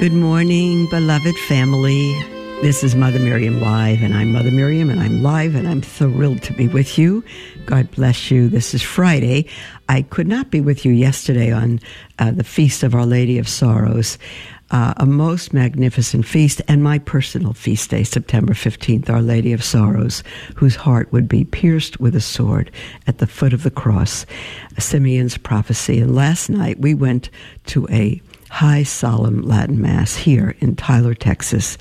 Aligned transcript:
Good 0.00 0.14
morning, 0.14 0.88
beloved 0.88 1.36
family. 1.40 2.14
This 2.62 2.82
is 2.82 2.94
Mother 2.94 3.18
Miriam 3.18 3.60
Live, 3.60 4.02
and 4.02 4.14
I'm 4.14 4.32
Mother 4.32 4.50
Miriam, 4.50 4.88
and 4.88 4.98
I'm 4.98 5.22
live, 5.22 5.54
and 5.54 5.68
I'm 5.68 5.82
thrilled 5.82 6.42
to 6.44 6.54
be 6.54 6.68
with 6.68 6.96
you. 6.96 7.22
God 7.66 7.90
bless 7.90 8.30
you. 8.30 8.48
This 8.48 8.72
is 8.72 8.80
Friday. 8.80 9.44
I 9.90 10.00
could 10.00 10.26
not 10.26 10.50
be 10.50 10.62
with 10.62 10.86
you 10.86 10.92
yesterday 10.92 11.52
on 11.52 11.80
uh, 12.18 12.30
the 12.30 12.44
Feast 12.44 12.82
of 12.82 12.94
Our 12.94 13.04
Lady 13.04 13.36
of 13.36 13.46
Sorrows, 13.46 14.16
uh, 14.70 14.94
a 14.96 15.04
most 15.04 15.52
magnificent 15.52 16.24
feast, 16.24 16.62
and 16.66 16.82
my 16.82 16.98
personal 16.98 17.52
feast 17.52 17.90
day, 17.90 18.02
September 18.02 18.54
15th, 18.54 19.10
Our 19.10 19.20
Lady 19.20 19.52
of 19.52 19.62
Sorrows, 19.62 20.24
whose 20.56 20.76
heart 20.76 21.12
would 21.12 21.28
be 21.28 21.44
pierced 21.44 22.00
with 22.00 22.16
a 22.16 22.22
sword 22.22 22.70
at 23.06 23.18
the 23.18 23.26
foot 23.26 23.52
of 23.52 23.64
the 23.64 23.70
cross, 23.70 24.24
Simeon's 24.78 25.36
prophecy. 25.36 26.00
And 26.00 26.14
last 26.14 26.48
night 26.48 26.78
we 26.78 26.94
went 26.94 27.28
to 27.66 27.86
a 27.90 28.22
high 28.50 28.82
solemn 28.82 29.42
Latin 29.42 29.80
Mass 29.80 30.16
here 30.16 30.54
in 30.58 30.76
Tyler, 30.76 31.14
Texas, 31.14 31.78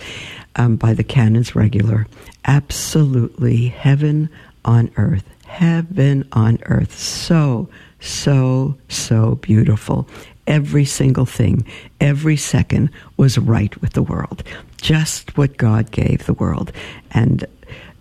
um, 0.56 0.76
by 0.78 0.94
the 0.94 1.04
Canons 1.04 1.56
Regular. 1.56 2.08
Absolutely 2.46 3.68
heaven 3.68 4.30
on 4.64 4.92
earth. 4.96 5.28
Heaven 5.46 6.28
on 6.32 6.60
earth. 6.68 6.98
So, 6.98 7.68
so, 8.00 8.78
so 8.88 9.36
beautiful. 9.36 10.08
Every 10.48 10.86
single 10.86 11.26
thing, 11.26 11.66
every 12.00 12.38
second 12.38 12.92
was 13.18 13.38
right 13.38 13.80
with 13.82 13.94
the 13.94 14.04
world. 14.04 14.44
Just 14.78 15.38
what 15.38 15.58
God 15.58 15.92
gave 15.92 16.26
the 16.26 16.34
world. 16.34 16.72
And 17.12 17.46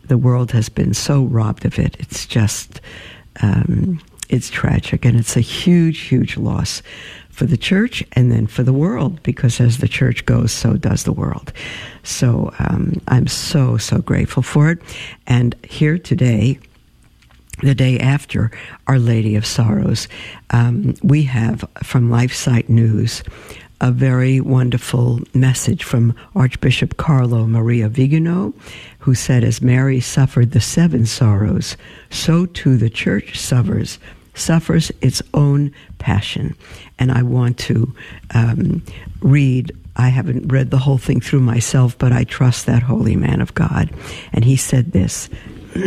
the 0.07 0.19
world 0.19 0.53
has 0.53 0.69
been 0.69 0.95
so 0.95 1.25
robbed 1.25 1.65
of 1.65 1.79
it. 1.79 1.97
It's 1.99 2.27
just, 2.27 2.81
um, 3.43 4.01
it's 4.29 4.51
tragic 4.51 5.05
and 5.05 5.19
it's 5.19 5.37
a 5.37 5.41
huge, 5.41 6.01
huge 6.01 6.37
loss 6.37 6.83
for 7.39 7.47
the 7.47 7.57
church 7.57 8.03
and 8.15 8.33
then 8.33 8.49
for 8.49 8.65
the 8.65 8.73
world, 8.73 9.23
because 9.23 9.61
as 9.61 9.79
the 9.79 9.87
church 9.87 10.27
goes, 10.27 10.51
so 10.51 10.75
does 10.75 11.05
the 11.05 11.13
world. 11.13 11.53
So 12.03 12.53
um, 12.59 13.01
I'm 13.07 13.29
so, 13.29 13.77
so 13.77 13.99
grateful 14.01 14.43
for 14.43 14.73
it. 14.73 14.81
And 15.29 15.55
here 15.63 15.99
today, 15.99 16.59
the 17.63 17.77
day 17.77 18.01
after 18.01 18.51
Our 18.89 18.99
Lady 18.99 19.37
of 19.37 19.47
Sorrows, 19.47 20.09
um, 20.51 20.95
we 21.05 21.23
have 21.25 21.65
from 21.85 22.11
LifeSite 22.11 22.69
News 22.69 23.23
a 23.81 23.93
very 23.93 24.41
wonderful 24.41 25.21
message 25.33 25.85
from 25.85 26.17
Archbishop 26.35 26.97
Carlo 26.97 27.47
Maria 27.47 27.89
Vigano, 27.89 28.53
who 28.99 29.15
said, 29.15 29.45
As 29.45 29.63
Mary 29.63 30.01
suffered 30.01 30.51
the 30.51 30.61
seven 30.61 31.07
sorrows, 31.07 31.77
so 32.11 32.47
too 32.47 32.77
the 32.77 32.91
church 32.91 33.39
suffers 33.39 34.01
suffers 34.39 34.91
its 35.01 35.23
own 35.35 35.73
passion. 35.99 36.55
And 36.99 37.13
I 37.13 37.23
want 37.23 37.59
to 37.59 37.95
um, 38.35 38.83
read. 39.21 39.73
I 39.97 40.09
haven't 40.09 40.53
read 40.53 40.71
the 40.71 40.79
whole 40.79 40.99
thing 40.99 41.21
through 41.21 41.41
myself, 41.41 41.99
but 41.99 42.13
I 42.13 42.23
trust 42.23 42.67
that 42.67 42.85
holy 42.85 43.17
man 43.17 43.41
of 43.41 43.55
God. 43.55 43.91
And 44.33 44.45
he 44.45 44.57
said 44.57 44.93
this. 44.93 45.29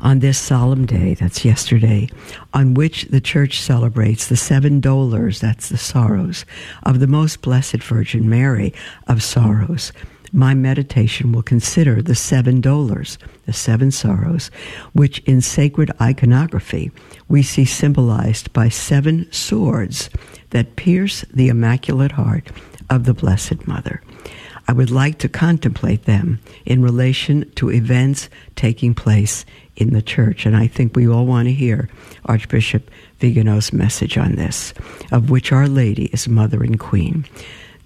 on 0.00 0.20
this 0.20 0.38
solemn 0.38 0.86
day, 0.86 1.14
that's 1.14 1.44
yesterday, 1.44 2.08
on 2.54 2.74
which 2.74 3.04
the 3.04 3.20
church 3.20 3.60
celebrates 3.60 4.28
the 4.28 4.36
seven 4.36 4.80
dolors, 4.80 5.40
that's 5.40 5.68
the 5.68 5.76
sorrows, 5.76 6.44
of 6.84 7.00
the 7.00 7.06
most 7.06 7.42
blessed 7.42 7.82
Virgin 7.82 8.28
Mary 8.28 8.72
of 9.08 9.22
sorrows 9.22 9.92
my 10.36 10.52
meditation 10.52 11.32
will 11.32 11.42
consider 11.42 12.02
the 12.02 12.14
seven 12.14 12.60
dolors, 12.60 13.16
the 13.46 13.54
seven 13.54 13.90
sorrows, 13.90 14.50
which 14.92 15.18
in 15.20 15.40
sacred 15.40 15.90
iconography 15.98 16.90
we 17.26 17.42
see 17.42 17.64
symbolized 17.64 18.52
by 18.52 18.68
seven 18.68 19.26
swords 19.32 20.10
that 20.50 20.76
pierce 20.76 21.22
the 21.32 21.48
Immaculate 21.48 22.12
Heart 22.12 22.50
of 22.90 23.04
the 23.04 23.14
Blessed 23.14 23.66
Mother. 23.66 24.02
I 24.68 24.74
would 24.74 24.90
like 24.90 25.18
to 25.18 25.28
contemplate 25.28 26.04
them 26.04 26.40
in 26.66 26.82
relation 26.82 27.50
to 27.52 27.70
events 27.70 28.28
taking 28.56 28.94
place 28.94 29.46
in 29.76 29.94
the 29.94 30.02
church, 30.02 30.44
and 30.44 30.54
I 30.54 30.66
think 30.66 30.94
we 30.94 31.08
all 31.08 31.24
want 31.24 31.46
to 31.46 31.52
hear 31.52 31.88
Archbishop 32.26 32.90
Vigano's 33.20 33.72
message 33.72 34.18
on 34.18 34.34
this, 34.34 34.74
of 35.10 35.30
which 35.30 35.50
Our 35.50 35.66
Lady 35.66 36.06
is 36.06 36.28
Mother 36.28 36.62
and 36.62 36.78
Queen 36.78 37.24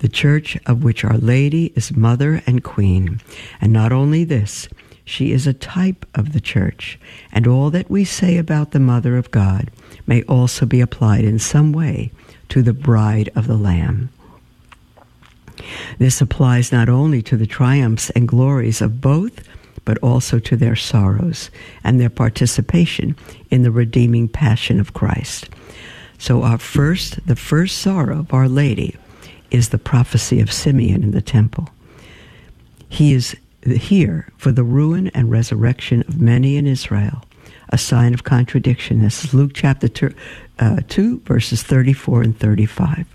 the 0.00 0.08
church 0.08 0.58
of 0.66 0.82
which 0.82 1.04
Our 1.04 1.18
Lady 1.18 1.72
is 1.76 1.96
mother 1.96 2.42
and 2.46 2.64
queen. 2.64 3.20
And 3.60 3.72
not 3.72 3.92
only 3.92 4.24
this, 4.24 4.68
she 5.04 5.32
is 5.32 5.46
a 5.46 5.52
type 5.52 6.06
of 6.14 6.32
the 6.32 6.40
church, 6.40 6.98
and 7.32 7.46
all 7.46 7.70
that 7.70 7.90
we 7.90 8.04
say 8.04 8.36
about 8.36 8.70
the 8.70 8.80
Mother 8.80 9.16
of 9.16 9.30
God 9.30 9.70
may 10.06 10.22
also 10.22 10.66
be 10.66 10.80
applied 10.80 11.24
in 11.24 11.38
some 11.38 11.72
way 11.72 12.10
to 12.48 12.62
the 12.62 12.72
bride 12.72 13.30
of 13.34 13.46
the 13.46 13.56
Lamb. 13.56 14.10
This 15.98 16.20
applies 16.20 16.72
not 16.72 16.88
only 16.88 17.22
to 17.22 17.36
the 17.36 17.46
triumphs 17.46 18.10
and 18.10 18.26
glories 18.26 18.80
of 18.80 19.00
both, 19.00 19.42
but 19.84 19.98
also 19.98 20.38
to 20.38 20.56
their 20.56 20.76
sorrows 20.76 21.50
and 21.84 22.00
their 22.00 22.10
participation 22.10 23.16
in 23.50 23.62
the 23.62 23.70
redeeming 23.70 24.28
passion 24.28 24.80
of 24.80 24.94
Christ. 24.94 25.50
So, 26.18 26.42
our 26.42 26.58
first, 26.58 27.26
the 27.26 27.36
first 27.36 27.78
sorrow 27.78 28.20
of 28.20 28.32
Our 28.32 28.48
Lady 28.48 28.96
is 29.50 29.70
the 29.70 29.78
prophecy 29.78 30.40
of 30.40 30.52
Simeon 30.52 31.02
in 31.02 31.10
the 31.10 31.22
temple. 31.22 31.68
He 32.88 33.12
is 33.12 33.36
here 33.64 34.28
for 34.36 34.52
the 34.52 34.64
ruin 34.64 35.08
and 35.08 35.30
resurrection 35.30 36.02
of 36.08 36.20
many 36.20 36.56
in 36.56 36.66
Israel, 36.66 37.24
a 37.68 37.78
sign 37.78 38.14
of 38.14 38.24
contradiction. 38.24 39.00
This 39.00 39.24
is 39.24 39.34
Luke 39.34 39.52
chapter 39.54 39.88
two, 39.88 40.14
uh, 40.58 40.80
2, 40.88 41.20
verses 41.20 41.62
34 41.62 42.22
and 42.22 42.38
35. 42.38 43.06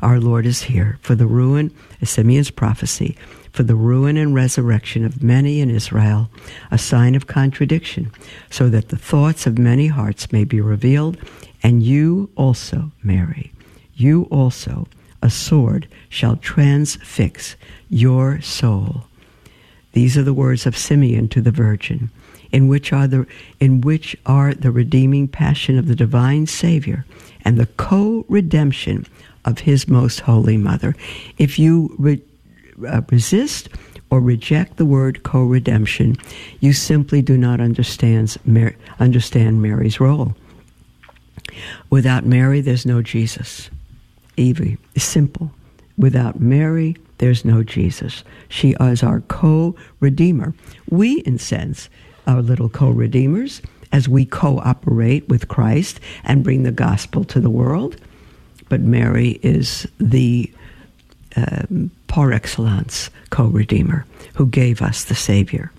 Our 0.00 0.18
Lord 0.18 0.46
is 0.46 0.62
here 0.62 0.98
for 1.02 1.14
the 1.14 1.26
ruin, 1.26 1.72
Simeon's 2.02 2.50
prophecy, 2.50 3.16
for 3.52 3.62
the 3.62 3.76
ruin 3.76 4.16
and 4.16 4.34
resurrection 4.34 5.04
of 5.04 5.22
many 5.22 5.60
in 5.60 5.70
Israel, 5.70 6.30
a 6.70 6.78
sign 6.78 7.14
of 7.14 7.26
contradiction, 7.26 8.10
so 8.50 8.68
that 8.70 8.88
the 8.88 8.96
thoughts 8.96 9.46
of 9.46 9.58
many 9.58 9.86
hearts 9.86 10.32
may 10.32 10.44
be 10.44 10.60
revealed, 10.60 11.18
and 11.62 11.82
you 11.82 12.30
also, 12.34 12.90
Mary, 13.02 13.52
you 13.94 14.24
also 14.24 14.88
a 15.22 15.30
sword 15.30 15.88
shall 16.08 16.36
transfix 16.36 17.56
your 17.88 18.40
soul. 18.40 19.04
These 19.92 20.16
are 20.16 20.22
the 20.22 20.34
words 20.34 20.66
of 20.66 20.76
Simeon 20.76 21.28
to 21.28 21.40
the 21.40 21.50
Virgin, 21.50 22.10
in 22.50 22.68
which 22.68 22.92
are 22.92 23.06
the 23.06 23.26
in 23.60 23.80
which 23.80 24.16
are 24.26 24.54
the 24.54 24.70
redeeming 24.70 25.28
passion 25.28 25.78
of 25.78 25.86
the 25.86 25.94
divine 25.94 26.46
Savior 26.46 27.04
and 27.44 27.58
the 27.58 27.66
co-redemption 27.66 29.06
of 29.44 29.60
His 29.60 29.88
most 29.88 30.20
holy 30.20 30.56
Mother. 30.56 30.94
If 31.38 31.58
you 31.58 31.94
re, 31.98 32.22
uh, 32.86 33.02
resist 33.10 33.68
or 34.10 34.20
reject 34.20 34.76
the 34.76 34.84
word 34.84 35.22
co-redemption, 35.22 36.16
you 36.60 36.72
simply 36.72 37.22
do 37.22 37.36
not 37.36 37.60
understand 37.60 38.36
Mar- 38.44 38.76
understand 38.98 39.62
Mary's 39.62 40.00
role. 40.00 40.34
Without 41.90 42.24
Mary, 42.24 42.60
there's 42.60 42.86
no 42.86 43.02
Jesus. 43.02 43.70
Evie 44.36 44.78
simple. 44.96 45.50
Without 45.98 46.40
Mary, 46.40 46.96
there's 47.18 47.44
no 47.44 47.62
Jesus. 47.62 48.24
She 48.48 48.74
is 48.80 49.02
our 49.02 49.20
co 49.20 49.76
redeemer. 50.00 50.54
We, 50.90 51.20
in 51.20 51.38
sense, 51.38 51.88
are 52.26 52.42
little 52.42 52.68
co 52.68 52.90
redeemers 52.90 53.62
as 53.92 54.08
we 54.08 54.24
cooperate 54.24 55.28
with 55.28 55.48
Christ 55.48 56.00
and 56.24 56.42
bring 56.42 56.62
the 56.62 56.72
gospel 56.72 57.24
to 57.24 57.40
the 57.40 57.50
world. 57.50 57.96
But 58.68 58.80
Mary 58.80 59.38
is 59.42 59.86
the 59.98 60.50
um, 61.36 61.90
par 62.08 62.32
excellence 62.32 63.10
co 63.30 63.46
redeemer 63.46 64.06
who 64.34 64.46
gave 64.46 64.80
us 64.82 65.04
the 65.04 65.14
Savior. 65.14 65.70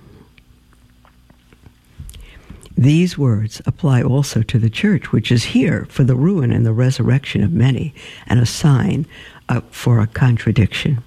These 2.78 3.18
words 3.18 3.62
apply 3.66 4.02
also 4.02 4.42
to 4.44 4.58
the 4.58 4.70
church, 4.70 5.12
which 5.12 5.32
is 5.32 5.44
here 5.44 5.86
for 5.90 6.04
the 6.04 6.16
ruin 6.16 6.52
and 6.52 6.66
the 6.66 6.74
resurrection 6.74 7.44
of 7.44 7.54
many, 7.54 7.94
and 8.28 8.40
a 8.40 8.46
sign 8.46 9.06
uh, 9.50 9.62
for 9.70 10.00
a 10.00 10.08
contradiction. 10.08 11.04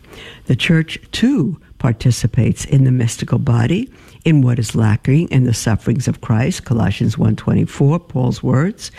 The 0.47 0.57
church, 0.57 0.99
too, 1.11 1.61
participates 1.79 2.65
in 2.65 2.85
the 2.85 2.93
mystical 2.93 3.39
body, 3.39 3.91
in 4.25 4.43
what 4.43 4.59
is 4.59 4.75
lacking 4.75 5.29
in 5.29 5.45
the 5.45 5.55
sufferings 5.55 6.09
of 6.09 6.21
Christ, 6.21 6.65
Colossians 6.65 7.17
1.24, 7.17 8.09
Paul's 8.09 8.43
words, 8.43 8.91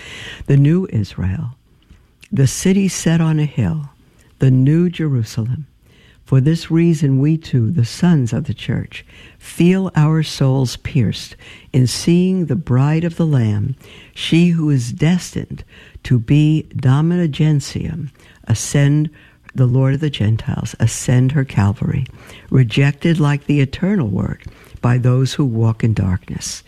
the 0.45 0.57
new 0.57 0.87
Israel, 0.91 1.55
the 2.31 2.47
city 2.47 2.87
set 2.87 3.21
on 3.21 3.39
a 3.39 3.45
hill, 3.45 3.89
the 4.39 4.51
New 4.51 4.89
Jerusalem. 4.89 5.67
For 6.27 6.41
this 6.41 6.69
reason, 6.69 7.21
we 7.21 7.37
too, 7.37 7.71
the 7.71 7.85
sons 7.85 8.33
of 8.33 8.43
the 8.43 8.53
church, 8.53 9.05
feel 9.39 9.93
our 9.95 10.23
souls 10.23 10.75
pierced 10.75 11.37
in 11.71 11.87
seeing 11.87 12.47
the 12.47 12.55
bride 12.57 13.05
of 13.05 13.15
the 13.15 13.25
Lamb, 13.25 13.77
she 14.13 14.49
who 14.49 14.69
is 14.69 14.91
destined 14.91 15.63
to 16.03 16.19
be 16.19 16.63
Domina 16.75 17.29
Gentium, 17.29 18.11
ascend 18.43 19.09
the 19.55 19.65
Lord 19.65 19.93
of 19.93 19.99
the 20.01 20.09
Gentiles, 20.09 20.75
ascend 20.81 21.31
her 21.31 21.45
Calvary, 21.45 22.05
rejected 22.49 23.21
like 23.21 23.45
the 23.45 23.61
eternal 23.61 24.09
word 24.09 24.43
by 24.81 24.97
those 24.97 25.35
who 25.35 25.45
walk 25.45 25.81
in 25.81 25.93
darkness. 25.93 26.61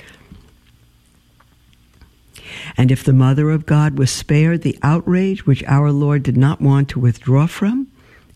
And 2.78 2.92
if 2.92 3.04
the 3.04 3.12
Mother 3.12 3.50
of 3.50 3.66
God 3.66 3.98
was 3.98 4.10
spared 4.10 4.62
the 4.62 4.80
outrage 4.84 5.46
which 5.46 5.66
our 5.66 5.92
Lord 5.92 6.24
did 6.24 6.38
not 6.38 6.62
want 6.62 6.88
to 6.90 7.00
withdraw 7.02 7.46
from, 7.46 7.88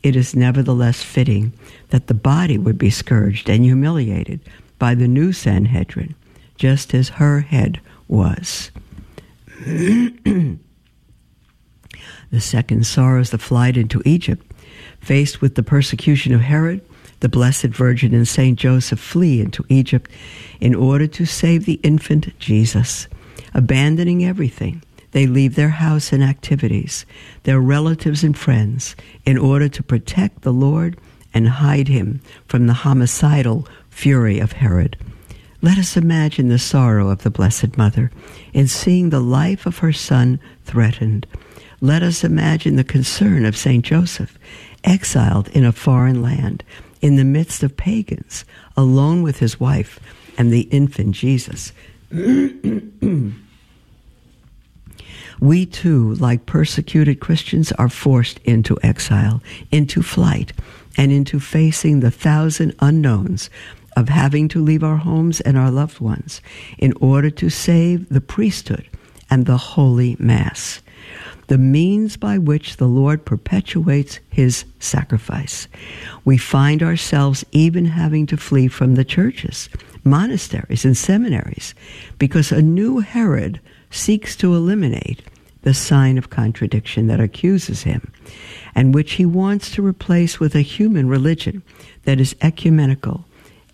it 0.03 0.17
is 0.17 0.35
nevertheless 0.35 1.01
fitting 1.01 1.53
that 1.89 2.07
the 2.07 2.13
body 2.13 2.57
would 2.57 2.77
be 2.77 2.89
scourged 2.89 3.49
and 3.49 3.63
humiliated 3.63 4.41
by 4.77 4.93
the 4.93 5.07
new 5.07 5.31
Sanhedrin, 5.31 6.13
just 6.57 6.93
as 6.93 7.09
her 7.09 7.39
head 7.39 7.79
was. 8.09 8.69
the 9.65 10.59
second 12.37 12.85
sorrow 12.85 13.21
is 13.21 13.29
the 13.29 13.37
flight 13.37 13.77
into 13.77 14.01
Egypt. 14.05 14.45
Faced 14.99 15.41
with 15.41 15.55
the 15.55 15.63
persecution 15.63 16.33
of 16.33 16.41
Herod, 16.41 16.81
the 17.21 17.29
Blessed 17.29 17.67
Virgin 17.67 18.13
and 18.13 18.27
Saint 18.27 18.59
Joseph 18.59 18.99
flee 18.99 19.39
into 19.39 19.65
Egypt 19.69 20.11
in 20.59 20.75
order 20.75 21.07
to 21.07 21.25
save 21.25 21.65
the 21.65 21.79
infant 21.83 22.37
Jesus, 22.39 23.07
abandoning 23.53 24.25
everything 24.25 24.81
they 25.13 25.27
leave 25.27 25.55
their 25.55 25.69
house 25.69 26.11
and 26.11 26.23
activities, 26.23 27.05
their 27.43 27.61
relatives 27.61 28.23
and 28.23 28.37
friends, 28.37 28.95
in 29.25 29.37
order 29.37 29.69
to 29.69 29.81
protect 29.81 30.41
the 30.41 30.51
Lord 30.51 30.97
and 31.33 31.47
hide 31.47 31.87
him 31.87 32.19
from 32.47 32.67
the 32.67 32.73
homicidal 32.73 33.67
fury 33.89 34.39
of 34.39 34.53
Herod. 34.53 34.97
Let 35.61 35.77
us 35.77 35.95
imagine 35.95 36.49
the 36.49 36.59
sorrow 36.59 37.09
of 37.09 37.23
the 37.23 37.29
Blessed 37.29 37.77
Mother 37.77 38.11
in 38.53 38.67
seeing 38.67 39.09
the 39.09 39.21
life 39.21 39.65
of 39.65 39.77
her 39.77 39.93
son 39.93 40.39
threatened. 40.65 41.25
Let 41.79 42.03
us 42.03 42.23
imagine 42.23 42.75
the 42.75 42.83
concern 42.83 43.45
of 43.45 43.55
St. 43.55 43.85
Joseph, 43.85 44.37
exiled 44.83 45.47
in 45.49 45.63
a 45.63 45.71
foreign 45.71 46.21
land, 46.21 46.63
in 47.01 47.17
the 47.17 47.23
midst 47.23 47.63
of 47.63 47.77
pagans, 47.77 48.45
alone 48.75 49.21
with 49.21 49.39
his 49.39 49.59
wife 49.59 49.99
and 50.37 50.51
the 50.51 50.61
infant 50.61 51.15
Jesus. 51.15 51.71
we 55.39 55.65
too, 55.65 56.15
like 56.15 56.45
persecuted 56.45 57.19
Christians, 57.19 57.71
are 57.73 57.89
forced 57.89 58.39
into 58.39 58.77
exile, 58.83 59.41
into 59.71 60.01
flight, 60.01 60.53
and 60.97 61.11
into 61.11 61.39
facing 61.39 61.99
the 61.99 62.11
thousand 62.11 62.75
unknowns 62.79 63.49
of 63.95 64.09
having 64.09 64.47
to 64.49 64.63
leave 64.63 64.83
our 64.83 64.97
homes 64.97 65.41
and 65.41 65.57
our 65.57 65.71
loved 65.71 65.99
ones 65.99 66.41
in 66.77 66.93
order 66.99 67.29
to 67.29 67.49
save 67.49 68.09
the 68.09 68.21
priesthood 68.21 68.87
and 69.29 69.45
the 69.45 69.57
holy 69.57 70.15
mass, 70.19 70.81
the 71.47 71.57
means 71.57 72.17
by 72.17 72.37
which 72.37 72.77
the 72.77 72.87
Lord 72.87 73.25
perpetuates 73.25 74.19
his 74.29 74.65
sacrifice. 74.79 75.67
We 76.25 76.37
find 76.37 76.81
ourselves 76.81 77.45
even 77.51 77.85
having 77.85 78.25
to 78.27 78.37
flee 78.37 78.67
from 78.67 78.95
the 78.95 79.05
churches, 79.05 79.69
monasteries, 80.03 80.85
and 80.85 80.97
seminaries 80.97 81.75
because 82.17 82.51
a 82.51 82.61
new 82.61 82.99
Herod 82.99 83.59
seeks 83.93 84.35
to 84.37 84.55
eliminate 84.55 85.21
the 85.61 85.73
sign 85.73 86.17
of 86.17 86.29
contradiction 86.29 87.07
that 87.07 87.19
accuses 87.19 87.83
him, 87.83 88.11
and 88.75 88.93
which 88.93 89.13
he 89.13 89.25
wants 89.25 89.71
to 89.71 89.85
replace 89.85 90.39
with 90.39 90.55
a 90.55 90.61
human 90.61 91.07
religion 91.07 91.63
that 92.03 92.19
is 92.19 92.35
ecumenical, 92.41 93.25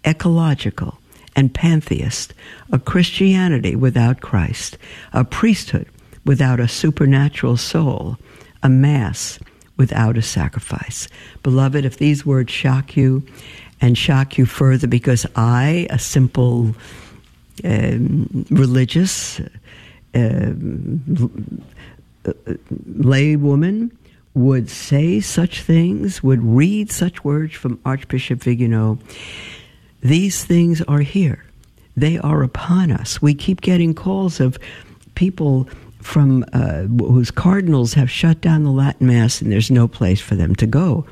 ecological, 0.05 0.99
and 1.35 1.53
pantheist, 1.53 2.33
a 2.71 2.79
Christianity 2.79 3.75
without 3.75 4.21
Christ, 4.21 4.77
a 5.13 5.23
priesthood 5.23 5.87
without 6.25 6.59
a 6.59 6.67
supernatural 6.67 7.57
soul, 7.57 8.17
a 8.61 8.69
mass 8.69 9.39
without 9.77 10.17
a 10.17 10.21
sacrifice. 10.21 11.07
Beloved, 11.41 11.85
if 11.85 11.97
these 11.97 12.25
words 12.25 12.51
shock 12.51 12.97
you 12.97 13.23
and 13.81 13.97
shock 13.97 14.37
you 14.37 14.45
further 14.45 14.87
because 14.87 15.25
I, 15.35 15.87
a 15.89 15.97
simple 15.97 16.75
um, 17.63 18.45
religious, 18.49 19.39
uh, 20.13 20.53
lay 22.85 23.35
woman 23.35 23.97
would 24.33 24.69
say 24.69 25.19
such 25.19 25.61
things, 25.61 26.23
would 26.23 26.43
read 26.43 26.91
such 26.91 27.23
words 27.23 27.53
from 27.53 27.79
Archbishop 27.85 28.41
Vigano. 28.41 28.99
These 30.01 30.45
things 30.45 30.81
are 30.83 31.01
here. 31.01 31.43
They 31.97 32.17
are 32.17 32.43
upon 32.43 32.91
us. 32.91 33.21
We 33.21 33.33
keep 33.33 33.61
getting 33.61 33.93
calls 33.93 34.39
of 34.39 34.57
people 35.15 35.67
from 36.01 36.45
uh, 36.53 36.83
whose 36.83 37.31
cardinals 37.31 37.93
have 37.93 38.09
shut 38.09 38.39
down 38.39 38.63
the 38.63 38.71
Latin 38.71 39.07
Mass 39.07 39.41
and 39.41 39.51
there's 39.51 39.69
no 39.69 39.87
place 39.87 40.21
for 40.21 40.35
them 40.35 40.55
to 40.55 40.65
go. 40.65 41.05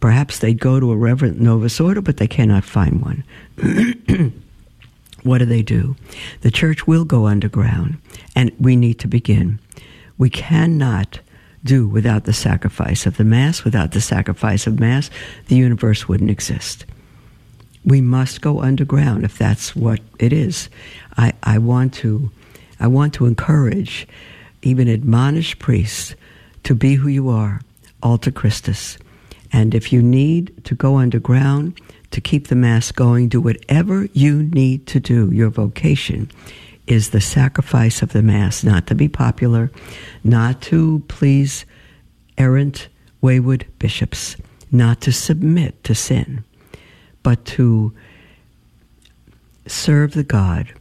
Perhaps 0.00 0.38
they'd 0.38 0.60
go 0.60 0.78
to 0.78 0.92
a 0.92 0.96
Reverend 0.96 1.40
Novus 1.40 1.80
Ordo, 1.80 2.00
but 2.00 2.18
they 2.18 2.28
cannot 2.28 2.64
find 2.64 3.02
one. 3.02 3.24
what 5.28 5.38
do 5.38 5.44
they 5.44 5.62
do? 5.62 5.96
The 6.40 6.50
church 6.50 6.86
will 6.86 7.04
go 7.04 7.26
underground, 7.26 7.98
and 8.34 8.50
we 8.58 8.76
need 8.76 8.98
to 9.00 9.08
begin. 9.08 9.60
We 10.16 10.30
cannot 10.30 11.20
do 11.64 11.86
without 11.86 12.24
the 12.24 12.32
sacrifice 12.32 13.06
of 13.06 13.16
the 13.16 13.24
Mass. 13.24 13.64
Without 13.64 13.92
the 13.92 14.00
sacrifice 14.00 14.66
of 14.66 14.80
Mass, 14.80 15.10
the 15.46 15.56
universe 15.56 16.08
wouldn't 16.08 16.30
exist. 16.30 16.86
We 17.84 18.00
must 18.00 18.40
go 18.40 18.60
underground 18.60 19.24
if 19.24 19.38
that's 19.38 19.74
what 19.76 20.00
it 20.18 20.32
is. 20.32 20.68
I, 21.16 21.32
I 21.42 21.58
want 21.58 21.94
to 21.94 22.30
I 22.80 22.86
want 22.86 23.14
to 23.14 23.26
encourage 23.26 24.06
even 24.62 24.88
admonish 24.88 25.58
priests 25.58 26.14
to 26.64 26.74
be 26.74 26.94
who 26.94 27.08
you 27.08 27.28
are, 27.28 27.60
alter 28.02 28.30
Christus. 28.30 28.98
And 29.52 29.74
if 29.74 29.92
you 29.92 30.02
need 30.02 30.64
to 30.64 30.74
go 30.74 30.96
underground 30.96 31.80
to 32.10 32.20
keep 32.20 32.48
the 32.48 32.54
Mass 32.54 32.92
going, 32.92 33.28
do 33.28 33.40
whatever 33.40 34.08
you 34.12 34.42
need 34.42 34.86
to 34.88 35.00
do, 35.00 35.30
your 35.30 35.50
vocation 35.50 36.30
is 36.86 37.10
the 37.10 37.20
sacrifice 37.20 38.00
of 38.00 38.12
the 38.12 38.22
Mass, 38.22 38.64
not 38.64 38.86
to 38.86 38.94
be 38.94 39.08
popular, 39.08 39.70
not 40.24 40.62
to 40.62 41.02
please 41.08 41.66
errant, 42.38 42.88
wayward 43.20 43.66
bishops, 43.78 44.36
not 44.72 45.00
to 45.02 45.12
submit 45.12 45.82
to 45.84 45.94
sin, 45.94 46.44
but 47.22 47.44
to 47.44 47.92
serve 49.66 50.12
the 50.12 50.24
God 50.24 50.72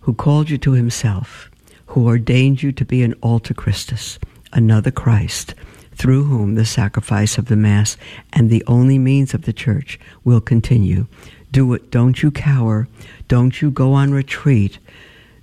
who 0.00 0.14
called 0.14 0.48
you 0.48 0.58
to 0.58 0.72
himself, 0.72 1.50
who 1.86 2.06
ordained 2.06 2.62
you 2.62 2.72
to 2.72 2.84
be 2.84 3.02
an 3.02 3.14
alter 3.14 3.54
Christus, 3.54 4.18
another 4.52 4.90
Christ, 4.90 5.54
through 6.02 6.24
whom 6.24 6.56
the 6.56 6.64
sacrifice 6.66 7.38
of 7.38 7.46
the 7.46 7.56
Mass 7.56 7.96
and 8.32 8.50
the 8.50 8.64
only 8.66 8.98
means 8.98 9.34
of 9.34 9.42
the 9.42 9.52
Church 9.52 10.00
will 10.24 10.40
continue. 10.40 11.06
Do 11.52 11.72
it. 11.74 11.90
Don't 11.92 12.22
you 12.22 12.32
cower. 12.32 12.88
Don't 13.28 13.62
you 13.62 13.70
go 13.70 13.92
on 13.92 14.12
retreat 14.12 14.78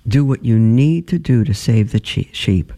do 0.10 0.26
what 0.26 0.44
you 0.44 0.58
need 0.58 1.08
to 1.08 1.20
do 1.20 1.44
to 1.44 1.54
save 1.54 1.92
the 1.92 2.02
sheep. 2.04 2.74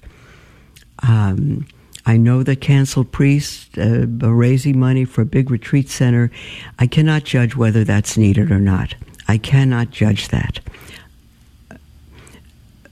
Um, 0.99 1.65
I 2.05 2.17
know 2.17 2.43
that 2.43 2.61
canceled 2.61 3.11
priests 3.11 3.77
uh, 3.77 4.05
are 4.21 4.33
raising 4.33 4.79
money 4.79 5.05
for 5.05 5.21
a 5.21 5.25
big 5.25 5.49
retreat 5.49 5.89
center. 5.89 6.31
I 6.77 6.87
cannot 6.87 7.23
judge 7.23 7.55
whether 7.55 7.83
that's 7.83 8.17
needed 8.17 8.51
or 8.51 8.59
not. 8.59 8.95
I 9.27 9.37
cannot 9.37 9.91
judge 9.91 10.27
that. 10.27 10.59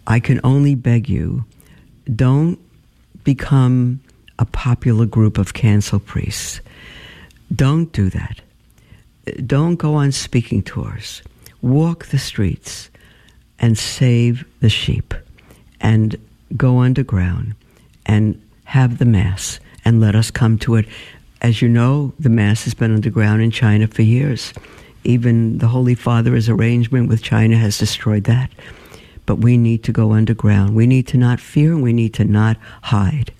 I 0.08 0.19
can 0.19 0.39
only 0.43 0.74
beg 0.74 1.10
you 1.10 1.46
don't 2.15 2.58
become 3.24 4.00
a 4.39 4.46
popular 4.46 5.05
group 5.05 5.38
of 5.38 5.53
canceled 5.53 6.05
priests. 6.05 6.62
Don't 7.53 7.91
do 7.91 8.10
that. 8.10 8.41
Don't 9.46 9.75
go 9.75 9.93
on 9.96 10.12
speaking 10.12 10.63
tours. 10.63 11.22
Walk 11.62 12.08
the 12.08 12.17
streets 12.17 12.89
and 13.60 13.77
save 13.77 14.46
the 14.62 14.69
sheep 14.69 15.13
and 15.81 16.15
go 16.55 16.79
underground 16.79 17.53
and 18.05 18.41
have 18.63 18.98
the 18.98 19.05
Mass 19.05 19.60
and 19.84 20.00
let 20.00 20.15
us 20.15 20.31
come 20.31 20.58
to 20.60 20.75
it. 20.75 20.88
As 21.41 21.62
you 21.62 21.67
know, 21.67 22.13
the 22.17 22.29
Mass 22.29 22.63
has 22.63 22.74
been 22.74 22.93
underground 22.93 23.41
in 23.41 23.51
China 23.51 23.88
for 23.88 24.03
years. 24.03 24.53
Even 25.03 25.58
the 25.58 25.67
Holy 25.67 25.96
Father's 25.96 26.48
arrangement 26.50 27.10
with 27.10 27.22
China 27.22 27.58
has 27.58 27.77
destroyed 27.77 28.24
that. 28.24 28.50
But 29.25 29.38
we 29.38 29.58
need 29.58 29.84
to 29.84 29.91
go 29.91 30.13
underground. 30.13 30.75
We 30.75 30.88
need 30.88 31.08
to 31.08 31.17
not 31.17 31.39
fear 31.39 31.74
and 31.74 31.84
we 31.84 31.93
need 31.93 32.13
to 32.15 32.24
not 32.24 32.58
hide. 32.84 33.31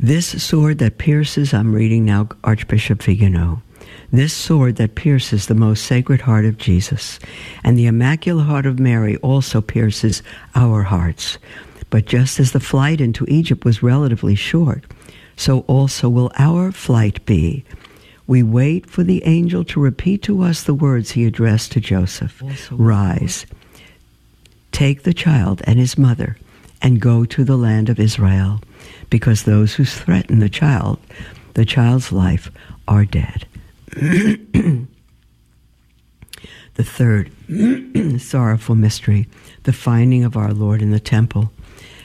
This 0.00 0.42
sword 0.42 0.78
that 0.78 0.98
pierces, 0.98 1.52
I'm 1.52 1.74
reading 1.74 2.04
now 2.04 2.28
Archbishop 2.44 3.02
Vigano 3.02 3.62
this 4.12 4.32
sword 4.32 4.76
that 4.76 4.94
pierces 4.94 5.46
the 5.46 5.54
most 5.54 5.84
sacred 5.84 6.22
heart 6.22 6.46
of 6.46 6.56
Jesus, 6.56 7.18
and 7.62 7.76
the 7.78 7.86
Immaculate 7.86 8.46
Heart 8.46 8.66
of 8.66 8.78
Mary 8.78 9.16
also 9.18 9.60
pierces 9.60 10.22
our 10.54 10.82
hearts. 10.82 11.38
But 11.90 12.06
just 12.06 12.40
as 12.40 12.52
the 12.52 12.60
flight 12.60 13.00
into 13.00 13.26
Egypt 13.28 13.64
was 13.64 13.82
relatively 13.82 14.34
short, 14.34 14.84
so 15.36 15.60
also 15.60 16.08
will 16.08 16.32
our 16.38 16.72
flight 16.72 17.24
be. 17.26 17.64
We 18.26 18.42
wait 18.42 18.88
for 18.88 19.02
the 19.02 19.22
angel 19.24 19.64
to 19.64 19.80
repeat 19.80 20.22
to 20.22 20.42
us 20.42 20.62
the 20.62 20.74
words 20.74 21.10
he 21.10 21.24
addressed 21.24 21.72
to 21.72 21.80
Joseph 21.80 22.42
Rise, 22.70 23.46
take 24.72 25.02
the 25.02 25.14
child 25.14 25.62
and 25.64 25.78
his 25.78 25.98
mother, 25.98 26.36
and 26.80 27.00
go 27.00 27.24
to 27.26 27.44
the 27.44 27.56
land 27.56 27.88
of 27.88 28.00
Israel, 28.00 28.60
because 29.10 29.42
those 29.42 29.74
who 29.74 29.84
threaten 29.84 30.38
the 30.38 30.48
child, 30.48 30.98
the 31.54 31.64
child's 31.64 32.12
life, 32.12 32.50
are 32.86 33.04
dead. 33.04 33.46
the 33.94 34.86
third 36.78 37.30
sorrowful 38.20 38.74
mystery, 38.74 39.26
the 39.64 39.72
finding 39.72 40.24
of 40.24 40.36
our 40.36 40.52
Lord 40.52 40.82
in 40.82 40.90
the 40.90 41.00
temple. 41.00 41.50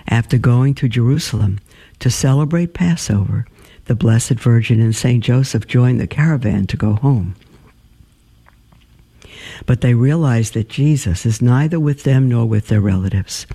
After 0.08 0.38
going 0.38 0.76
to 0.76 0.90
Jerusalem 0.90 1.60
to 2.00 2.10
celebrate 2.10 2.74
Passover, 2.74 3.46
the 3.86 3.96
Blessed 3.96 4.34
Virgin 4.34 4.80
and 4.80 4.96
Saint 4.96 5.24
Joseph 5.24 5.68
joined 5.68 6.00
the 6.00 6.08
caravan 6.08 6.68
to 6.68 6.78
go 6.78 6.94
home. 6.94 7.36
But 9.66 9.82
they 9.82 9.94
realize 9.94 10.52
that 10.52 10.70
Jesus 10.70 11.26
is 11.26 11.42
neither 11.42 11.80
with 11.80 12.04
them 12.04 12.30
nor 12.30 12.46
with 12.46 12.68
their 12.68 12.82
relatives. 12.82 13.46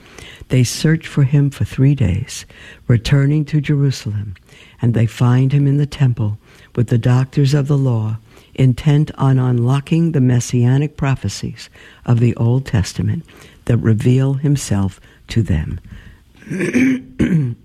They 0.49 0.65
search 0.65 1.07
for 1.07 1.25
him 1.25 1.51
for 1.51 1.65
three 1.65 1.95
days, 1.95 2.47
returning 2.87 3.45
to 3.47 3.61
Jerusalem, 3.61 4.35
and 4.81 4.95
they 4.95 5.05
find 5.07 5.53
him 5.53 5.67
in 5.67 5.77
the 5.77 5.87
temple 5.87 6.39
with 6.75 6.89
the 6.89 6.97
doctors 6.97 7.53
of 7.53 7.69
the 7.69 7.77
law, 7.77 8.17
intent 8.55 9.11
on 9.17 9.39
unlocking 9.39 10.13
the 10.13 10.23
messianic 10.23 10.97
prophecies 10.97 11.69
of 12.07 12.21
the 12.21 12.35
Old 12.37 12.65
Testament 12.65 13.25
that 13.67 13.77
reveal 13.77 14.35
himself 14.35 15.01
to 15.29 15.43
them. 15.43 15.81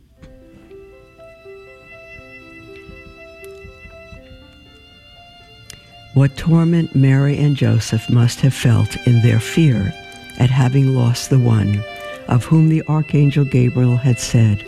what 6.13 6.35
torment 6.35 6.93
Mary 6.93 7.37
and 7.37 7.55
Joseph 7.55 8.09
must 8.09 8.41
have 8.41 8.53
felt 8.53 8.97
in 9.07 9.21
their 9.21 9.39
fear 9.39 9.93
at 10.37 10.49
having 10.49 10.93
lost 10.93 11.29
the 11.29 11.39
one 11.39 11.81
of 12.27 12.45
whom 12.45 12.69
the 12.69 12.83
archangel 12.87 13.45
Gabriel 13.45 13.97
had 13.97 14.19
said, 14.19 14.63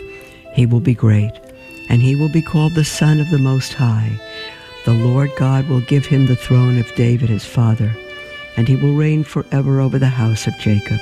He 0.54 0.66
will 0.66 0.80
be 0.80 0.94
great, 0.94 1.32
and 1.90 2.02
he 2.02 2.16
will 2.16 2.32
be 2.32 2.42
called 2.42 2.74
the 2.74 2.84
Son 2.84 3.20
of 3.20 3.30
the 3.30 3.40
Most 3.40 3.74
High. 3.74 4.20
The 4.86 4.94
Lord 4.94 5.32
God 5.38 5.68
will 5.68 5.82
give 5.82 6.06
him 6.06 6.26
the 6.26 6.36
throne 6.36 6.78
of 6.78 6.94
David 6.96 7.30
his 7.30 7.46
father, 7.46 7.96
and 8.58 8.68
he 8.68 8.76
will 8.76 8.94
reign 8.94 9.24
forever 9.24 9.82
over 9.82 9.98
the 9.98 10.08
house 10.08 10.48
of 10.48 10.58
Jacob, 10.60 11.00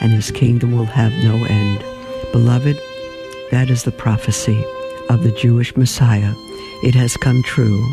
and 0.00 0.12
his 0.12 0.30
kingdom 0.30 0.72
will 0.72 0.84
have 0.84 1.12
no 1.24 1.44
end. 1.44 1.84
Beloved, 2.32 2.76
that 3.50 3.70
is 3.70 3.84
the 3.84 3.92
prophecy 3.92 4.64
of 5.08 5.22
the 5.22 5.32
Jewish 5.32 5.76
Messiah. 5.76 6.32
It 6.82 6.94
has 6.94 7.16
come 7.16 7.42
true 7.42 7.84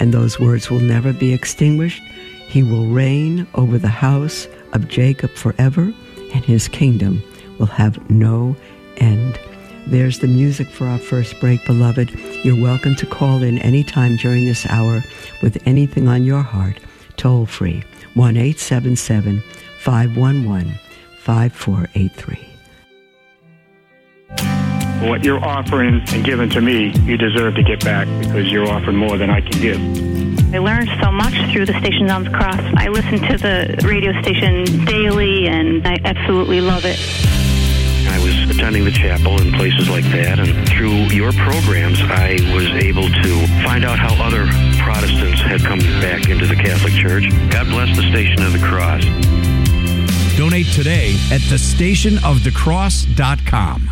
and 0.00 0.12
those 0.12 0.40
words 0.40 0.70
will 0.70 0.80
never 0.80 1.12
be 1.12 1.32
extinguished. 1.32 2.02
He 2.48 2.62
will 2.62 2.86
reign 2.86 3.46
over 3.54 3.78
the 3.78 3.88
house 3.88 4.48
of 4.72 4.88
Jacob 4.88 5.30
forever, 5.32 5.92
and 6.32 6.44
his 6.44 6.66
kingdom 6.66 7.22
will 7.60 7.66
have 7.66 8.10
no 8.10 8.56
end. 8.96 9.38
There's 9.86 10.18
the 10.18 10.26
music 10.26 10.68
for 10.68 10.86
our 10.86 10.98
first 10.98 11.38
break, 11.38 11.64
beloved. 11.66 12.10
You're 12.44 12.60
welcome 12.60 12.96
to 12.96 13.06
call 13.06 13.42
in 13.42 13.58
anytime 13.58 14.16
during 14.16 14.46
this 14.46 14.66
hour 14.66 15.04
with 15.42 15.62
anything 15.66 16.08
on 16.08 16.24
your 16.24 16.42
heart, 16.42 16.78
toll 17.16 17.46
free, 17.46 17.84
1 18.14 18.36
877 18.36 19.42
511 19.78 20.74
5483 21.20 22.46
what 25.02 25.24
you're 25.24 25.42
offering 25.42 26.02
and 26.12 26.24
giving 26.24 26.50
to 26.50 26.60
me, 26.60 26.92
you 27.04 27.16
deserve 27.16 27.54
to 27.54 27.62
get 27.62 27.82
back 27.82 28.06
because 28.20 28.52
you're 28.52 28.68
offering 28.68 28.96
more 28.96 29.16
than 29.16 29.30
I 29.30 29.40
can 29.40 29.60
give. 29.60 29.80
I 30.54 30.58
learned 30.58 30.90
so 31.02 31.10
much 31.10 31.34
through 31.52 31.66
the 31.66 31.78
Station 31.80 32.10
on 32.10 32.24
the 32.24 32.30
Cross. 32.30 32.60
I 32.76 32.88
listen 32.88 33.18
to 33.28 33.38
the 33.38 33.82
radio 33.86 34.12
station 34.20 34.84
daily, 34.84 35.46
and 35.46 35.86
I 35.86 35.98
absolutely 36.04 36.60
love 36.60 36.84
it. 36.84 36.98
I 38.10 38.18
was 38.18 38.34
attending 38.50 38.84
the 38.84 38.90
chapel 38.90 39.40
and 39.40 39.54
places 39.54 39.88
like 39.88 40.04
that, 40.04 40.38
and 40.38 40.68
through 40.68 41.06
your 41.14 41.32
programs, 41.32 42.02
I 42.02 42.36
was 42.54 42.66
able 42.82 43.08
to 43.08 43.46
find 43.62 43.82
out 43.84 43.98
how 43.98 44.12
other 44.22 44.46
Protestants 44.82 45.40
had 45.40 45.60
come 45.60 45.78
back 46.00 46.28
into 46.28 46.46
the 46.46 46.56
Catholic 46.56 46.92
Church. 46.92 47.30
God 47.50 47.68
bless 47.68 47.96
the 47.96 48.02
Station 48.10 48.42
of 48.42 48.52
the 48.52 48.58
Cross. 48.58 49.04
Donate 50.36 50.66
today 50.66 51.14
at 51.30 51.40
thestationofthecross.com. 51.42 53.90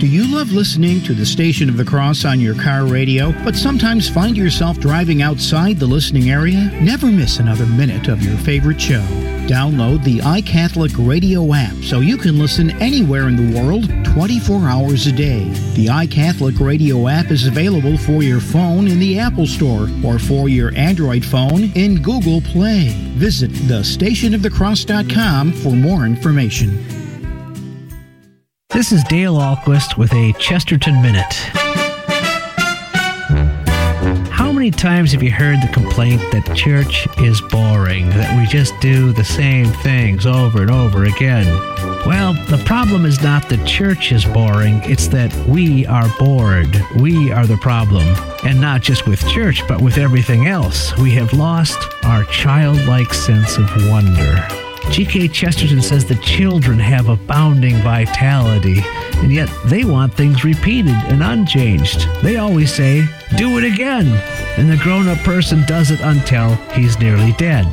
Do 0.00 0.06
you 0.06 0.34
love 0.34 0.52
listening 0.52 1.02
to 1.02 1.12
the 1.12 1.26
Station 1.26 1.68
of 1.68 1.76
the 1.76 1.84
Cross 1.84 2.24
on 2.24 2.40
your 2.40 2.54
car 2.54 2.86
radio, 2.86 3.32
but 3.44 3.54
sometimes 3.54 4.08
find 4.08 4.36
yourself 4.36 4.78
driving 4.78 5.20
outside 5.20 5.78
the 5.78 5.86
listening 5.86 6.30
area? 6.30 6.70
Never 6.80 7.08
miss 7.08 7.38
another 7.38 7.66
minute 7.66 8.08
of 8.08 8.22
your 8.22 8.38
favorite 8.38 8.80
show. 8.80 9.04
Download 9.50 10.02
the 10.04 10.18
iCatholic 10.18 10.94
Radio 11.04 11.52
app 11.54 11.74
so 11.82 11.98
you 11.98 12.16
can 12.16 12.38
listen 12.38 12.70
anywhere 12.80 13.26
in 13.26 13.34
the 13.34 13.60
world 13.60 13.88
24 14.04 14.68
hours 14.68 15.08
a 15.08 15.12
day. 15.12 15.42
The 15.74 15.86
iCatholic 15.86 16.64
Radio 16.64 17.08
app 17.08 17.32
is 17.32 17.48
available 17.48 17.98
for 17.98 18.22
your 18.22 18.38
phone 18.38 18.86
in 18.86 19.00
the 19.00 19.18
Apple 19.18 19.48
Store 19.48 19.88
or 20.04 20.20
for 20.20 20.48
your 20.48 20.72
Android 20.76 21.24
phone 21.24 21.72
in 21.74 22.00
Google 22.00 22.40
Play. 22.42 22.90
Visit 23.16 23.50
thestationofthecross.com 23.50 25.52
for 25.54 25.72
more 25.72 26.06
information. 26.06 26.78
This 28.68 28.92
is 28.92 29.02
Dale 29.02 29.34
Ahlquist 29.34 29.98
with 29.98 30.12
a 30.12 30.32
Chesterton 30.34 31.02
Minute. 31.02 31.59
Many 34.60 34.70
times 34.70 35.12
have 35.12 35.22
you 35.22 35.30
heard 35.30 35.56
the 35.62 35.72
complaint 35.72 36.20
that 36.32 36.54
church 36.54 37.08
is 37.16 37.40
boring, 37.40 38.10
that 38.10 38.38
we 38.38 38.46
just 38.46 38.78
do 38.78 39.10
the 39.10 39.24
same 39.24 39.64
things 39.64 40.26
over 40.26 40.60
and 40.60 40.70
over 40.70 41.04
again? 41.04 41.46
Well, 42.04 42.34
the 42.34 42.62
problem 42.66 43.06
is 43.06 43.22
not 43.22 43.48
that 43.48 43.66
church 43.66 44.12
is 44.12 44.26
boring, 44.26 44.82
it's 44.84 45.06
that 45.08 45.34
we 45.46 45.86
are 45.86 46.10
bored. 46.18 46.78
We 46.96 47.32
are 47.32 47.46
the 47.46 47.56
problem. 47.56 48.06
And 48.44 48.60
not 48.60 48.82
just 48.82 49.06
with 49.06 49.26
church, 49.30 49.66
but 49.66 49.80
with 49.80 49.96
everything 49.96 50.46
else. 50.46 50.94
We 50.98 51.12
have 51.12 51.32
lost 51.32 51.78
our 52.04 52.24
childlike 52.24 53.14
sense 53.14 53.56
of 53.56 53.88
wonder. 53.88 54.69
G.K. 54.90 55.28
Chesterton 55.28 55.80
says 55.80 56.04
the 56.04 56.16
children 56.16 56.78
have 56.78 57.08
abounding 57.08 57.76
vitality, 57.76 58.80
and 59.18 59.32
yet 59.32 59.48
they 59.66 59.84
want 59.84 60.12
things 60.12 60.44
repeated 60.44 60.96
and 61.06 61.22
unchanged. 61.22 62.08
They 62.22 62.38
always 62.38 62.74
say, 62.74 63.06
do 63.36 63.56
it 63.58 63.64
again, 63.64 64.08
and 64.58 64.68
the 64.68 64.76
grown 64.82 65.06
up 65.06 65.18
person 65.18 65.64
does 65.66 65.92
it 65.92 66.00
until 66.00 66.56
he's 66.74 66.98
nearly 66.98 67.32
dead. 67.34 67.64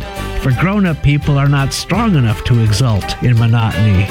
For 0.43 0.51
grown 0.61 0.85
up 0.85 1.01
people 1.01 1.39
are 1.39 1.49
not 1.49 1.73
strong 1.73 2.15
enough 2.15 2.43
to 2.45 2.63
exult 2.63 3.21
in 3.23 3.37
monotony, 3.39 4.05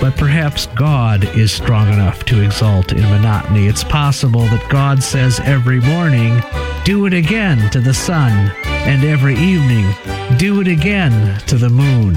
but 0.00 0.16
perhaps 0.16 0.66
God 0.68 1.24
is 1.36 1.52
strong 1.52 1.92
enough 1.92 2.24
to 2.24 2.42
exult 2.42 2.92
in 2.92 3.02
monotony. 3.02 3.66
It's 3.66 3.84
possible 3.84 4.46
that 4.46 4.70
God 4.70 5.02
says 5.02 5.40
every 5.40 5.80
morning, 5.80 6.42
do 6.84 7.04
it 7.04 7.12
again 7.12 7.70
to 7.70 7.80
the 7.80 7.94
sun, 7.94 8.50
and 8.64 9.04
every 9.04 9.36
evening, 9.36 9.94
do 10.38 10.62
it 10.62 10.68
again 10.68 11.38
to 11.40 11.58
the 11.58 11.68
moon. 11.68 12.16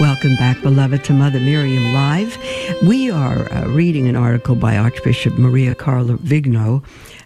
Welcome 0.00 0.36
back, 0.36 0.62
beloved, 0.62 1.02
to 1.04 1.12
Mother 1.12 1.40
Miriam 1.40 1.92
Live. 1.92 2.38
We 2.86 3.10
are 3.10 3.52
uh, 3.52 3.66
reading 3.66 4.06
an 4.06 4.14
article 4.14 4.54
by 4.54 4.76
Archbishop 4.76 5.36
Maria 5.36 5.74
Carlo 5.74 6.18
Vigno, 6.18 6.84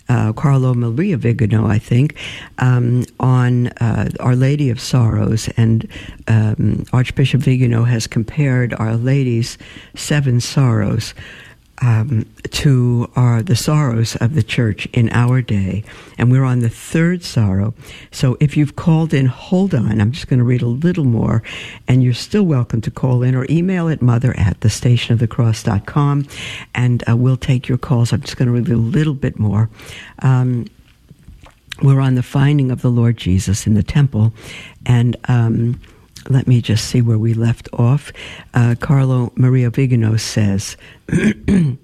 uh, 0.08 0.32
Carlo 0.32 0.72
Maria 0.72 1.18
Vigno, 1.18 1.66
I 1.70 1.78
think, 1.78 2.16
um, 2.60 3.04
on 3.20 3.66
uh, 3.66 4.08
Our 4.20 4.34
Lady 4.34 4.70
of 4.70 4.80
Sorrows. 4.80 5.50
And 5.58 5.86
um, 6.28 6.86
Archbishop 6.94 7.42
Vigno 7.42 7.86
has 7.86 8.06
compared 8.06 8.72
Our 8.72 8.96
Lady's 8.96 9.58
seven 9.94 10.40
sorrows 10.40 11.12
um, 11.80 12.26
to 12.50 13.10
our 13.16 13.42
the 13.42 13.56
sorrows 13.56 14.16
of 14.16 14.34
the 14.34 14.42
church 14.42 14.86
in 14.92 15.08
our 15.10 15.42
day, 15.42 15.84
and 16.18 16.30
we're 16.30 16.44
on 16.44 16.60
the 16.60 16.68
third 16.68 17.24
sorrow. 17.24 17.74
So 18.10 18.36
if 18.40 18.56
you've 18.56 18.76
called 18.76 19.12
in, 19.14 19.26
hold 19.26 19.74
on. 19.74 20.00
I'm 20.00 20.12
just 20.12 20.28
going 20.28 20.38
to 20.38 20.44
read 20.44 20.62
a 20.62 20.66
little 20.66 21.04
more, 21.04 21.42
and 21.88 22.02
you're 22.02 22.14
still 22.14 22.44
welcome 22.44 22.80
to 22.82 22.90
call 22.90 23.22
in 23.22 23.34
or 23.34 23.46
email 23.50 23.88
at 23.88 24.02
mother 24.02 24.34
at 24.38 24.60
the 24.60 24.70
station 24.70 25.12
of 25.12 25.18
the 25.18 25.26
and 26.74 27.02
uh, 27.08 27.16
we'll 27.16 27.36
take 27.36 27.68
your 27.68 27.78
calls. 27.78 28.12
I'm 28.12 28.20
just 28.20 28.36
going 28.36 28.46
to 28.46 28.52
read 28.52 28.68
a 28.68 28.76
little 28.76 29.14
bit 29.14 29.38
more. 29.38 29.68
Um, 30.20 30.66
we're 31.82 32.00
on 32.00 32.14
the 32.14 32.22
finding 32.22 32.70
of 32.70 32.82
the 32.82 32.90
Lord 32.90 33.16
Jesus 33.16 33.66
in 33.66 33.74
the 33.74 33.82
temple, 33.82 34.32
and 34.86 35.16
um, 35.24 35.80
let 36.28 36.46
me 36.46 36.60
just 36.60 36.86
see 36.86 37.02
where 37.02 37.18
we 37.18 37.34
left 37.34 37.68
off. 37.72 38.12
Uh, 38.54 38.74
Carlo 38.78 39.32
Maria 39.36 39.70
Vigano 39.70 40.16
says, 40.16 40.76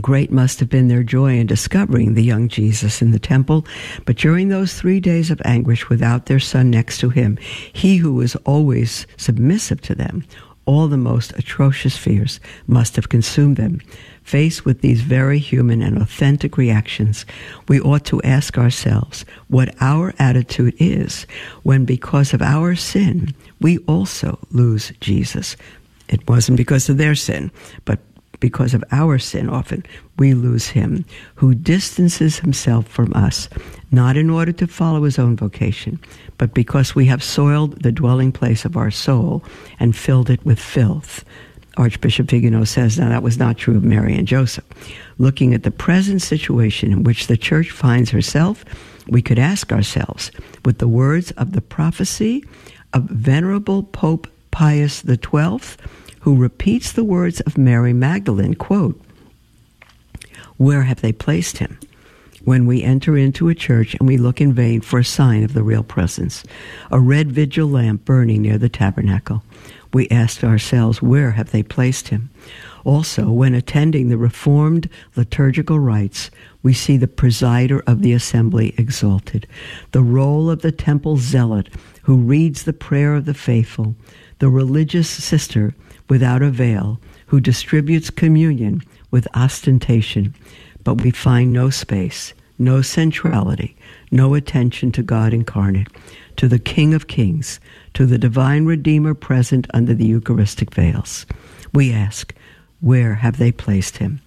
Great 0.00 0.30
must 0.30 0.60
have 0.60 0.68
been 0.68 0.86
their 0.86 1.02
joy 1.02 1.36
in 1.36 1.48
discovering 1.48 2.14
the 2.14 2.22
young 2.22 2.46
Jesus 2.48 3.02
in 3.02 3.10
the 3.10 3.18
temple, 3.18 3.66
but 4.04 4.16
during 4.16 4.48
those 4.48 4.74
three 4.74 5.00
days 5.00 5.32
of 5.32 5.42
anguish 5.44 5.88
without 5.88 6.26
their 6.26 6.38
son 6.38 6.70
next 6.70 6.98
to 6.98 7.10
him, 7.10 7.36
he 7.72 7.96
who 7.96 8.14
was 8.14 8.36
always 8.36 9.04
submissive 9.16 9.80
to 9.82 9.96
them, 9.96 10.24
all 10.64 10.86
the 10.86 10.96
most 10.96 11.32
atrocious 11.36 11.96
fears 11.96 12.38
must 12.68 12.94
have 12.94 13.08
consumed 13.08 13.56
them. 13.56 13.80
Faced 14.30 14.64
with 14.64 14.80
these 14.80 15.00
very 15.00 15.40
human 15.40 15.82
and 15.82 15.98
authentic 16.00 16.56
reactions, 16.56 17.26
we 17.66 17.80
ought 17.80 18.04
to 18.04 18.22
ask 18.22 18.56
ourselves 18.56 19.24
what 19.48 19.74
our 19.80 20.14
attitude 20.20 20.76
is 20.78 21.26
when, 21.64 21.84
because 21.84 22.32
of 22.32 22.40
our 22.40 22.76
sin, 22.76 23.34
we 23.60 23.78
also 23.88 24.38
lose 24.52 24.92
Jesus. 25.00 25.56
It 26.08 26.28
wasn't 26.28 26.58
because 26.58 26.88
of 26.88 26.96
their 26.96 27.16
sin, 27.16 27.50
but 27.84 27.98
because 28.38 28.72
of 28.72 28.84
our 28.92 29.18
sin, 29.18 29.50
often 29.50 29.84
we 30.16 30.34
lose 30.34 30.68
him, 30.68 31.04
who 31.34 31.52
distances 31.52 32.38
himself 32.38 32.86
from 32.86 33.12
us, 33.16 33.48
not 33.90 34.16
in 34.16 34.30
order 34.30 34.52
to 34.52 34.68
follow 34.68 35.02
his 35.02 35.18
own 35.18 35.34
vocation, 35.34 35.98
but 36.38 36.54
because 36.54 36.94
we 36.94 37.06
have 37.06 37.24
soiled 37.24 37.82
the 37.82 37.90
dwelling 37.90 38.30
place 38.30 38.64
of 38.64 38.76
our 38.76 38.92
soul 38.92 39.42
and 39.80 39.96
filled 39.96 40.30
it 40.30 40.46
with 40.46 40.60
filth. 40.60 41.24
Archbishop 41.76 42.28
Vigano 42.28 42.64
says, 42.64 42.98
now 42.98 43.08
that 43.08 43.22
was 43.22 43.38
not 43.38 43.56
true 43.56 43.76
of 43.76 43.84
Mary 43.84 44.14
and 44.16 44.26
Joseph. 44.26 44.64
Looking 45.18 45.54
at 45.54 45.62
the 45.62 45.70
present 45.70 46.22
situation 46.22 46.92
in 46.92 47.04
which 47.04 47.26
the 47.26 47.36
church 47.36 47.70
finds 47.70 48.10
herself, 48.10 48.64
we 49.08 49.22
could 49.22 49.38
ask 49.38 49.72
ourselves, 49.72 50.30
with 50.64 50.78
the 50.78 50.88
words 50.88 51.30
of 51.32 51.52
the 51.52 51.60
prophecy 51.60 52.44
of 52.92 53.04
Venerable 53.04 53.82
Pope 53.82 54.26
Pius 54.50 55.02
XII, 55.02 55.60
who 56.20 56.36
repeats 56.36 56.92
the 56.92 57.04
words 57.04 57.40
of 57.42 57.56
Mary 57.56 57.92
Magdalene, 57.92 58.54
quote, 58.54 59.00
Where 60.56 60.82
have 60.82 61.00
they 61.00 61.12
placed 61.12 61.58
him? 61.58 61.78
When 62.44 62.66
we 62.66 62.82
enter 62.82 63.16
into 63.16 63.48
a 63.48 63.54
church 63.54 63.94
and 63.94 64.08
we 64.08 64.16
look 64.16 64.40
in 64.40 64.54
vain 64.54 64.80
for 64.80 64.98
a 64.98 65.04
sign 65.04 65.44
of 65.44 65.52
the 65.52 65.62
real 65.62 65.82
presence, 65.82 66.42
a 66.90 66.98
red 66.98 67.30
vigil 67.30 67.68
lamp 67.68 68.04
burning 68.04 68.42
near 68.42 68.58
the 68.58 68.68
tabernacle, 68.68 69.42
we 69.92 70.08
ask 70.08 70.44
ourselves, 70.44 71.02
where 71.02 71.32
have 71.32 71.50
they 71.50 71.62
placed 71.62 72.08
him? 72.08 72.30
Also, 72.84 73.30
when 73.30 73.54
attending 73.54 74.08
the 74.08 74.16
Reformed 74.16 74.88
liturgical 75.16 75.78
rites, 75.78 76.30
we 76.62 76.72
see 76.72 76.96
the 76.96 77.06
presider 77.06 77.82
of 77.86 78.02
the 78.02 78.12
assembly 78.12 78.74
exalted, 78.78 79.46
the 79.92 80.02
role 80.02 80.48
of 80.48 80.62
the 80.62 80.72
temple 80.72 81.16
zealot 81.16 81.68
who 82.04 82.16
reads 82.16 82.62
the 82.62 82.72
prayer 82.72 83.14
of 83.14 83.24
the 83.24 83.34
faithful, 83.34 83.94
the 84.38 84.48
religious 84.48 85.08
sister 85.08 85.74
without 86.08 86.42
a 86.42 86.50
veil 86.50 87.00
who 87.26 87.40
distributes 87.40 88.10
communion 88.10 88.82
with 89.10 89.28
ostentation, 89.34 90.34
but 90.82 91.02
we 91.02 91.10
find 91.10 91.52
no 91.52 91.70
space, 91.70 92.32
no 92.58 92.82
centrality, 92.82 93.76
no 94.10 94.34
attention 94.34 94.90
to 94.92 95.02
God 95.02 95.32
incarnate, 95.32 95.88
to 96.36 96.48
the 96.48 96.58
King 96.58 96.94
of 96.94 97.06
Kings, 97.06 97.60
to 97.94 98.06
the 98.06 98.18
divine 98.18 98.64
Redeemer 98.64 99.14
present 99.14 99.66
under 99.74 99.94
the 99.94 100.06
Eucharistic 100.06 100.74
veils. 100.74 101.26
We 101.72 101.92
ask, 101.92 102.34
where 102.80 103.14
have 103.16 103.38
they 103.38 103.52
placed 103.52 103.98
him? 103.98 104.20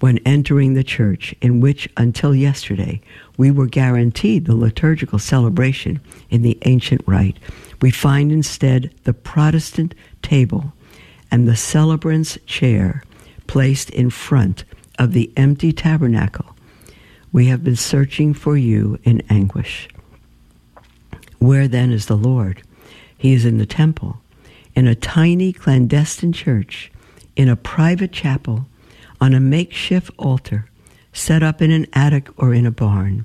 When 0.00 0.18
entering 0.18 0.74
the 0.74 0.84
church, 0.84 1.34
in 1.40 1.60
which 1.60 1.88
until 1.96 2.34
yesterday 2.34 3.00
we 3.36 3.50
were 3.50 3.66
guaranteed 3.66 4.44
the 4.44 4.56
liturgical 4.56 5.18
celebration 5.18 6.00
in 6.28 6.42
the 6.42 6.58
ancient 6.62 7.02
rite, 7.06 7.38
we 7.80 7.90
find 7.90 8.30
instead 8.30 8.90
the 9.04 9.14
Protestant 9.14 9.94
table 10.20 10.72
and 11.30 11.48
the 11.48 11.56
celebrant's 11.56 12.38
chair 12.46 13.02
placed 13.46 13.90
in 13.90 14.10
front 14.10 14.64
of 14.98 15.12
the 15.12 15.32
empty 15.36 15.72
tabernacle. 15.72 16.54
We 17.32 17.46
have 17.46 17.64
been 17.64 17.76
searching 17.76 18.34
for 18.34 18.56
you 18.56 18.98
in 19.04 19.22
anguish. 19.30 19.88
Where 21.38 21.66
then 21.66 21.92
is 21.92 22.06
the 22.06 22.16
Lord? 22.16 22.62
He 23.24 23.32
is 23.32 23.46
in 23.46 23.56
the 23.56 23.64
temple, 23.64 24.20
in 24.74 24.86
a 24.86 24.94
tiny 24.94 25.50
clandestine 25.54 26.34
church, 26.34 26.92
in 27.36 27.48
a 27.48 27.56
private 27.56 28.12
chapel, 28.12 28.66
on 29.18 29.32
a 29.32 29.40
makeshift 29.40 30.10
altar, 30.18 30.68
set 31.14 31.42
up 31.42 31.62
in 31.62 31.70
an 31.70 31.86
attic 31.94 32.28
or 32.36 32.52
in 32.52 32.66
a 32.66 32.70
barn, 32.70 33.24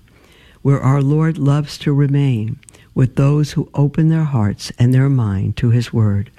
where 0.61 0.79
our 0.79 1.01
Lord 1.01 1.37
loves 1.37 1.77
to 1.79 1.91
remain 1.91 2.57
with 2.95 3.17
those 3.17 3.51
who 3.51 3.69
open 3.73 4.07
their 4.07 4.23
hearts 4.23 4.71
and 4.79 4.93
their 4.93 5.09
mind 5.09 5.57
to 5.57 5.69
His 5.71 5.91
Word, 5.91 6.31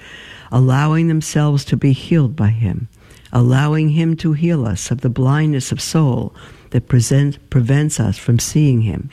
allowing 0.50 1.08
themselves 1.08 1.62
to 1.66 1.76
be 1.76 1.92
healed 1.92 2.34
by 2.34 2.48
Him, 2.48 2.88
allowing 3.30 3.90
Him 3.90 4.16
to 4.16 4.32
heal 4.32 4.64
us 4.64 4.90
of 4.90 5.02
the 5.02 5.10
blindness 5.10 5.70
of 5.70 5.82
soul 5.82 6.34
that 6.70 6.88
present, 6.88 7.50
prevents 7.50 8.00
us 8.00 8.16
from 8.16 8.38
seeing 8.38 8.80
Him. 8.80 9.10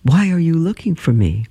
Why 0.00 0.30
are 0.30 0.38
you 0.38 0.54
looking 0.54 0.94
for 0.94 1.12
me? 1.12 1.44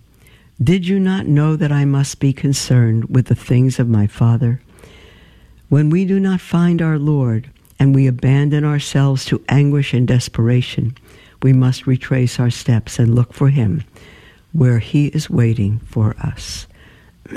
Did 0.61 0.87
you 0.87 0.99
not 0.99 1.27
know 1.27 1.55
that 1.55 1.71
I 1.71 1.85
must 1.85 2.19
be 2.19 2.33
concerned 2.33 3.05
with 3.09 3.27
the 3.27 3.35
things 3.35 3.77
of 3.77 3.87
my 3.87 4.07
Father? 4.07 4.59
When 5.69 5.91
we 5.91 6.03
do 6.03 6.19
not 6.19 6.41
find 6.41 6.81
our 6.81 6.97
Lord 6.97 7.51
and 7.77 7.93
we 7.93 8.07
abandon 8.07 8.63
ourselves 8.65 9.23
to 9.25 9.43
anguish 9.49 9.93
and 9.93 10.07
desperation, 10.07 10.97
we 11.43 11.53
must 11.53 11.85
retrace 11.85 12.39
our 12.39 12.49
steps 12.49 12.97
and 12.97 13.13
look 13.13 13.33
for 13.33 13.49
Him 13.49 13.83
where 14.51 14.79
He 14.79 15.07
is 15.07 15.29
waiting 15.29 15.77
for 15.79 16.15
us. 16.19 16.65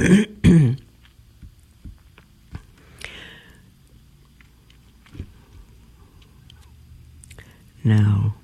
now, 7.85 8.35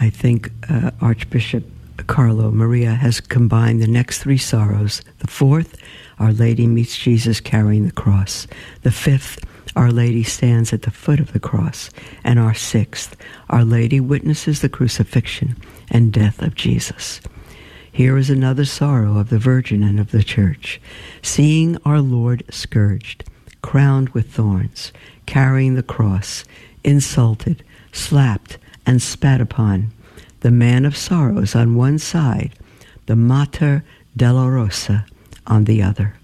I 0.00 0.10
think 0.10 0.50
uh, 0.68 0.90
Archbishop 1.00 1.64
Carlo 2.06 2.50
Maria 2.50 2.94
has 2.94 3.20
combined 3.20 3.80
the 3.80 3.86
next 3.86 4.18
three 4.18 4.38
sorrows. 4.38 5.02
The 5.18 5.26
fourth, 5.26 5.76
Our 6.18 6.32
Lady 6.32 6.66
meets 6.66 6.98
Jesus 6.98 7.40
carrying 7.40 7.86
the 7.86 7.92
cross. 7.92 8.46
The 8.82 8.90
fifth, 8.90 9.44
Our 9.76 9.90
Lady 9.90 10.22
stands 10.22 10.72
at 10.72 10.82
the 10.82 10.90
foot 10.90 11.20
of 11.20 11.32
the 11.32 11.40
cross. 11.40 11.90
And 12.24 12.38
our 12.38 12.54
sixth, 12.54 13.16
Our 13.50 13.64
Lady 13.64 14.00
witnesses 14.00 14.60
the 14.60 14.68
crucifixion 14.68 15.56
and 15.90 16.12
death 16.12 16.42
of 16.42 16.54
Jesus. 16.54 17.20
Here 17.90 18.16
is 18.16 18.30
another 18.30 18.64
sorrow 18.64 19.18
of 19.18 19.28
the 19.28 19.38
Virgin 19.38 19.82
and 19.82 20.00
of 20.00 20.12
the 20.12 20.22
Church. 20.22 20.80
Seeing 21.20 21.76
our 21.84 22.00
Lord 22.00 22.42
scourged, 22.50 23.24
crowned 23.60 24.08
with 24.10 24.32
thorns, 24.32 24.92
carrying 25.26 25.74
the 25.74 25.82
cross, 25.82 26.44
insulted, 26.82 27.62
slapped, 27.92 28.56
and 28.86 29.02
spat 29.02 29.42
upon, 29.42 29.92
the 30.42 30.50
man 30.50 30.84
of 30.84 30.96
sorrows 30.96 31.54
on 31.54 31.76
one 31.76 31.98
side, 31.98 32.52
the 33.06 33.14
Mater 33.14 33.84
Dolorosa 34.16 35.06
on 35.46 35.64
the 35.64 35.80
other, 35.82 36.14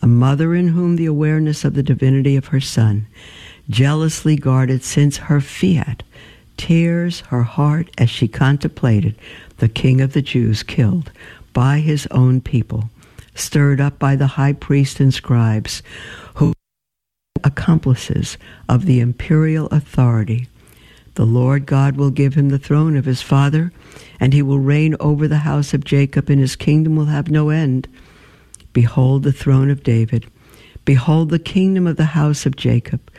a 0.00 0.06
mother 0.06 0.54
in 0.54 0.68
whom 0.68 0.94
the 0.94 1.06
awareness 1.06 1.64
of 1.64 1.74
the 1.74 1.82
divinity 1.82 2.36
of 2.36 2.46
her 2.46 2.60
Son, 2.60 3.08
jealously 3.68 4.36
guarded 4.36 4.84
since 4.84 5.16
her 5.16 5.40
fiat, 5.40 6.04
tears 6.56 7.20
her 7.22 7.42
heart 7.42 7.90
as 7.98 8.08
she 8.08 8.28
contemplated 8.28 9.16
the 9.58 9.68
King 9.68 10.00
of 10.00 10.12
the 10.12 10.22
Jews 10.22 10.62
killed 10.62 11.10
by 11.52 11.80
his 11.80 12.06
own 12.12 12.40
people, 12.40 12.88
stirred 13.34 13.80
up 13.80 13.98
by 13.98 14.14
the 14.14 14.28
high 14.28 14.52
priest 14.52 15.00
and 15.00 15.12
scribes, 15.12 15.82
who 16.34 16.52
accomplices 17.42 18.38
of 18.68 18.86
the 18.86 19.00
imperial 19.00 19.66
authority 19.66 20.46
the 21.16 21.26
Lord 21.26 21.66
God 21.66 21.96
will 21.96 22.10
give 22.10 22.34
him 22.34 22.50
the 22.50 22.58
throne 22.58 22.96
of 22.96 23.06
his 23.06 23.22
father, 23.22 23.72
and 24.20 24.32
he 24.32 24.42
will 24.42 24.58
reign 24.58 24.94
over 25.00 25.26
the 25.26 25.38
house 25.38 25.74
of 25.74 25.84
Jacob, 25.84 26.30
and 26.30 26.38
his 26.38 26.56
kingdom 26.56 26.94
will 26.94 27.06
have 27.06 27.30
no 27.30 27.48
end. 27.48 27.88
Behold 28.72 29.22
the 29.22 29.32
throne 29.32 29.70
of 29.70 29.82
David. 29.82 30.26
Behold 30.84 31.30
the 31.30 31.38
kingdom 31.38 31.86
of 31.86 31.96
the 31.96 32.04
house 32.04 32.44
of 32.44 32.54
Jacob. 32.54 33.10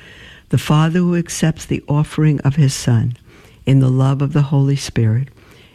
The 0.49 0.60
Father 0.60 0.99
who 0.99 1.15
accepts 1.15 1.65
the 1.65 1.83
offering 1.89 2.39
of 2.41 2.55
his 2.55 2.73
Son 2.73 3.17
in 3.65 3.79
the 3.79 3.89
love 3.89 4.21
of 4.21 4.31
the 4.31 4.43
Holy 4.43 4.75
Spirit, 4.75 5.29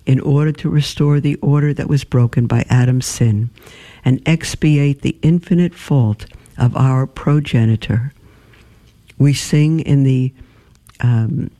in 0.06 0.20
order 0.20 0.52
to 0.52 0.70
restore 0.70 1.18
the 1.18 1.36
order 1.36 1.74
that 1.74 1.88
was 1.88 2.04
broken 2.04 2.46
by 2.46 2.64
Adam's 2.70 3.06
sin 3.06 3.50
and 4.04 4.22
expiate 4.26 5.02
the 5.02 5.18
infinite 5.22 5.74
fault 5.74 6.26
of 6.56 6.76
our 6.76 7.06
progenitor 7.06 8.12
We 9.18 9.34
sing 9.34 9.80
in 9.80 10.04
the 10.04 10.32
um, 11.00 11.50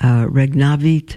uh, 0.00 0.26
Regnavit 0.26 1.16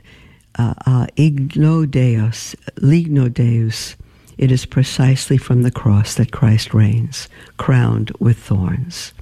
uh, 0.57 0.73
uh, 0.85 1.07
Igno 1.15 1.89
Deus, 1.89 2.55
Ligno 2.75 3.31
Deus. 3.33 3.95
It 4.37 4.51
is 4.51 4.65
precisely 4.65 5.37
from 5.37 5.61
the 5.61 5.71
cross 5.71 6.15
that 6.15 6.31
Christ 6.31 6.73
reigns, 6.73 7.29
crowned 7.57 8.11
with 8.19 8.37
thorns. 8.37 9.13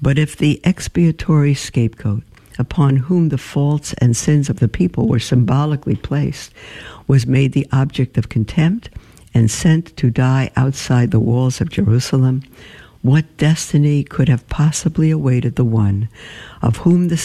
But 0.00 0.18
if 0.18 0.36
the 0.36 0.60
expiatory 0.64 1.54
scapegoat, 1.54 2.22
upon 2.58 2.96
whom 2.96 3.28
the 3.28 3.38
faults 3.38 3.92
and 3.94 4.16
sins 4.16 4.48
of 4.48 4.60
the 4.60 4.68
people 4.68 5.08
were 5.08 5.18
symbolically 5.18 5.96
placed, 5.96 6.52
was 7.06 7.26
made 7.26 7.52
the 7.52 7.66
object 7.72 8.16
of 8.16 8.28
contempt 8.28 8.90
and 9.34 9.50
sent 9.50 9.96
to 9.96 10.10
die 10.10 10.50
outside 10.56 11.10
the 11.10 11.20
walls 11.20 11.60
of 11.60 11.70
Jerusalem, 11.70 12.42
what 13.02 13.36
destiny 13.36 14.04
could 14.04 14.28
have 14.28 14.48
possibly 14.48 15.10
awaited 15.10 15.56
the 15.56 15.64
one 15.64 16.08
of 16.60 16.78
whom 16.78 17.08
the 17.08 17.16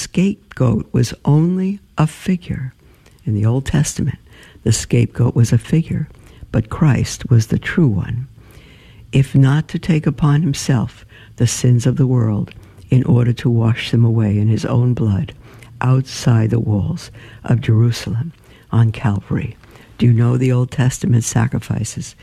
scapegoat 0.56 0.94
was 0.94 1.14
only 1.26 1.82
a 1.98 2.08
figure? 2.08 2.74
In 3.26 3.34
the 3.34 3.46
Old 3.46 3.66
Testament, 3.66 4.20
the 4.64 4.72
scapegoat 4.72 5.36
was 5.36 5.52
a 5.52 5.58
figure, 5.58 6.08
but 6.50 6.70
Christ 6.70 7.30
was 7.30 7.48
the 7.48 7.60
true 7.60 7.90
one. 7.90 8.30
If 9.12 9.36
not 9.36 9.68
to 9.68 9.80
take 9.80 10.08
upon 10.08 10.44
himself 10.44 11.06
the 11.36 11.46
sins 11.46 11.86
of 11.86 11.98
the 11.98 12.08
world 12.08 12.54
in 12.90 13.04
order 13.04 13.34
to 13.34 13.50
wash 13.50 13.92
them 13.92 14.06
away 14.06 14.40
in 14.40 14.48
his 14.48 14.64
own 14.64 14.94
blood 14.94 15.34
outside 15.82 16.52
the 16.52 16.60
walls 16.62 17.12
of 17.44 17.60
Jerusalem 17.60 18.32
on 18.72 18.94
Calvary. 18.94 19.58
Do 19.98 20.06
you 20.06 20.14
know 20.14 20.38
the 20.38 20.54
Old 20.54 20.72
Testament 20.72 21.26
sacrifices 21.26 22.16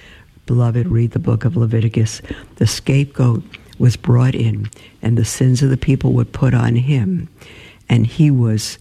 Beloved, 0.46 0.88
read 0.88 1.10
the 1.10 1.18
book 1.18 1.44
of 1.44 1.56
Leviticus. 1.56 2.22
The 2.56 2.66
scapegoat 2.66 3.44
was 3.78 3.96
brought 3.96 4.34
in, 4.34 4.70
and 5.02 5.18
the 5.18 5.24
sins 5.24 5.62
of 5.62 5.68
the 5.70 5.76
people 5.76 6.14
were 6.14 6.24
put 6.24 6.54
on 6.54 6.76
him, 6.76 7.28
and 7.88 8.06
he 8.06 8.30
was 8.30 8.78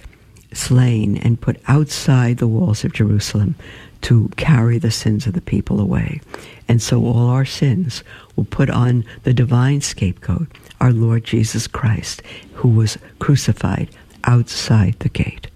slain 0.53 1.17
and 1.17 1.39
put 1.39 1.57
outside 1.67 2.37
the 2.37 2.47
walls 2.47 2.83
of 2.83 2.93
Jerusalem 2.93 3.55
to 4.01 4.29
carry 4.35 4.77
the 4.77 4.91
sins 4.91 5.27
of 5.27 5.33
the 5.33 5.41
people 5.41 5.79
away. 5.79 6.19
And 6.67 6.81
so 6.81 7.05
all 7.05 7.29
our 7.29 7.45
sins 7.45 8.03
will 8.35 8.45
put 8.45 8.69
on 8.69 9.05
the 9.23 9.33
divine 9.33 9.81
scapegoat, 9.81 10.47
our 10.79 10.91
Lord 10.91 11.23
Jesus 11.23 11.67
Christ, 11.67 12.21
who 12.53 12.69
was 12.69 12.97
crucified 13.19 13.89
outside 14.23 14.95
the 14.99 15.09
gate. 15.09 15.47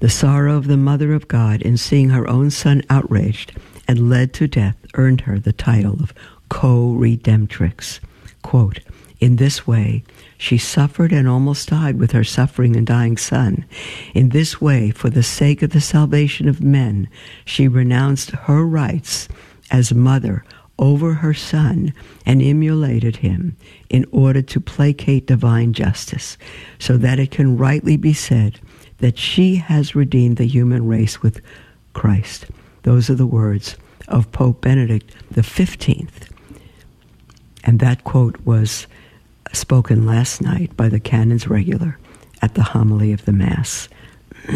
The 0.00 0.10
sorrow 0.10 0.56
of 0.56 0.66
the 0.66 0.76
Mother 0.76 1.12
of 1.12 1.28
God 1.28 1.62
in 1.62 1.76
seeing 1.76 2.10
her 2.10 2.28
own 2.28 2.50
son 2.50 2.82
outraged 2.88 3.52
and 3.88 4.08
led 4.08 4.32
to 4.34 4.46
death 4.46 4.76
earned 4.94 5.22
her 5.22 5.38
the 5.38 5.52
title 5.52 6.00
of 6.00 6.14
co-redemptrix. 6.48 8.00
Quote, 8.42 8.80
in 9.20 9.36
this 9.36 9.66
way, 9.66 10.04
she 10.38 10.58
suffered 10.58 11.12
and 11.12 11.28
almost 11.28 11.68
died 11.68 11.98
with 11.98 12.12
her 12.12 12.24
suffering 12.24 12.76
and 12.76 12.86
dying 12.86 13.16
son. 13.16 13.64
In 14.14 14.30
this 14.30 14.60
way, 14.60 14.90
for 14.90 15.10
the 15.10 15.22
sake 15.22 15.62
of 15.62 15.70
the 15.70 15.80
salvation 15.80 16.48
of 16.48 16.62
men, 16.62 17.08
she 17.44 17.68
renounced 17.68 18.30
her 18.30 18.64
rights 18.64 19.28
as 19.70 19.94
mother 19.94 20.44
over 20.78 21.14
her 21.14 21.34
son 21.34 21.92
and 22.26 22.42
emulated 22.42 23.16
him 23.16 23.56
in 23.88 24.04
order 24.10 24.42
to 24.42 24.60
placate 24.60 25.26
divine 25.26 25.72
justice, 25.72 26.36
so 26.78 26.96
that 26.96 27.18
it 27.18 27.30
can 27.30 27.56
rightly 27.56 27.96
be 27.96 28.12
said 28.12 28.58
that 28.98 29.18
she 29.18 29.56
has 29.56 29.94
redeemed 29.94 30.36
the 30.36 30.46
human 30.46 30.86
race 30.86 31.22
with 31.22 31.40
Christ. 31.92 32.46
Those 32.82 33.08
are 33.08 33.14
the 33.14 33.26
words 33.26 33.76
of 34.08 34.30
Pope 34.32 34.60
Benedict 34.60 35.14
the 35.30 35.42
15th. 35.42 36.28
And 37.62 37.80
that 37.80 38.04
quote 38.04 38.38
was 38.44 38.86
spoken 39.54 40.06
last 40.06 40.40
night 40.40 40.76
by 40.76 40.88
the 40.88 41.00
Canons 41.00 41.48
Regular 41.48 41.98
at 42.42 42.54
the 42.54 42.62
homily 42.62 43.12
of 43.12 43.24
the 43.24 43.32
Mass. 43.32 43.88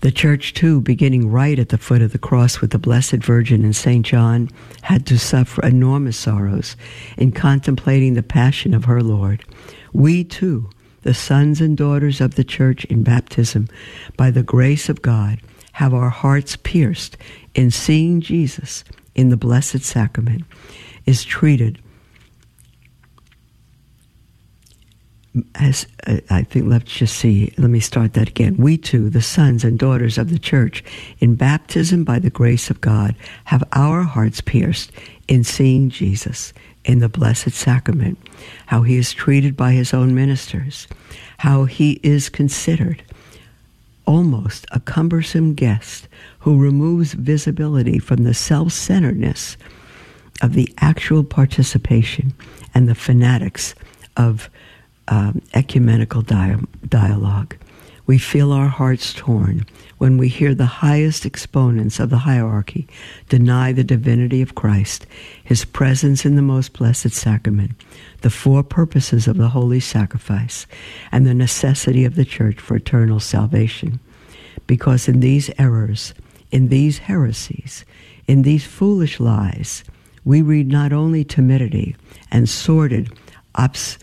the 0.00 0.10
Church, 0.12 0.54
too, 0.54 0.80
beginning 0.80 1.30
right 1.30 1.58
at 1.58 1.70
the 1.70 1.78
foot 1.78 2.02
of 2.02 2.12
the 2.12 2.18
cross 2.18 2.60
with 2.60 2.70
the 2.70 2.78
Blessed 2.78 3.16
Virgin 3.16 3.64
and 3.64 3.74
St. 3.74 4.04
John, 4.04 4.50
had 4.82 5.06
to 5.06 5.18
suffer 5.18 5.64
enormous 5.64 6.16
sorrows 6.16 6.76
in 7.16 7.32
contemplating 7.32 8.14
the 8.14 8.22
passion 8.22 8.74
of 8.74 8.84
her 8.84 9.02
Lord. 9.02 9.44
We, 9.92 10.24
too, 10.24 10.70
the 11.02 11.14
sons 11.14 11.60
and 11.60 11.76
daughters 11.76 12.20
of 12.20 12.34
the 12.34 12.44
Church 12.44 12.84
in 12.86 13.02
baptism, 13.02 13.68
by 14.16 14.30
the 14.30 14.42
grace 14.42 14.88
of 14.88 15.02
God, 15.02 15.40
have 15.72 15.94
our 15.94 16.10
hearts 16.10 16.56
pierced 16.56 17.16
in 17.54 17.70
seeing 17.70 18.20
Jesus 18.20 18.84
in 19.14 19.30
the 19.30 19.36
Blessed 19.36 19.82
Sacrament 19.82 20.44
is 21.06 21.24
treated 21.24 21.78
as 25.56 25.86
uh, 26.06 26.18
I 26.30 26.42
think, 26.42 26.66
let's 26.66 26.92
just 26.92 27.16
see, 27.16 27.52
let 27.58 27.70
me 27.70 27.80
start 27.80 28.14
that 28.14 28.28
again. 28.28 28.56
We 28.56 28.76
too, 28.76 29.10
the 29.10 29.22
sons 29.22 29.64
and 29.64 29.78
daughters 29.78 30.18
of 30.18 30.30
the 30.30 30.38
church, 30.38 30.82
in 31.18 31.34
baptism 31.34 32.04
by 32.04 32.18
the 32.18 32.30
grace 32.30 32.70
of 32.70 32.80
God, 32.80 33.14
have 33.44 33.64
our 33.72 34.02
hearts 34.02 34.40
pierced 34.40 34.92
in 35.28 35.44
seeing 35.44 35.90
Jesus 35.90 36.52
in 36.84 37.00
the 37.00 37.08
Blessed 37.08 37.50
Sacrament, 37.50 38.18
how 38.66 38.82
he 38.82 38.96
is 38.96 39.12
treated 39.12 39.56
by 39.56 39.72
his 39.72 39.92
own 39.92 40.14
ministers, 40.14 40.86
how 41.38 41.64
he 41.64 42.00
is 42.02 42.28
considered 42.28 43.02
almost 44.06 44.66
a 44.70 44.80
cumbersome 44.80 45.54
guest 45.54 46.08
who 46.40 46.58
removes 46.58 47.12
visibility 47.14 47.98
from 47.98 48.22
the 48.22 48.34
self 48.34 48.72
centeredness 48.72 49.56
of 50.42 50.54
the 50.54 50.72
actual 50.78 51.24
participation 51.24 52.32
and 52.74 52.88
the 52.88 52.94
fanatics 52.94 53.74
of 54.16 54.48
um, 55.08 55.42
ecumenical 55.54 56.22
dia- 56.22 56.60
dialogue. 56.88 57.56
We 58.06 58.18
feel 58.18 58.52
our 58.52 58.68
hearts 58.68 59.12
torn 59.12 59.66
when 59.98 60.16
we 60.16 60.28
hear 60.28 60.54
the 60.54 60.66
highest 60.66 61.26
exponents 61.26 61.98
of 61.98 62.10
the 62.10 62.18
hierarchy 62.18 62.86
deny 63.28 63.72
the 63.72 63.82
divinity 63.82 64.42
of 64.42 64.54
Christ, 64.54 65.06
his 65.42 65.64
presence 65.64 66.24
in 66.24 66.36
the 66.36 66.42
most 66.42 66.72
blessed 66.72 67.10
sacrament, 67.10 67.72
the 68.20 68.30
four 68.30 68.62
purposes 68.62 69.26
of 69.26 69.38
the 69.38 69.48
holy 69.48 69.80
sacrifice, 69.80 70.66
and 71.10 71.26
the 71.26 71.34
necessity 71.34 72.04
of 72.04 72.14
the 72.14 72.24
church 72.24 72.60
for 72.60 72.76
eternal 72.76 73.18
salvation. 73.18 73.98
Because 74.66 75.08
in 75.08 75.20
these 75.20 75.50
errors, 75.58 76.14
in 76.50 76.68
these 76.68 76.98
heresies, 76.98 77.84
in 78.28 78.42
these 78.42 78.66
foolish 78.66 79.18
lies, 79.18 79.82
we 80.24 80.42
read 80.42 80.68
not 80.68 80.92
only 80.92 81.24
timidity 81.24 81.96
and 82.30 82.48
sordid 82.48 83.12
obs- 83.54 83.98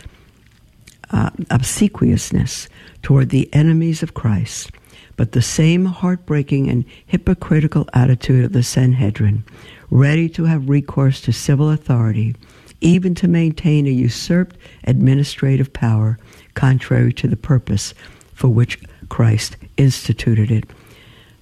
uh, 1.12 1.30
obsequiousness 1.50 2.68
toward 3.02 3.30
the 3.30 3.54
enemies 3.54 4.04
of 4.04 4.14
Christ, 4.14 4.72
but 5.16 5.32
the 5.32 5.42
same 5.42 5.86
heartbreaking 5.86 6.70
and 6.70 6.86
hypocritical 7.06 7.88
attitude 7.94 8.46
of 8.46 8.54
the 8.54 8.64
Sanhedrin, 8.64 9.44
ready 9.90 10.28
to 10.30 10.46
have 10.46 10.70
recourse 10.70 11.22
to 11.22 11.34
civil 11.34 11.70
authority, 11.70 12.36
even 12.82 13.16
to 13.16 13.28
maintain 13.28 13.88
a 13.88 13.92
usurped 13.92 14.58
administrative 14.86 15.72
power 15.72 16.18
contrary 16.54 17.14
to 17.14 17.28
the 17.28 17.38
purpose 17.38 17.94
for 18.34 18.50
which 18.50 18.80
Christ 19.10 19.58
instituted 19.78 20.52
it. 20.52 20.66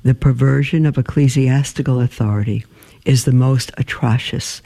The 0.04 0.16
perversion 0.16 0.86
of 0.86 0.98
ecclesiastical 0.98 2.02
authority 2.02 2.66
is 3.06 3.26
the 3.26 3.32
most 3.32 3.72
atrocious, 3.78 4.62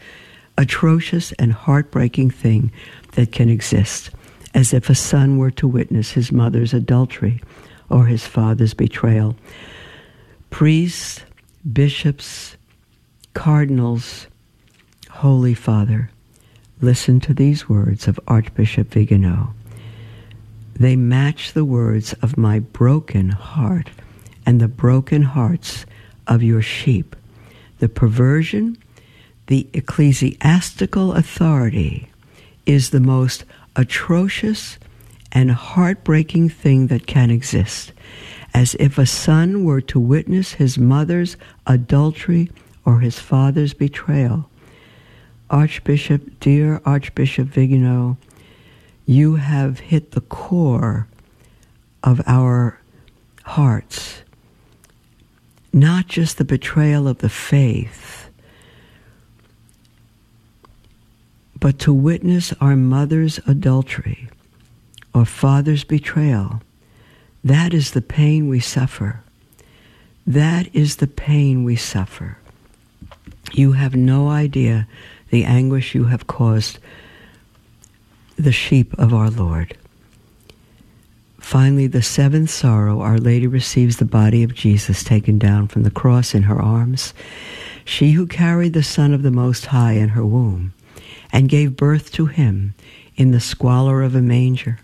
atrocious 0.57 1.31
and 1.33 1.51
heartbreaking 1.51 2.31
thing 2.31 2.71
that 3.13 3.31
can 3.31 3.49
exist 3.49 4.11
as 4.55 4.73
if 4.73 4.89
a 4.89 4.95
son 4.95 5.37
were 5.37 5.51
to 5.51 5.67
witness 5.67 6.11
his 6.11 6.31
mother's 6.31 6.73
adultery 6.73 7.41
or 7.89 8.05
his 8.05 8.25
father's 8.25 8.73
betrayal. 8.73 9.35
Priests, 10.49 11.19
bishops, 11.71 12.55
cardinals, 13.33 14.27
Holy 15.11 15.53
Father, 15.53 16.09
listen 16.81 17.19
to 17.19 17.33
these 17.33 17.67
words 17.67 18.07
of 18.07 18.19
Archbishop 18.27 18.91
Vigano. 18.91 19.53
They 20.73 20.95
match 20.95 21.51
the 21.51 21.65
words 21.65 22.13
of 22.21 22.37
my 22.37 22.59
broken 22.59 23.29
heart 23.29 23.89
and 24.45 24.61
the 24.61 24.67
broken 24.69 25.21
hearts 25.21 25.85
of 26.27 26.41
your 26.41 26.61
sheep. 26.61 27.15
The 27.79 27.89
perversion, 27.89 28.77
the 29.47 29.67
ecclesiastical 29.73 31.13
authority 31.13 32.09
is 32.65 32.89
the 32.89 32.99
most 33.01 33.43
atrocious 33.75 34.77
and 35.31 35.51
heartbreaking 35.51 36.49
thing 36.49 36.87
that 36.87 37.07
can 37.07 37.29
exist, 37.29 37.91
as 38.53 38.75
if 38.79 38.97
a 38.97 39.05
son 39.05 39.65
were 39.65 39.81
to 39.81 39.99
witness 39.99 40.53
his 40.53 40.77
mother's 40.77 41.35
adultery 41.67 42.49
or 42.85 42.99
his 42.99 43.19
father's 43.19 43.73
betrayal. 43.73 44.49
Archbishop, 45.49 46.39
dear 46.39 46.81
Archbishop 46.85 47.47
Vigano, 47.47 48.17
you 49.05 49.35
have 49.35 49.79
hit 49.79 50.11
the 50.11 50.21
core 50.21 51.07
of 52.03 52.21
our 52.25 52.79
hearts. 53.43 54.21
Not 55.73 56.07
just 56.07 56.37
the 56.37 56.45
betrayal 56.45 57.07
of 57.07 57.17
the 57.17 57.29
faith, 57.29 58.24
But 61.65 61.79
to 61.79 61.93
witness 61.93 62.53
our 62.61 62.75
mother's 62.75 63.39
adultery 63.47 64.29
or 65.15 65.25
father's 65.25 65.83
betrayal, 65.83 66.61
that 67.43 67.73
is 67.73 67.89
the 67.89 68.03
pain 68.03 68.47
we 68.47 68.59
suffer. 68.59 69.23
That 70.27 70.69
is 70.75 70.97
the 70.97 71.07
pain 71.07 71.63
we 71.63 71.75
suffer. 71.75 72.37
You 73.51 73.71
have 73.71 73.95
no 73.95 74.29
idea 74.29 74.87
the 75.31 75.43
anguish 75.43 75.95
you 75.95 76.03
have 76.03 76.27
caused 76.27 76.77
the 78.35 78.51
sheep 78.51 78.93
of 78.99 79.11
our 79.11 79.31
Lord. 79.31 79.75
Finally, 81.39 81.87
the 81.87 82.03
seventh 82.03 82.51
sorrow, 82.51 83.01
Our 83.01 83.17
Lady 83.17 83.47
receives 83.47 83.97
the 83.97 84.05
body 84.05 84.43
of 84.43 84.53
Jesus 84.53 85.03
taken 85.03 85.39
down 85.39 85.67
from 85.67 85.81
the 85.81 85.89
cross 85.89 86.35
in 86.35 86.43
her 86.43 86.61
arms. 86.61 87.15
She 87.85 88.11
who 88.11 88.27
carried 88.27 88.73
the 88.73 88.83
Son 88.83 89.15
of 89.15 89.23
the 89.23 89.31
Most 89.31 89.65
High 89.65 89.93
in 89.93 90.09
her 90.09 90.23
womb 90.23 90.71
and 91.35 91.49
gave 91.49 91.75
birth 91.75 92.13
to 92.13 92.27
him 92.27 92.73
in 93.17 93.31
the 93.31 93.41
squalor 93.41 94.01
of 94.01 94.15
a 94.15 94.21
manger, 94.21 94.79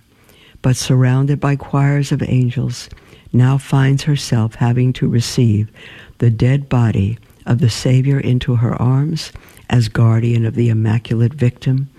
but 0.61 0.75
surrounded 0.75 1.39
by 1.39 1.55
choirs 1.55 2.11
of 2.11 2.21
angels, 2.21 2.89
now 3.31 3.57
finds 3.57 4.03
herself 4.03 4.55
having 4.55 4.91
to 4.91 5.07
receive 5.07 5.71
the 6.17 6.29
dead 6.29 6.67
body 6.67 7.17
of 7.45 7.59
the 7.59 7.69
Savior 7.69 8.19
into 8.19 8.57
her 8.57 8.79
arms 8.81 9.31
as 9.69 9.87
guardian 9.87 10.45
of 10.45 10.55
the 10.55 10.67
immaculate 10.67 11.33
victim. 11.33 11.89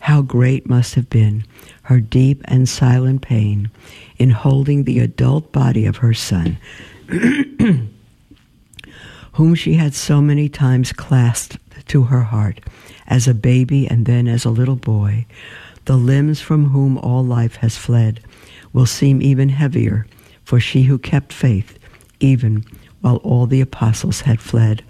How 0.00 0.22
great 0.22 0.66
must 0.66 0.94
have 0.94 1.10
been 1.10 1.44
her 1.82 2.00
deep 2.00 2.40
and 2.46 2.66
silent 2.66 3.20
pain 3.20 3.70
in 4.16 4.30
holding 4.30 4.84
the 4.84 5.00
adult 5.00 5.52
body 5.52 5.84
of 5.84 5.98
her 5.98 6.14
son, 6.14 6.56
whom 9.32 9.54
she 9.54 9.74
had 9.74 9.92
so 9.92 10.22
many 10.22 10.48
times 10.48 10.94
clasped 10.94 11.58
to 11.88 12.04
her 12.04 12.22
heart 12.22 12.60
as 13.06 13.26
a 13.26 13.34
baby 13.34 13.86
and 13.86 14.06
then 14.06 14.28
as 14.28 14.44
a 14.44 14.50
little 14.50 14.76
boy, 14.76 15.26
the 15.86 15.96
limbs 15.96 16.40
from 16.40 16.70
whom 16.70 16.98
all 16.98 17.24
life 17.24 17.56
has 17.56 17.76
fled 17.76 18.20
will 18.72 18.86
seem 18.86 19.22
even 19.22 19.48
heavier 19.48 20.06
for 20.44 20.60
she 20.60 20.84
who 20.84 20.98
kept 20.98 21.32
faith 21.32 21.78
even 22.20 22.64
while 23.00 23.16
all 23.16 23.46
the 23.46 23.60
apostles 23.60 24.22
had 24.22 24.40
fled. 24.40 24.82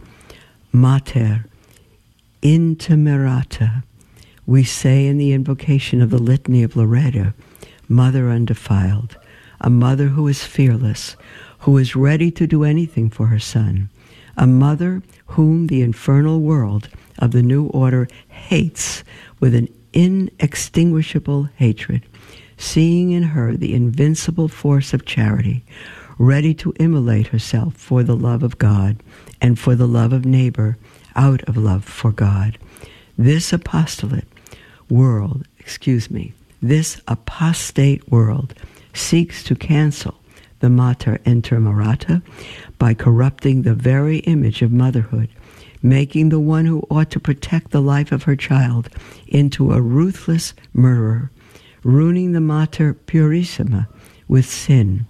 Mater 0.73 1.47
intemerata, 2.43 3.83
we 4.47 4.65
say 4.65 5.07
in 5.07 5.19
the 5.19 5.33
invocation 5.33 6.01
of 6.01 6.11
the 6.11 6.19
Litany 6.19 6.63
of 6.63 6.77
Loreto, 6.77 7.33
Mother 7.89 8.29
undefiled, 8.29 9.17
a 9.61 9.71
mother 9.71 10.09
who 10.09 10.29
is 10.29 10.45
fearless, 10.45 11.17
who 11.61 11.77
is 11.79 11.97
ready 11.97 12.31
to 12.31 12.47
do 12.47 12.63
anything 12.63 13.11
for 13.11 13.27
her 13.27 13.39
son, 13.39 13.89
a 14.37 14.47
mother 14.47 15.03
whom 15.29 15.67
the 15.67 15.83
infernal 15.83 16.41
world 16.41 16.89
of 17.19 17.31
the 17.31 17.43
new 17.43 17.67
order 17.69 18.09
hates 18.29 19.05
with 19.41 19.55
an 19.55 19.69
inextinguishable 19.93 21.49
hatred, 21.57 22.03
seeing 22.57 23.11
in 23.11 23.23
her 23.23 23.57
the 23.57 23.75
invincible 23.75 24.49
force 24.49 24.93
of 24.93 25.05
charity, 25.05 25.65
ready 26.19 26.53
to 26.55 26.73
immolate 26.81 27.29
herself 27.29 27.75
for 27.75 28.03
the 28.03 28.17
love 28.17 28.43
of 28.43 28.59
God 28.59 28.97
and 29.41 29.59
for 29.59 29.75
the 29.75 29.87
love 29.87 30.13
of 30.13 30.25
neighbor 30.25 30.77
out 31.15 31.43
of 31.45 31.57
love 31.57 31.85
for 31.85 32.11
God. 32.11 32.59
This 33.17 33.53
apostolate 33.53 34.27
world, 34.89 35.47
excuse 35.59 36.11
me, 36.11 36.33
this 36.61 37.01
apostate 37.07 38.11
world 38.11 38.55
seeks 38.93 39.45
to 39.45 39.55
cancel 39.55 40.15
the 40.61 40.71
mater 40.71 41.19
intemerata 41.25 42.23
by 42.79 42.95
corrupting 42.95 43.63
the 43.63 43.75
very 43.75 44.19
image 44.21 44.63
of 44.63 44.73
motherhood, 44.73 45.29
making 45.83 46.29
the 46.29 46.41
one 46.41 46.67
who 46.67 46.87
ought 46.91 47.11
to 47.11 47.21
protect 47.21 47.71
the 47.71 47.81
life 47.81 48.13
of 48.13 48.25
her 48.25 48.37
child 48.37 48.89
into 49.27 49.73
a 49.73 49.81
ruthless 49.81 50.55
murderer, 50.73 51.31
ruining 51.83 52.33
the 52.33 52.41
mater 52.41 52.95
purissima 52.95 53.89
with 54.29 54.47
sin. 54.47 55.07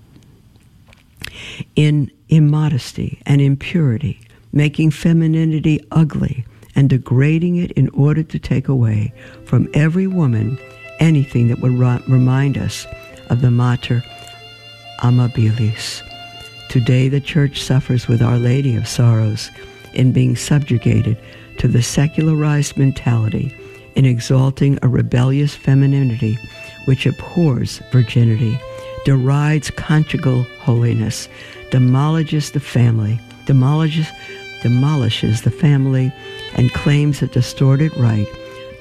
In 1.77 2.11
immodesty 2.29 3.21
and 3.27 3.41
impurity, 3.41 4.21
making 4.53 4.91
femininity 4.91 5.85
ugly 5.91 6.45
and 6.75 6.89
degrading 6.89 7.57
it 7.57 7.73
in 7.73 7.89
order 7.91 8.23
to 8.23 8.39
take 8.39 8.69
away 8.69 9.13
from 9.45 9.69
every 9.75 10.07
woman 10.07 10.59
anything 11.01 11.49
that 11.49 11.61
would 11.61 11.73
remind 12.09 12.57
us 12.59 12.87
of 13.31 13.41
the 13.41 13.51
Mater 13.51 14.03
Amabilis. 15.01 16.08
Today, 16.69 17.09
the 17.09 17.21
Church 17.21 17.63
suffers 17.63 18.09
with 18.09 18.21
Our 18.21 18.39
Lady 18.39 18.77
of 18.77 18.87
Sorrows 18.87 19.51
in 19.95 20.13
being 20.13 20.37
subjugated 20.37 21.17
to 21.59 21.67
the 21.67 21.83
secularized 21.83 22.77
mentality 22.77 23.55
in 23.95 24.05
exalting 24.05 24.79
a 24.83 24.89
rebellious 24.89 25.55
femininity 25.55 26.39
which 26.85 27.07
abhors 27.07 27.81
virginity, 27.91 28.59
derides 29.05 29.71
conjugal 29.71 30.43
holiness, 30.61 31.29
demolishes 31.71 32.53
the 32.53 32.61
family, 32.61 33.19
demolishes, 33.47 34.07
demolishes 34.63 35.43
the 35.43 35.51
family, 35.51 36.13
and 36.55 36.73
claims 36.75 37.23
a 37.23 37.29
distorted 37.29 37.97
right 37.97 38.29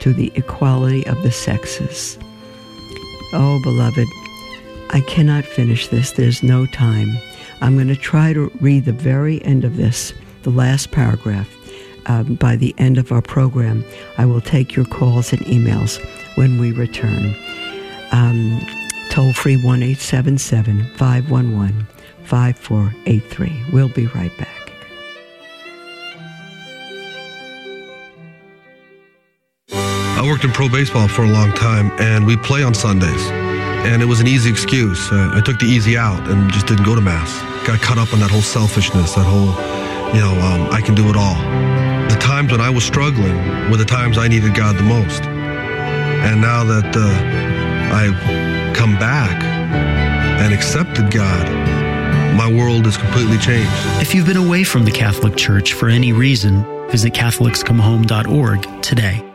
to 0.01 0.11
the 0.13 0.31
equality 0.35 1.07
of 1.07 1.23
the 1.23 1.31
sexes. 1.31 2.19
Oh, 3.33 3.59
beloved, 3.63 4.07
I 4.89 5.01
cannot 5.07 5.45
finish 5.45 5.87
this. 5.87 6.11
There's 6.11 6.43
no 6.43 6.65
time. 6.67 7.17
I'm 7.61 7.75
going 7.75 7.87
to 7.87 7.95
try 7.95 8.33
to 8.33 8.51
read 8.59 8.85
the 8.85 8.91
very 8.91 9.43
end 9.43 9.63
of 9.63 9.77
this, 9.77 10.13
the 10.43 10.49
last 10.49 10.91
paragraph. 10.91 11.49
Um, 12.05 12.35
by 12.35 12.55
the 12.55 12.73
end 12.77 12.97
of 12.97 13.11
our 13.11 13.21
program, 13.21 13.83
I 14.17 14.25
will 14.25 14.41
take 14.41 14.75
your 14.75 14.85
calls 14.85 15.33
and 15.33 15.41
emails 15.41 15.99
when 16.37 16.59
we 16.59 16.71
return. 16.71 17.35
Um, 18.11 18.61
toll 19.09 19.33
free 19.33 19.61
1 19.61 19.83
877 19.83 20.85
511 20.95 21.87
5483. 22.23 23.65
We'll 23.73 23.89
be 23.89 24.07
right 24.07 24.35
back. 24.37 24.57
I 29.69 30.21
worked 30.23 30.43
in 30.43 30.51
pro 30.51 30.69
baseball 30.69 31.07
for 31.07 31.23
a 31.23 31.29
long 31.29 31.51
time, 31.53 31.91
and 31.99 32.25
we 32.25 32.37
play 32.37 32.63
on 32.63 32.73
Sundays. 32.73 33.46
And 33.85 34.01
it 34.01 34.05
was 34.05 34.19
an 34.19 34.27
easy 34.27 34.49
excuse. 34.49 35.11
Uh, 35.11 35.31
I 35.33 35.41
took 35.41 35.59
the 35.59 35.65
easy 35.65 35.97
out 35.97 36.27
and 36.29 36.51
just 36.51 36.67
didn't 36.67 36.85
go 36.85 36.95
to 36.95 37.01
Mass. 37.01 37.31
Got 37.65 37.81
caught 37.81 37.97
up 37.97 38.11
in 38.13 38.19
that 38.19 38.31
whole 38.31 38.41
selfishness, 38.41 39.15
that 39.15 39.25
whole, 39.25 39.53
you 40.13 40.21
know, 40.21 40.33
um, 40.41 40.69
I 40.71 40.81
can 40.81 40.95
do 40.95 41.09
it 41.09 41.15
all. 41.15 41.35
The 42.09 42.17
times 42.19 42.51
when 42.51 42.61
I 42.61 42.69
was 42.69 42.83
struggling 42.83 43.35
were 43.69 43.77
the 43.77 43.85
times 43.85 44.17
I 44.17 44.27
needed 44.27 44.55
God 44.55 44.77
the 44.77 44.83
most. 44.83 45.23
And 45.23 46.41
now 46.41 46.63
that 46.63 46.95
uh, 46.95 47.95
I've 47.95 48.75
come 48.75 48.95
back 48.95 49.43
and 49.43 50.53
accepted 50.53 51.11
God, 51.11 51.47
my 52.35 52.51
world 52.51 52.85
has 52.85 52.97
completely 52.97 53.37
changed. 53.37 53.71
If 54.01 54.13
you've 54.13 54.27
been 54.27 54.37
away 54.37 54.63
from 54.63 54.85
the 54.85 54.91
Catholic 54.91 55.35
Church 55.35 55.73
for 55.73 55.89
any 55.89 56.13
reason, 56.13 56.63
visit 56.89 57.13
CatholicsComeHome.org 57.13 58.81
today. 58.83 59.26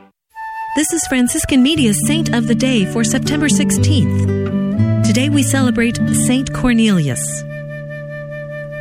This 0.74 0.94
is 0.94 1.06
Franciscan 1.06 1.62
Media's 1.62 2.00
Saint 2.06 2.32
of 2.32 2.46
the 2.46 2.54
Day 2.54 2.86
for 2.86 3.04
September 3.04 3.46
16th. 3.46 5.04
Today 5.04 5.28
we 5.28 5.42
celebrate 5.42 5.98
Saint 6.26 6.50
Cornelius. 6.54 7.42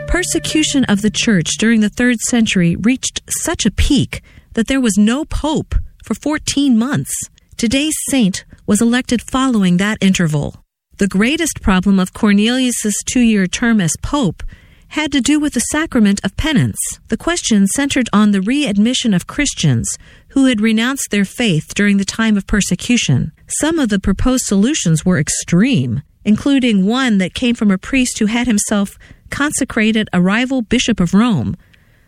Persecution 0.08 0.86
of 0.86 1.02
the 1.02 1.10
Church 1.10 1.58
during 1.60 1.82
the 1.82 1.90
third 1.90 2.22
century 2.22 2.78
reached 2.78 3.22
such 3.28 3.66
a 3.66 3.72
peak 3.72 4.24
that 4.54 4.68
there 4.68 4.80
was 4.80 4.98
no 4.98 5.26
pope 5.26 5.76
for 6.02 6.14
14 6.14 6.80
months. 6.80 7.14
Today's 7.58 7.98
saint 8.08 8.46
was 8.66 8.82
elected 8.82 9.22
following 9.22 9.76
that 9.76 9.98
interval. 10.00 10.64
The 10.96 11.10
greatest 11.10 11.62
problem 11.62 12.00
of 12.00 12.14
Cornelius's 12.14 12.96
two-year 13.06 13.48
term 13.48 13.82
as 13.82 13.98
pope 14.02 14.44
had 14.92 15.12
to 15.12 15.22
do 15.22 15.40
with 15.40 15.54
the 15.54 15.60
sacrament 15.72 16.20
of 16.24 16.36
penance. 16.36 16.78
The 17.08 17.18
question 17.18 17.66
centered 17.68 18.10
on 18.12 18.32
the 18.32 18.42
readmission 18.42 19.14
of 19.14 19.26
Christians 19.26 19.98
who 20.30 20.46
had 20.46 20.60
renounced 20.60 21.12
their 21.12 21.24
faith 21.24 21.74
during 21.74 21.98
the 21.98 22.06
time 22.06 22.36
of 22.36 22.46
persecution. 22.46 23.32
Some 23.48 23.80
of 23.80 23.88
the 23.90 24.00
proposed 24.00 24.46
solutions 24.46 25.06
were 25.06 25.18
extreme, 25.18 26.02
including 26.26 26.86
one 26.86 27.20
that 27.20 27.34
came 27.34 27.56
from 27.56 27.72
a 27.72 27.78
priest 27.78 28.20
who 28.20 28.26
had 28.26 28.48
himself 28.48 29.00
consecrated 29.30 30.10
a 30.12 30.22
rival 30.22 30.62
bishop 30.62 31.00
of 31.00 31.14
Rome, 31.14 31.56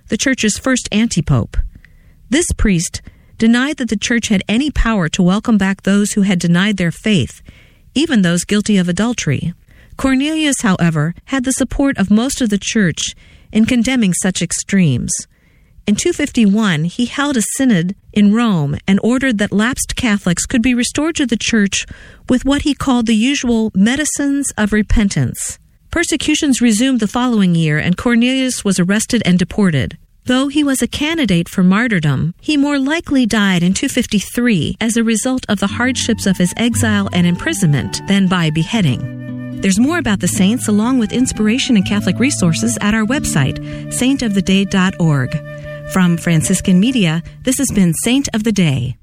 the 0.09 0.17
church's 0.17 0.57
first 0.57 0.89
antipope. 0.91 1.55
This 2.29 2.47
priest 2.57 3.01
denied 3.37 3.77
that 3.77 3.89
the 3.89 3.97
church 3.97 4.27
had 4.27 4.43
any 4.49 4.71
power 4.71 5.07
to 5.09 5.23
welcome 5.23 5.57
back 5.57 5.83
those 5.83 6.11
who 6.11 6.23
had 6.23 6.37
denied 6.37 6.75
their 6.75 6.91
faith 6.91 7.41
even 7.95 8.21
those 8.21 8.43
guilty 8.43 8.77
of 8.77 8.89
adultery. 8.89 9.53
Cornelius, 9.97 10.61
however, 10.61 11.13
had 11.25 11.43
the 11.43 11.51
support 11.51 11.97
of 11.97 12.11
most 12.11 12.41
of 12.41 12.49
the 12.49 12.57
church 12.57 13.15
in 13.51 13.65
condemning 13.65 14.13
such 14.13 14.41
extremes. 14.41 15.13
In 15.85 15.95
251, 15.95 16.85
he 16.85 17.05
held 17.05 17.35
a 17.35 17.41
synod 17.57 17.95
in 18.13 18.33
Rome 18.33 18.77
and 18.87 18.99
ordered 19.03 19.37
that 19.39 19.51
lapsed 19.51 19.95
Catholics 19.97 20.45
could 20.45 20.61
be 20.61 20.73
restored 20.73 21.15
to 21.17 21.25
the 21.25 21.37
church 21.37 21.85
with 22.29 22.45
what 22.45 22.61
he 22.61 22.73
called 22.73 23.05
the 23.05 23.15
usual 23.15 23.69
medicines 23.75 24.51
of 24.57 24.71
repentance. 24.71 25.59
Persecutions 25.91 26.61
resumed 26.61 27.01
the 27.01 27.07
following 27.07 27.53
year, 27.53 27.77
and 27.77 27.97
Cornelius 27.97 28.63
was 28.63 28.79
arrested 28.79 29.21
and 29.25 29.37
deported. 29.37 29.97
Though 30.25 30.47
he 30.47 30.63
was 30.63 30.81
a 30.81 30.87
candidate 30.87 31.49
for 31.49 31.63
martyrdom, 31.63 32.33
he 32.39 32.55
more 32.55 32.79
likely 32.79 33.25
died 33.25 33.61
in 33.61 33.73
253 33.73 34.77
as 34.79 34.95
a 34.95 35.03
result 35.03 35.45
of 35.49 35.59
the 35.59 35.67
hardships 35.67 36.25
of 36.25 36.37
his 36.37 36.53
exile 36.55 37.09
and 37.11 37.27
imprisonment 37.27 38.01
than 38.07 38.29
by 38.29 38.49
beheading. 38.49 39.59
There's 39.59 39.79
more 39.79 39.97
about 39.97 40.21
the 40.21 40.29
saints 40.29 40.69
along 40.69 40.99
with 40.99 41.11
inspiration 41.11 41.75
and 41.75 41.85
Catholic 41.85 42.19
resources 42.19 42.77
at 42.79 42.93
our 42.93 43.05
website, 43.05 43.59
saintoftheday.org. 43.91 45.91
From 45.91 46.17
Franciscan 46.17 46.79
Media, 46.79 47.21
this 47.41 47.57
has 47.57 47.71
been 47.71 47.93
Saint 47.93 48.29
of 48.33 48.45
the 48.45 48.53
Day. 48.53 48.95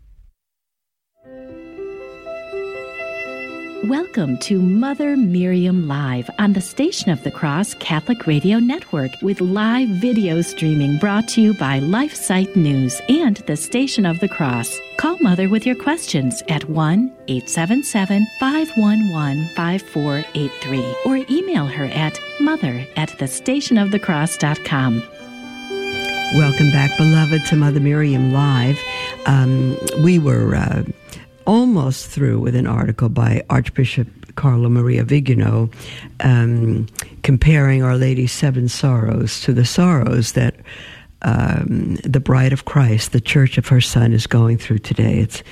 Welcome 3.84 4.36
to 4.40 4.60
Mother 4.60 5.16
Miriam 5.16 5.88
Live 5.88 6.28
on 6.38 6.52
the 6.52 6.60
Station 6.60 7.10
of 7.10 7.22
the 7.24 7.30
Cross 7.30 7.74
Catholic 7.74 8.26
Radio 8.26 8.58
Network 8.58 9.10
with 9.22 9.40
live 9.40 9.88
video 9.88 10.42
streaming 10.42 10.98
brought 10.98 11.26
to 11.28 11.40
you 11.40 11.54
by 11.54 11.80
LifeSite 11.80 12.54
News 12.56 13.00
and 13.08 13.38
the 13.46 13.56
Station 13.56 14.04
of 14.04 14.20
the 14.20 14.28
Cross. 14.28 14.78
Call 14.98 15.16
Mother 15.22 15.48
with 15.48 15.64
your 15.64 15.76
questions 15.76 16.42
at 16.50 16.68
1 16.68 17.10
877 17.28 18.26
511 18.38 19.48
5483 19.56 20.96
or 21.06 21.16
email 21.30 21.64
her 21.64 21.86
at 21.86 22.20
mother 22.38 22.86
at 22.96 23.08
thestationofthecross.com. 23.08 25.02
Welcome 26.34 26.70
back, 26.70 26.96
beloved, 26.98 27.46
to 27.46 27.56
Mother 27.56 27.80
Miriam 27.80 28.30
Live. 28.30 28.78
Um, 29.24 29.78
we 30.02 30.18
were. 30.18 30.54
Uh, 30.54 30.82
almost 31.50 32.06
through 32.06 32.38
with 32.38 32.54
an 32.54 32.68
article 32.68 33.08
by 33.08 33.42
Archbishop 33.50 34.06
Carlo 34.36 34.68
Maria 34.68 35.02
Vigano 35.02 35.68
um, 36.20 36.86
comparing 37.24 37.82
Our 37.82 37.96
Lady's 37.96 38.30
seven 38.30 38.68
sorrows 38.68 39.40
to 39.40 39.52
the 39.52 39.64
sorrows 39.64 40.34
that 40.34 40.54
um, 41.22 41.96
the 42.04 42.20
Bride 42.20 42.52
of 42.52 42.66
Christ, 42.66 43.10
the 43.10 43.20
Church 43.20 43.58
of 43.58 43.66
her 43.66 43.80
Son, 43.80 44.12
is 44.12 44.28
going 44.28 44.58
through 44.58 44.78
today. 44.78 45.18
It's 45.18 45.42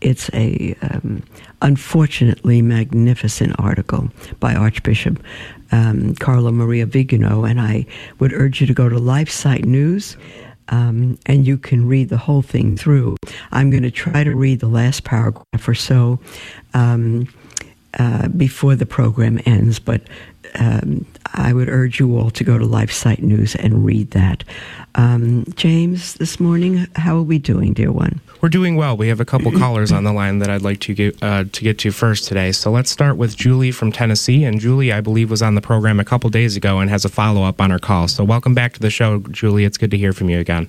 it's 0.00 0.30
a 0.32 0.74
um, 0.80 1.22
unfortunately 1.60 2.62
magnificent 2.62 3.54
article 3.58 4.08
by 4.40 4.54
Archbishop 4.54 5.22
um, 5.70 6.14
Carlo 6.14 6.50
Maria 6.50 6.86
Vigano, 6.86 7.44
and 7.44 7.60
I 7.60 7.84
would 8.20 8.32
urge 8.32 8.62
you 8.62 8.66
to 8.66 8.74
go 8.74 8.88
to 8.88 8.96
LifeSite 8.96 9.66
News 9.66 10.16
um, 10.68 11.18
and 11.26 11.46
you 11.46 11.58
can 11.58 11.86
read 11.86 12.08
the 12.08 12.16
whole 12.16 12.42
thing 12.42 12.76
through. 12.76 13.16
I'm 13.50 13.70
going 13.70 13.82
to 13.82 13.90
try 13.90 14.24
to 14.24 14.34
read 14.34 14.60
the 14.60 14.68
last 14.68 15.04
paragraph 15.04 15.66
or 15.66 15.74
so 15.74 16.18
um, 16.74 17.28
uh, 17.98 18.28
before 18.28 18.74
the 18.74 18.86
program 18.86 19.40
ends, 19.44 19.78
but 19.78 20.02
um, 20.54 21.06
I 21.34 21.52
would 21.52 21.68
urge 21.68 21.98
you 21.98 22.18
all 22.18 22.30
to 22.30 22.44
go 22.44 22.58
to 22.58 22.64
LifeSite 22.64 23.20
News 23.20 23.54
and 23.54 23.84
read 23.84 24.10
that. 24.12 24.44
Um, 24.94 25.44
James, 25.54 26.14
this 26.14 26.38
morning, 26.38 26.86
how 26.96 27.16
are 27.16 27.22
we 27.22 27.38
doing, 27.38 27.72
dear 27.72 27.90
one? 27.90 28.20
We're 28.40 28.48
doing 28.48 28.76
well. 28.76 28.96
We 28.96 29.08
have 29.08 29.20
a 29.20 29.24
couple 29.24 29.52
callers 29.58 29.92
on 29.92 30.04
the 30.04 30.12
line 30.12 30.38
that 30.40 30.50
I'd 30.50 30.62
like 30.62 30.80
to 30.80 30.94
get 30.94 31.22
uh, 31.22 31.44
to 31.44 31.62
get 31.62 31.78
to 31.80 31.92
first 31.92 32.26
today. 32.28 32.52
So 32.52 32.70
let's 32.70 32.90
start 32.90 33.16
with 33.16 33.36
Julie 33.36 33.70
from 33.70 33.92
Tennessee. 33.92 34.44
And 34.44 34.60
Julie, 34.60 34.92
I 34.92 35.00
believe, 35.00 35.30
was 35.30 35.42
on 35.42 35.54
the 35.54 35.60
program 35.62 36.00
a 36.00 36.04
couple 36.04 36.28
days 36.30 36.56
ago 36.56 36.80
and 36.80 36.90
has 36.90 37.04
a 37.04 37.08
follow 37.08 37.44
up 37.44 37.60
on 37.60 37.70
her 37.70 37.78
call. 37.78 38.08
So 38.08 38.24
welcome 38.24 38.54
back 38.54 38.74
to 38.74 38.80
the 38.80 38.90
show, 38.90 39.20
Julie. 39.30 39.64
It's 39.64 39.78
good 39.78 39.90
to 39.92 39.96
hear 39.96 40.12
from 40.12 40.28
you 40.28 40.38
again. 40.38 40.68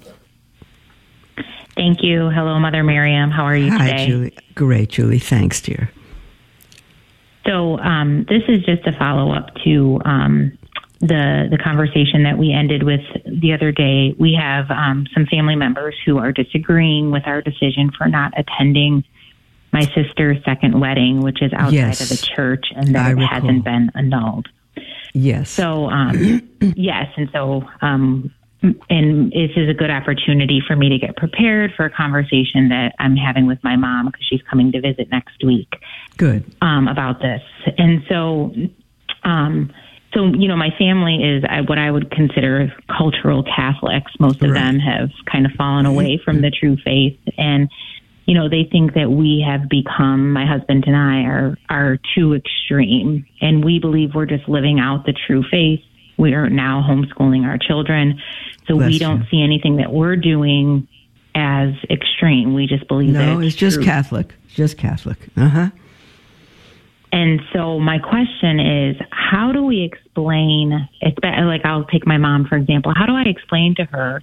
Thank 1.75 2.03
you. 2.03 2.29
Hello, 2.29 2.59
Mother 2.59 2.83
Miriam. 2.83 3.31
How 3.31 3.43
are 3.43 3.55
you 3.55 3.71
Hi, 3.71 3.91
today? 3.91 4.07
Julie. 4.07 4.37
Great, 4.53 4.89
Julie. 4.89 5.19
Thanks, 5.19 5.59
dear. 5.59 5.89
So 7.45 7.77
um, 7.79 8.25
this 8.29 8.43
is 8.47 8.63
just 8.63 8.85
a 8.87 8.93
follow 8.93 9.33
up 9.33 9.53
to 9.65 9.99
um, 10.05 10.57
the 10.99 11.47
the 11.51 11.57
conversation 11.61 12.23
that 12.23 12.37
we 12.37 12.53
ended 12.53 12.83
with 12.83 13.01
the 13.25 13.53
other 13.53 13.71
day. 13.71 14.15
We 14.17 14.33
have 14.39 14.71
um, 14.71 15.05
some 15.13 15.25
family 15.25 15.55
members 15.55 15.95
who 16.05 16.17
are 16.19 16.31
disagreeing 16.31 17.11
with 17.11 17.23
our 17.25 17.41
decision 17.41 17.91
for 17.97 18.07
not 18.07 18.33
attending 18.37 19.03
my 19.73 19.81
sister's 19.95 20.37
second 20.45 20.79
wedding, 20.79 21.21
which 21.21 21.41
is 21.41 21.51
outside 21.53 21.73
Yes. 21.73 22.01
of 22.01 22.09
the 22.09 22.25
church, 22.35 22.67
and 22.75 22.95
that 22.95 23.07
I 23.07 23.09
it 23.11 23.13
recall. 23.15 23.27
hasn't 23.27 23.63
been 23.65 23.91
annulled. 23.95 24.47
Yes. 25.13 25.49
So 25.49 25.89
um, 25.89 26.47
yes, 26.61 27.07
and 27.17 27.29
so 27.33 27.67
um, 27.81 28.31
and 28.89 29.31
this 29.31 29.51
is 29.57 29.69
a 29.69 29.73
good 29.73 29.91
opportunity 29.91 30.61
for 30.65 30.75
me 30.75 30.89
to 30.89 30.97
get 30.97 31.17
prepared 31.17 31.73
for 31.75 31.85
a 31.85 31.89
conversation 31.89 32.69
that 32.69 32.95
I'm 32.97 33.17
having 33.17 33.45
with 33.45 33.61
my 33.63 33.75
mom 33.75 34.05
because 34.07 34.25
she's 34.25 34.41
coming 34.49 34.71
to 34.71 34.81
visit 34.81 35.09
next 35.11 35.43
week 35.43 35.73
Good. 36.17 36.45
um, 36.61 36.87
about 36.87 37.19
this. 37.19 37.41
And 37.77 38.03
so, 38.07 38.53
um, 39.23 39.73
so 40.13 40.27
you 40.27 40.47
know, 40.47 40.55
my 40.55 40.69
family 40.77 41.15
is 41.15 41.43
what 41.67 41.77
I 41.77 41.91
would 41.91 42.09
consider 42.11 42.73
cultural 42.87 43.43
Catholics. 43.43 44.11
Most 44.19 44.41
of 44.41 44.53
them 44.53 44.79
have 44.79 45.09
kind 45.29 45.45
of 45.45 45.51
fallen 45.53 45.85
away 45.85 46.21
from 46.23 46.41
the 46.41 46.51
true 46.51 46.77
faith, 46.85 47.19
and 47.37 47.69
you 48.25 48.35
know, 48.35 48.47
they 48.47 48.63
think 48.71 48.93
that 48.93 49.09
we 49.09 49.43
have 49.45 49.67
become, 49.67 50.31
my 50.31 50.45
husband 50.45 50.85
and 50.87 50.95
I 50.95 51.23
are 51.23 51.57
are 51.69 51.97
too 52.15 52.35
extreme, 52.35 53.25
and 53.41 53.65
we 53.65 53.79
believe 53.79 54.11
we're 54.13 54.27
just 54.27 54.47
living 54.47 54.79
out 54.79 55.05
the 55.05 55.13
true 55.13 55.43
faith. 55.49 55.81
We 56.17 56.33
are 56.33 56.49
now 56.49 56.81
homeschooling 56.87 57.43
our 57.45 57.57
children, 57.57 58.21
so 58.67 58.75
Bless 58.77 58.91
we 58.91 58.99
don't 58.99 59.21
you. 59.21 59.27
see 59.31 59.43
anything 59.43 59.77
that 59.77 59.91
we're 59.91 60.15
doing 60.15 60.87
as 61.35 61.73
extreme. 61.89 62.53
We 62.53 62.67
just 62.67 62.87
believe 62.87 63.13
that 63.13 63.25
No, 63.25 63.39
it's 63.39 63.55
just 63.55 63.77
true. 63.77 63.85
Catholic. 63.85 64.33
Just 64.49 64.77
Catholic. 64.77 65.17
Uh 65.35 65.49
huh. 65.49 65.69
And 67.11 67.41
so 67.53 67.79
my 67.79 67.99
question 67.99 68.59
is, 68.59 68.95
how 69.11 69.51
do 69.51 69.63
we 69.63 69.83
explain? 69.83 70.87
It's 71.01 71.17
like 71.23 71.65
I'll 71.65 71.85
take 71.85 72.07
my 72.07 72.17
mom 72.17 72.45
for 72.45 72.55
example. 72.55 72.93
How 72.95 73.05
do 73.05 73.13
I 73.13 73.23
explain 73.23 73.75
to 73.75 73.85
her 73.85 74.21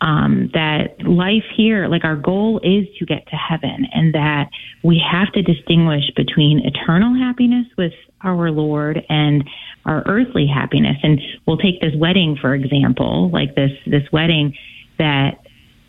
um, 0.00 0.50
that 0.52 1.02
life 1.02 1.44
here, 1.56 1.88
like 1.88 2.04
our 2.04 2.16
goal 2.16 2.60
is 2.62 2.86
to 2.98 3.06
get 3.06 3.26
to 3.28 3.36
heaven, 3.36 3.86
and 3.92 4.14
that 4.14 4.50
we 4.82 5.02
have 5.10 5.32
to 5.32 5.42
distinguish 5.42 6.04
between 6.16 6.60
eternal 6.64 7.14
happiness 7.14 7.66
with 7.78 7.92
our 8.22 8.50
Lord 8.50 9.04
and 9.08 9.48
our 9.84 10.02
earthly 10.06 10.46
happiness. 10.46 10.96
And 11.02 11.20
we'll 11.46 11.58
take 11.58 11.80
this 11.80 11.94
wedding 11.96 12.36
for 12.40 12.54
example, 12.54 13.30
like 13.30 13.54
this 13.54 13.70
this 13.86 14.02
wedding 14.12 14.54
that 14.98 15.40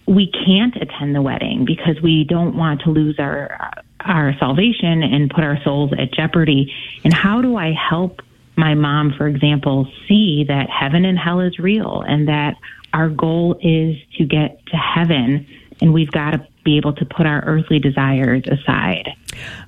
we 0.08 0.32
can't 0.32 0.76
attend 0.78 1.14
the 1.14 1.22
wedding 1.22 1.66
because 1.66 2.02
we 2.02 2.24
don't 2.24 2.56
want 2.56 2.82
to 2.82 2.92
lose 2.92 3.16
our 3.20 3.72
our 4.00 4.34
salvation 4.40 5.04
and 5.04 5.30
put 5.30 5.44
our 5.44 5.58
souls 5.64 5.92
at 6.00 6.14
jeopardy. 6.14 6.74
And 7.04 7.14
how 7.14 7.42
do 7.42 7.58
I 7.58 7.74
help 7.74 8.22
my 8.56 8.74
mom, 8.74 9.14
for 9.18 9.28
example, 9.28 9.88
see 10.08 10.46
that 10.48 10.70
heaven 10.70 11.06
and 11.06 11.18
hell 11.18 11.42
is 11.42 11.60
real 11.60 12.04
and 12.08 12.28
that 12.28 12.56
our 12.94 13.10
goal 13.10 13.58
is 13.62 13.98
to 14.18 14.26
get 14.26 14.66
to 14.68 14.78
heaven 14.78 15.46
and 15.82 15.94
we've 15.94 16.12
got 16.12 16.32
to 16.32 16.48
be 16.64 16.78
able 16.78 16.94
to 16.94 17.06
put 17.06 17.26
our 17.26 17.42
earthly 17.46 17.80
desires 17.80 18.44
aside. 18.48 19.14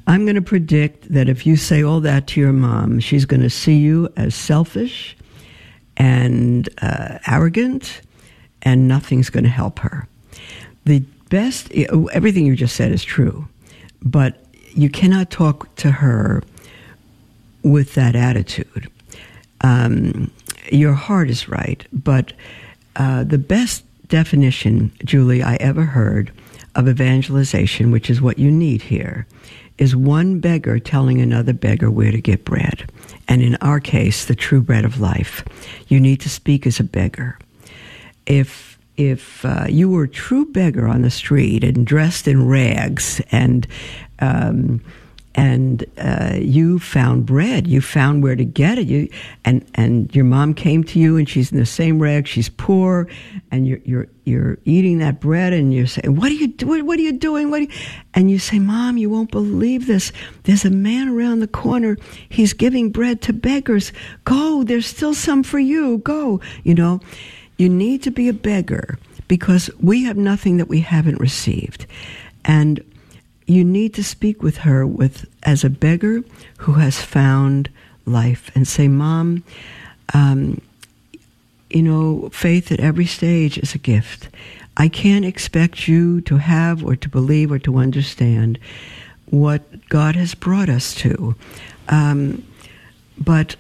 I'm 0.08 0.26
going 0.26 0.36
to 0.36 0.42
predict 0.42 1.14
that 1.14 1.30
if 1.30 1.46
you 1.46 1.56
say 1.56 1.84
all 1.84 2.00
that 2.02 2.28
to 2.28 2.42
your 2.42 2.54
mom, 2.54 3.00
she's 3.00 3.26
going 3.26 3.42
to 3.42 3.50
see 3.50 3.78
you 3.78 4.10
as 4.18 4.34
selfish 4.36 5.16
and 5.98 6.68
uh, 6.82 7.20
arrogant, 7.28 8.02
and 8.62 8.88
nothing's 8.88 9.30
going 9.30 9.44
to 9.44 9.50
help 9.50 9.80
her. 9.80 10.08
The 10.86 11.00
best, 11.30 11.72
everything 11.72 12.46
you 12.46 12.56
just 12.56 12.76
said 12.76 12.92
is 12.92 13.04
true, 13.04 13.48
but 14.02 14.44
you 14.74 14.90
cannot 14.90 15.30
talk 15.30 15.74
to 15.76 15.92
her 15.92 16.42
with 17.64 17.94
that 17.96 18.16
attitude. 18.16 18.90
Um, 19.62 20.32
your 20.72 20.94
heart 20.94 21.30
is 21.30 21.50
right, 21.50 21.86
but 21.92 22.34
uh, 22.96 23.24
the 23.24 23.38
best 23.38 23.84
definition, 24.08 24.92
Julie, 25.06 25.44
I 25.44 25.56
ever 25.56 25.84
heard 25.84 26.32
of 26.76 26.88
evangelization, 26.88 27.92
which 27.92 28.10
is 28.10 28.22
what 28.22 28.40
you 28.40 28.52
need 28.52 28.82
here, 28.82 29.26
is 29.78 29.96
one 29.96 30.40
beggar 30.40 30.80
telling 30.80 31.22
another 31.22 31.54
beggar 31.54 31.90
where 31.90 32.12
to 32.12 32.22
get 32.22 32.46
bread. 32.46 32.92
And 33.28 33.42
in 33.42 33.56
our 33.58 33.80
case, 33.80 34.26
the 34.26 34.36
true 34.36 34.62
bread 34.62 34.86
of 34.86 35.00
life. 35.00 35.44
You 35.88 36.00
need 36.00 36.20
to 36.22 36.30
speak 36.30 36.68
as 36.68 36.80
a 36.80 36.84
beggar. 36.84 37.38
If 38.26 38.78
if 38.98 39.46
uh, 39.46 39.66
you 39.70 39.90
were 39.90 40.04
a 40.04 40.10
true 40.10 40.46
beggar 40.46 40.86
on 40.86 41.04
the 41.04 41.10
street 41.10 41.64
and 41.64 41.88
dressed 41.88 42.28
in 42.28 42.46
rags 42.46 43.22
and 43.32 43.66
um, 44.20 44.82
and 45.36 45.86
uh, 45.98 46.38
you 46.40 46.80
found 46.80 47.26
bread, 47.26 47.68
you 47.68 47.82
found 47.82 48.24
where 48.24 48.36
to 48.36 48.44
get 48.44 48.78
it. 48.78 48.88
You 48.88 49.08
and 49.46 49.64
and 49.76 50.14
your 50.16 50.26
mom 50.26 50.54
came 50.54 50.84
to 50.86 51.00
you, 51.00 51.18
and 51.18 51.30
she's 51.30 51.52
in 51.52 51.60
the 51.60 51.66
same 51.66 52.02
rag. 52.02 52.28
She's 52.28 52.50
poor, 52.50 53.08
and 53.52 53.68
you're 53.68 53.80
you're 53.86 54.08
you're 54.26 54.58
eating 54.66 54.98
that 55.00 55.20
bread, 55.20 55.54
and 55.54 55.74
you're 55.74 55.88
saying, 55.88 56.16
"What 56.16 56.32
are 56.32 56.36
you 56.36 56.48
doing? 56.48 56.86
What 56.86 57.00
are 57.00 57.04
you 57.04 57.14
doing? 57.14 57.52
What?" 57.52 57.62
You? 57.62 57.68
And 58.14 58.32
you 58.32 58.40
say, 58.40 58.60
"Mom, 58.60 58.98
you 58.98 59.10
won't 59.10 59.32
believe 59.32 59.86
this. 59.86 60.12
There's 60.44 60.66
a 60.66 60.72
man 60.72 61.10
around 61.10 61.40
the 61.40 61.48
corner. 61.48 61.98
He's 62.28 62.54
giving 62.54 62.92
bread 62.92 63.22
to 63.24 63.34
beggars. 63.34 63.94
Go. 64.26 64.64
There's 64.64 64.88
still 64.88 65.14
some 65.14 65.44
for 65.44 65.60
you. 65.60 66.00
Go. 66.00 66.42
You 66.64 66.76
know." 66.76 67.00
You 67.60 67.68
need 67.68 68.04
to 68.04 68.10
be 68.12 68.30
a 68.30 68.34
beggar 68.34 68.98
because 69.28 69.70
we 69.82 70.06
have 70.06 70.16
nothing 70.16 70.56
that 70.58 70.70
we 70.70 70.80
haven't 70.80 71.20
received. 71.20 71.86
And 72.46 72.82
you 73.50 73.64
need 73.64 73.96
to 73.96 74.04
speak 74.04 74.44
with 74.44 74.58
her 74.58 74.86
with 74.86 75.28
as 75.42 75.64
a 75.64 75.70
beggar 75.70 76.24
who 76.60 76.74
has 76.74 77.02
found 77.02 77.70
life 78.06 78.52
and 78.54 78.68
say, 78.68 78.88
Mom, 78.88 79.44
um, 80.14 80.62
you 81.72 81.82
know, 81.82 82.30
faith 82.32 82.72
at 82.72 82.80
every 82.80 83.08
stage 83.08 83.58
is 83.58 83.74
a 83.74 83.80
gift. 83.80 84.30
I 84.78 84.88
can't 84.88 85.26
expect 85.26 85.88
you 85.88 86.22
to 86.22 86.38
have 86.38 86.84
or 86.84 86.96
to 86.96 87.10
believe 87.10 87.52
or 87.52 87.58
to 87.60 87.78
understand 87.78 88.60
what 89.32 89.90
God 89.90 90.16
has 90.16 90.36
brought 90.36 90.70
us 90.70 90.94
to. 90.96 91.36
Um, 91.88 92.46
but 93.18 93.56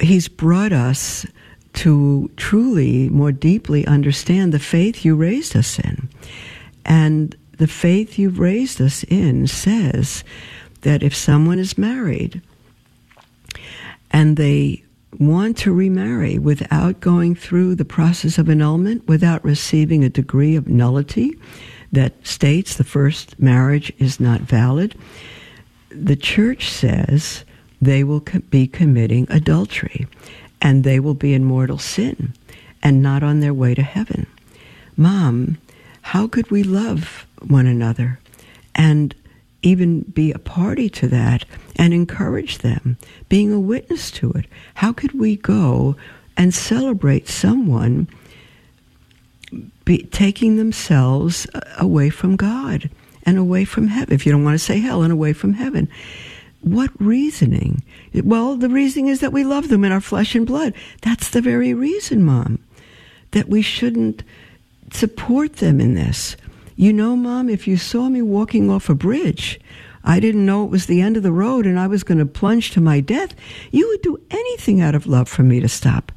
He's 0.00 0.28
brought 0.28 0.72
us 0.72 1.26
to 1.74 2.30
truly, 2.36 3.08
more 3.08 3.32
deeply 3.32 3.84
understand 3.86 4.52
the 4.52 4.60
faith 4.60 5.04
you 5.04 5.16
raised 5.16 5.56
us 5.56 5.80
in. 5.80 6.08
And 6.84 7.36
the 7.58 7.66
faith 7.66 8.18
you've 8.18 8.38
raised 8.38 8.80
us 8.80 9.04
in 9.04 9.46
says 9.46 10.24
that 10.82 11.02
if 11.02 11.14
someone 11.14 11.58
is 11.58 11.78
married 11.78 12.40
and 14.10 14.36
they 14.36 14.82
want 15.18 15.56
to 15.56 15.72
remarry 15.72 16.38
without 16.38 17.00
going 17.00 17.34
through 17.34 17.74
the 17.74 17.84
process 17.84 18.38
of 18.38 18.48
annulment, 18.48 19.06
without 19.08 19.44
receiving 19.44 20.04
a 20.04 20.10
degree 20.10 20.56
of 20.56 20.68
nullity 20.68 21.38
that 21.92 22.26
states 22.26 22.76
the 22.76 22.84
first 22.84 23.38
marriage 23.40 23.92
is 23.98 24.20
not 24.20 24.40
valid, 24.42 24.94
the 25.88 26.16
church 26.16 26.68
says 26.68 27.44
they 27.80 28.04
will 28.04 28.20
be 28.50 28.66
committing 28.66 29.26
adultery 29.30 30.06
and 30.60 30.84
they 30.84 31.00
will 31.00 31.14
be 31.14 31.32
in 31.32 31.44
mortal 31.44 31.78
sin 31.78 32.34
and 32.82 33.02
not 33.02 33.22
on 33.22 33.40
their 33.40 33.54
way 33.54 33.74
to 33.74 33.82
heaven. 33.82 34.26
Mom, 34.96 35.58
how 36.02 36.26
could 36.26 36.50
we 36.50 36.62
love 36.62 37.25
one 37.42 37.66
another 37.66 38.18
and 38.74 39.14
even 39.62 40.02
be 40.02 40.32
a 40.32 40.38
party 40.38 40.88
to 40.88 41.08
that 41.08 41.44
and 41.76 41.92
encourage 41.92 42.58
them, 42.58 42.96
being 43.28 43.52
a 43.52 43.60
witness 43.60 44.10
to 44.12 44.30
it? 44.32 44.46
How 44.74 44.92
could 44.92 45.18
we 45.18 45.36
go 45.36 45.96
and 46.36 46.54
celebrate 46.54 47.28
someone 47.28 48.08
be, 49.84 50.04
taking 50.04 50.56
themselves 50.56 51.46
away 51.78 52.10
from 52.10 52.36
God 52.36 52.90
and 53.24 53.38
away 53.38 53.64
from 53.64 53.88
heaven? 53.88 54.14
If 54.14 54.26
you 54.26 54.32
don't 54.32 54.44
want 54.44 54.54
to 54.54 54.64
say 54.64 54.78
hell, 54.78 55.02
and 55.02 55.12
away 55.12 55.32
from 55.32 55.54
heaven. 55.54 55.88
What 56.60 56.90
reasoning? 57.00 57.82
Well, 58.12 58.56
the 58.56 58.68
reasoning 58.68 59.08
is 59.08 59.20
that 59.20 59.32
we 59.32 59.44
love 59.44 59.68
them 59.68 59.84
in 59.84 59.92
our 59.92 60.00
flesh 60.00 60.34
and 60.34 60.46
blood. 60.46 60.74
That's 61.02 61.30
the 61.30 61.40
very 61.40 61.74
reason, 61.74 62.24
Mom, 62.24 62.58
that 63.32 63.48
we 63.48 63.62
shouldn't 63.62 64.22
support 64.92 65.56
them 65.56 65.80
in 65.80 65.94
this. 65.94 66.36
You 66.76 66.92
know, 66.92 67.16
Mom, 67.16 67.48
if 67.48 67.66
you 67.66 67.78
saw 67.78 68.10
me 68.10 68.20
walking 68.20 68.68
off 68.70 68.90
a 68.90 68.94
bridge, 68.94 69.58
I 70.04 70.20
didn't 70.20 70.44
know 70.44 70.64
it 70.64 70.70
was 70.70 70.86
the 70.86 71.00
end 71.00 71.16
of 71.16 71.22
the 71.22 71.32
road 71.32 71.66
and 71.66 71.80
I 71.80 71.86
was 71.86 72.04
going 72.04 72.18
to 72.18 72.26
plunge 72.26 72.70
to 72.72 72.80
my 72.82 73.00
death. 73.00 73.34
You 73.72 73.88
would 73.88 74.02
do 74.02 74.20
anything 74.30 74.82
out 74.82 74.94
of 74.94 75.06
love 75.06 75.26
for 75.26 75.42
me 75.42 75.58
to 75.60 75.68
stop, 75.68 76.12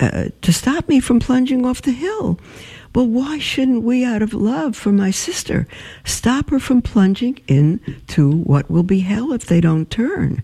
uh, 0.00 0.26
to 0.42 0.52
stop 0.52 0.88
me 0.88 0.98
from 0.98 1.20
plunging 1.20 1.64
off 1.64 1.82
the 1.82 1.92
hill. 1.92 2.38
Well, 2.94 3.06
why 3.06 3.38
shouldn't 3.38 3.84
we, 3.84 4.04
out 4.04 4.22
of 4.22 4.34
love 4.34 4.76
for 4.76 4.92
my 4.92 5.10
sister, 5.12 5.66
stop 6.04 6.50
her 6.50 6.58
from 6.58 6.82
plunging 6.82 7.38
into 7.46 8.32
what 8.42 8.70
will 8.70 8.82
be 8.82 9.00
hell 9.00 9.32
if 9.32 9.46
they 9.46 9.60
don't 9.60 9.88
turn? 9.88 10.42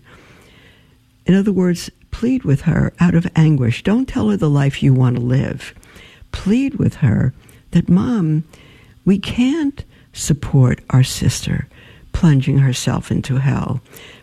In 1.25 1.35
other 1.35 1.51
words, 1.51 1.91
plead 2.11 2.43
with 2.43 2.61
her 2.61 2.93
out 2.99 3.13
of 3.13 3.27
anguish. 3.35 3.83
Don't 3.83 4.07
tell 4.07 4.29
her 4.29 4.37
the 4.37 4.49
life 4.49 4.81
you 4.81 4.93
want 4.93 5.17
to 5.17 5.21
live. 5.21 5.75
Plead 6.31 6.75
with 6.75 6.95
her 6.95 7.33
that, 7.69 7.87
Mom, 7.87 8.45
we 9.09 9.17
can't 9.17 9.83
support 10.13 10.81
our 10.91 11.01
sister 11.01 11.67
plunging 12.13 12.59
herself 12.59 13.09
into 13.09 13.37
hell, 13.37 13.81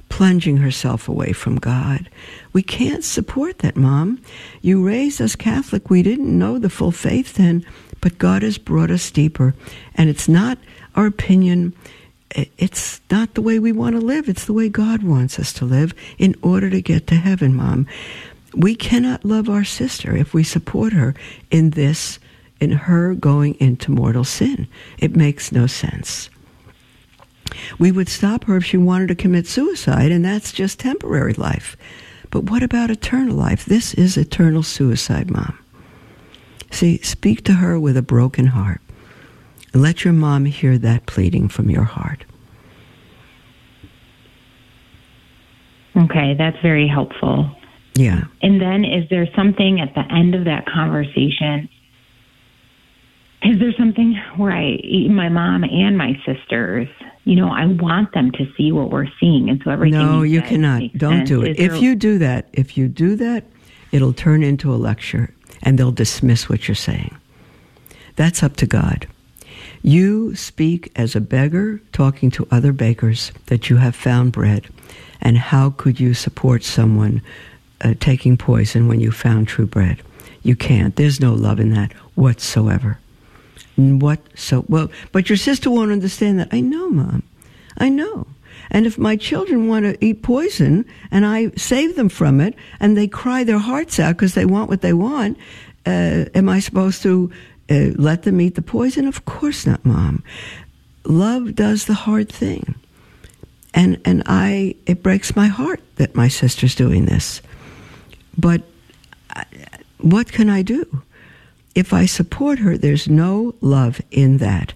plunging 0.08 0.58
herself 0.58 1.08
away 1.08 1.32
from 1.32 1.56
God. 1.56 2.08
We 2.52 2.62
can't 2.62 3.02
support 3.02 3.58
that, 3.58 3.74
Mom. 3.76 4.20
You 4.62 4.86
raised 4.86 5.20
us 5.20 5.34
Catholic. 5.34 5.90
We 5.90 6.04
didn't 6.04 6.38
know 6.38 6.60
the 6.60 6.70
full 6.70 6.92
faith 6.92 7.34
then, 7.34 7.66
but 8.00 8.18
God 8.18 8.42
has 8.44 8.58
brought 8.58 8.92
us 8.92 9.10
deeper. 9.10 9.56
And 9.96 10.08
it's 10.08 10.28
not 10.28 10.56
our 10.94 11.06
opinion. 11.06 11.72
It's 12.30 13.00
not 13.10 13.34
the 13.34 13.42
way 13.42 13.58
we 13.58 13.72
want 13.72 13.96
to 13.96 14.00
live. 14.00 14.28
It's 14.28 14.44
the 14.44 14.52
way 14.52 14.68
God 14.68 15.02
wants 15.02 15.40
us 15.40 15.52
to 15.54 15.64
live 15.64 15.94
in 16.16 16.36
order 16.42 16.70
to 16.70 16.80
get 16.80 17.08
to 17.08 17.16
heaven, 17.16 17.56
Mom. 17.56 17.88
We 18.54 18.76
cannot 18.76 19.24
love 19.24 19.48
our 19.48 19.64
sister 19.64 20.16
if 20.16 20.32
we 20.32 20.44
support 20.44 20.92
her 20.92 21.16
in 21.50 21.70
this, 21.70 22.20
in 22.60 22.72
her 22.72 23.14
going 23.14 23.54
into 23.60 23.90
mortal 23.90 24.24
sin. 24.24 24.66
It 24.98 25.16
makes 25.16 25.52
no 25.52 25.66
sense. 25.66 26.30
We 27.78 27.92
would 27.92 28.08
stop 28.08 28.44
her 28.44 28.56
if 28.56 28.64
she 28.64 28.76
wanted 28.76 29.08
to 29.08 29.14
commit 29.14 29.46
suicide, 29.46 30.12
and 30.12 30.24
that's 30.24 30.52
just 30.52 30.80
temporary 30.80 31.34
life. 31.34 31.76
But 32.30 32.44
what 32.44 32.62
about 32.62 32.90
eternal 32.90 33.36
life? 33.36 33.64
This 33.64 33.94
is 33.94 34.16
eternal 34.16 34.62
suicide, 34.62 35.30
Mom. 35.30 35.58
See, 36.70 36.98
speak 36.98 37.44
to 37.44 37.54
her 37.54 37.78
with 37.78 37.96
a 37.96 38.02
broken 38.02 38.46
heart. 38.46 38.80
Let 39.72 40.04
your 40.04 40.12
mom 40.12 40.46
hear 40.46 40.78
that 40.78 41.06
pleading 41.06 41.48
from 41.48 41.70
your 41.70 41.84
heart. 41.84 42.24
Okay, 45.96 46.34
that's 46.36 46.60
very 46.60 46.88
helpful. 46.88 47.50
Yeah. 47.94 48.24
And 48.42 48.60
then 48.60 48.84
is 48.84 49.08
there 49.08 49.26
something 49.34 49.80
at 49.80 49.94
the 49.94 50.04
end 50.12 50.34
of 50.34 50.44
that 50.44 50.66
conversation? 50.66 51.68
Is 53.46 53.60
there 53.60 53.72
something 53.78 54.20
where 54.36 54.52
I, 54.52 54.70
eat 54.82 55.10
my 55.10 55.28
mom 55.28 55.62
and 55.62 55.96
my 55.96 56.20
sisters, 56.26 56.88
you 57.24 57.36
know, 57.36 57.48
I 57.48 57.66
want 57.66 58.12
them 58.12 58.30
to 58.32 58.46
see 58.56 58.72
what 58.72 58.90
we're 58.90 59.08
seeing. 59.20 59.48
And 59.50 59.60
so 59.64 59.70
everything. 59.70 60.00
No, 60.00 60.22
you, 60.22 60.40
you 60.40 60.42
cannot. 60.42 60.82
Don't 60.96 61.18
sense. 61.18 61.28
do 61.28 61.42
it. 61.42 61.50
Is 61.52 61.58
if 61.58 61.72
there... 61.72 61.80
you 61.80 61.94
do 61.94 62.18
that, 62.18 62.48
if 62.52 62.76
you 62.76 62.88
do 62.88 63.16
that, 63.16 63.44
it'll 63.92 64.12
turn 64.12 64.42
into 64.42 64.72
a 64.72 64.76
lecture 64.76 65.34
and 65.62 65.78
they'll 65.78 65.92
dismiss 65.92 66.48
what 66.48 66.66
you're 66.66 66.74
saying. 66.74 67.16
That's 68.16 68.42
up 68.42 68.56
to 68.56 68.66
God. 68.66 69.06
You 69.82 70.34
speak 70.34 70.90
as 70.96 71.14
a 71.14 71.20
beggar 71.20 71.80
talking 71.92 72.30
to 72.32 72.48
other 72.50 72.72
bakers 72.72 73.32
that 73.46 73.70
you 73.70 73.76
have 73.76 73.94
found 73.94 74.32
bread. 74.32 74.66
And 75.20 75.38
how 75.38 75.70
could 75.70 76.00
you 76.00 76.14
support 76.14 76.64
someone 76.64 77.22
uh, 77.82 77.94
taking 78.00 78.36
poison 78.36 78.88
when 78.88 79.00
you 79.00 79.10
found 79.12 79.48
true 79.48 79.66
bread? 79.66 80.02
You 80.42 80.56
can't. 80.56 80.96
There's 80.96 81.20
no 81.20 81.34
love 81.34 81.60
in 81.60 81.70
that 81.70 81.92
whatsoever. 82.14 82.98
What 83.76 84.20
so 84.34 84.64
well? 84.68 84.90
But 85.12 85.28
your 85.28 85.36
sister 85.36 85.70
won't 85.70 85.92
understand 85.92 86.38
that. 86.40 86.48
I 86.50 86.60
know, 86.60 86.90
mom. 86.90 87.22
I 87.78 87.88
know. 87.88 88.26
And 88.70 88.86
if 88.86 88.98
my 88.98 89.16
children 89.16 89.68
want 89.68 89.84
to 89.84 90.04
eat 90.04 90.22
poison 90.22 90.84
and 91.10 91.24
I 91.26 91.50
save 91.56 91.96
them 91.96 92.08
from 92.08 92.40
it 92.40 92.54
and 92.80 92.96
they 92.96 93.06
cry 93.06 93.44
their 93.44 93.58
hearts 93.58 94.00
out 94.00 94.16
because 94.16 94.34
they 94.34 94.44
want 94.46 94.68
what 94.68 94.80
they 94.80 94.92
want, 94.92 95.38
uh, 95.84 96.24
am 96.34 96.48
I 96.48 96.60
supposed 96.60 97.02
to 97.02 97.30
uh, 97.70 97.92
let 97.96 98.22
them 98.22 98.40
eat 98.40 98.54
the 98.54 98.62
poison? 98.62 99.06
Of 99.06 99.24
course 99.24 99.66
not, 99.66 99.84
Mom. 99.84 100.22
Love 101.04 101.54
does 101.54 101.84
the 101.84 101.94
hard 101.94 102.28
thing. 102.28 102.74
And, 103.74 104.00
and 104.04 104.22
I, 104.26 104.74
it 104.86 105.02
breaks 105.02 105.36
my 105.36 105.46
heart 105.48 105.80
that 105.96 106.14
my 106.14 106.28
sister's 106.28 106.74
doing 106.74 107.04
this. 107.04 107.42
But 108.36 108.62
I, 109.30 109.40
uh, 109.40 109.76
what 109.98 110.32
can 110.32 110.48
I 110.48 110.62
do? 110.62 111.02
If 111.76 111.92
I 111.92 112.06
support 112.06 112.58
her, 112.60 112.78
there's 112.78 113.06
no 113.06 113.54
love 113.60 114.00
in 114.10 114.38
that. 114.38 114.72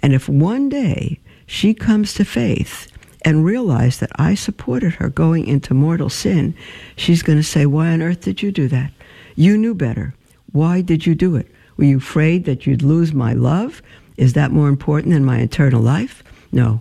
And 0.00 0.12
if 0.12 0.28
one 0.28 0.68
day 0.68 1.20
she 1.46 1.72
comes 1.74 2.12
to 2.14 2.24
faith 2.24 2.90
and 3.22 3.44
realize 3.44 4.00
that 4.00 4.10
I 4.16 4.34
supported 4.34 4.94
her 4.94 5.08
going 5.08 5.46
into 5.46 5.74
mortal 5.74 6.10
sin, 6.10 6.56
she's 6.96 7.22
going 7.22 7.38
to 7.38 7.44
say, 7.44 7.66
Why 7.66 7.92
on 7.92 8.02
earth 8.02 8.22
did 8.22 8.42
you 8.42 8.50
do 8.50 8.66
that? 8.66 8.90
You 9.36 9.56
knew 9.56 9.76
better. 9.76 10.12
Why 10.50 10.80
did 10.80 11.06
you 11.06 11.14
do 11.14 11.36
it? 11.36 11.46
Were 11.76 11.84
you 11.84 11.98
afraid 11.98 12.46
that 12.46 12.66
you'd 12.66 12.82
lose 12.82 13.12
my 13.12 13.32
love? 13.32 13.80
Is 14.16 14.32
that 14.32 14.50
more 14.50 14.68
important 14.68 15.14
than 15.14 15.24
my 15.24 15.38
eternal 15.38 15.80
life? 15.80 16.24
No. 16.50 16.80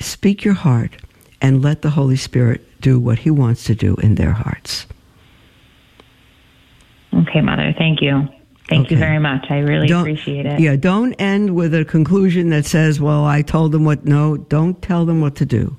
Speak 0.00 0.44
your 0.44 0.54
heart 0.54 0.96
and 1.40 1.62
let 1.62 1.82
the 1.82 1.90
Holy 1.90 2.16
Spirit 2.16 2.80
do 2.80 2.98
what 2.98 3.20
He 3.20 3.30
wants 3.30 3.62
to 3.64 3.76
do 3.76 3.94
in 3.96 4.16
their 4.16 4.32
hearts. 4.32 4.86
Okay, 7.14 7.40
Mother. 7.40 7.74
Thank 7.76 8.00
you. 8.02 8.28
Thank 8.68 8.86
okay. 8.86 8.94
you 8.94 9.00
very 9.00 9.18
much. 9.18 9.46
I 9.48 9.58
really 9.58 9.86
don't, 9.86 10.02
appreciate 10.02 10.44
it. 10.44 10.60
Yeah, 10.60 10.76
don't 10.76 11.14
end 11.14 11.54
with 11.54 11.74
a 11.74 11.84
conclusion 11.84 12.50
that 12.50 12.66
says, 12.66 13.00
well, 13.00 13.24
I 13.24 13.40
told 13.42 13.72
them 13.72 13.84
what. 13.84 14.04
No, 14.04 14.36
don't 14.36 14.80
tell 14.82 15.06
them 15.06 15.20
what 15.20 15.36
to 15.36 15.46
do. 15.46 15.76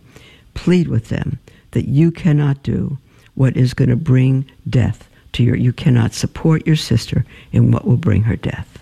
Plead 0.56 0.88
with 0.88 1.10
them 1.10 1.40
that 1.72 1.88
you 1.88 2.12
cannot 2.12 2.64
do 2.64 2.98
what 3.36 3.56
is 3.56 3.74
going 3.76 3.90
to 3.90 3.96
bring 3.96 4.50
death 4.68 5.08
to 5.34 5.44
your. 5.44 5.56
You 5.56 5.72
cannot 5.72 6.14
support 6.14 6.66
your 6.66 6.76
sister 6.76 7.26
in 7.52 7.72
what 7.72 7.86
will 7.86 7.98
bring 7.98 8.24
her 8.24 8.36
death. 8.36 8.80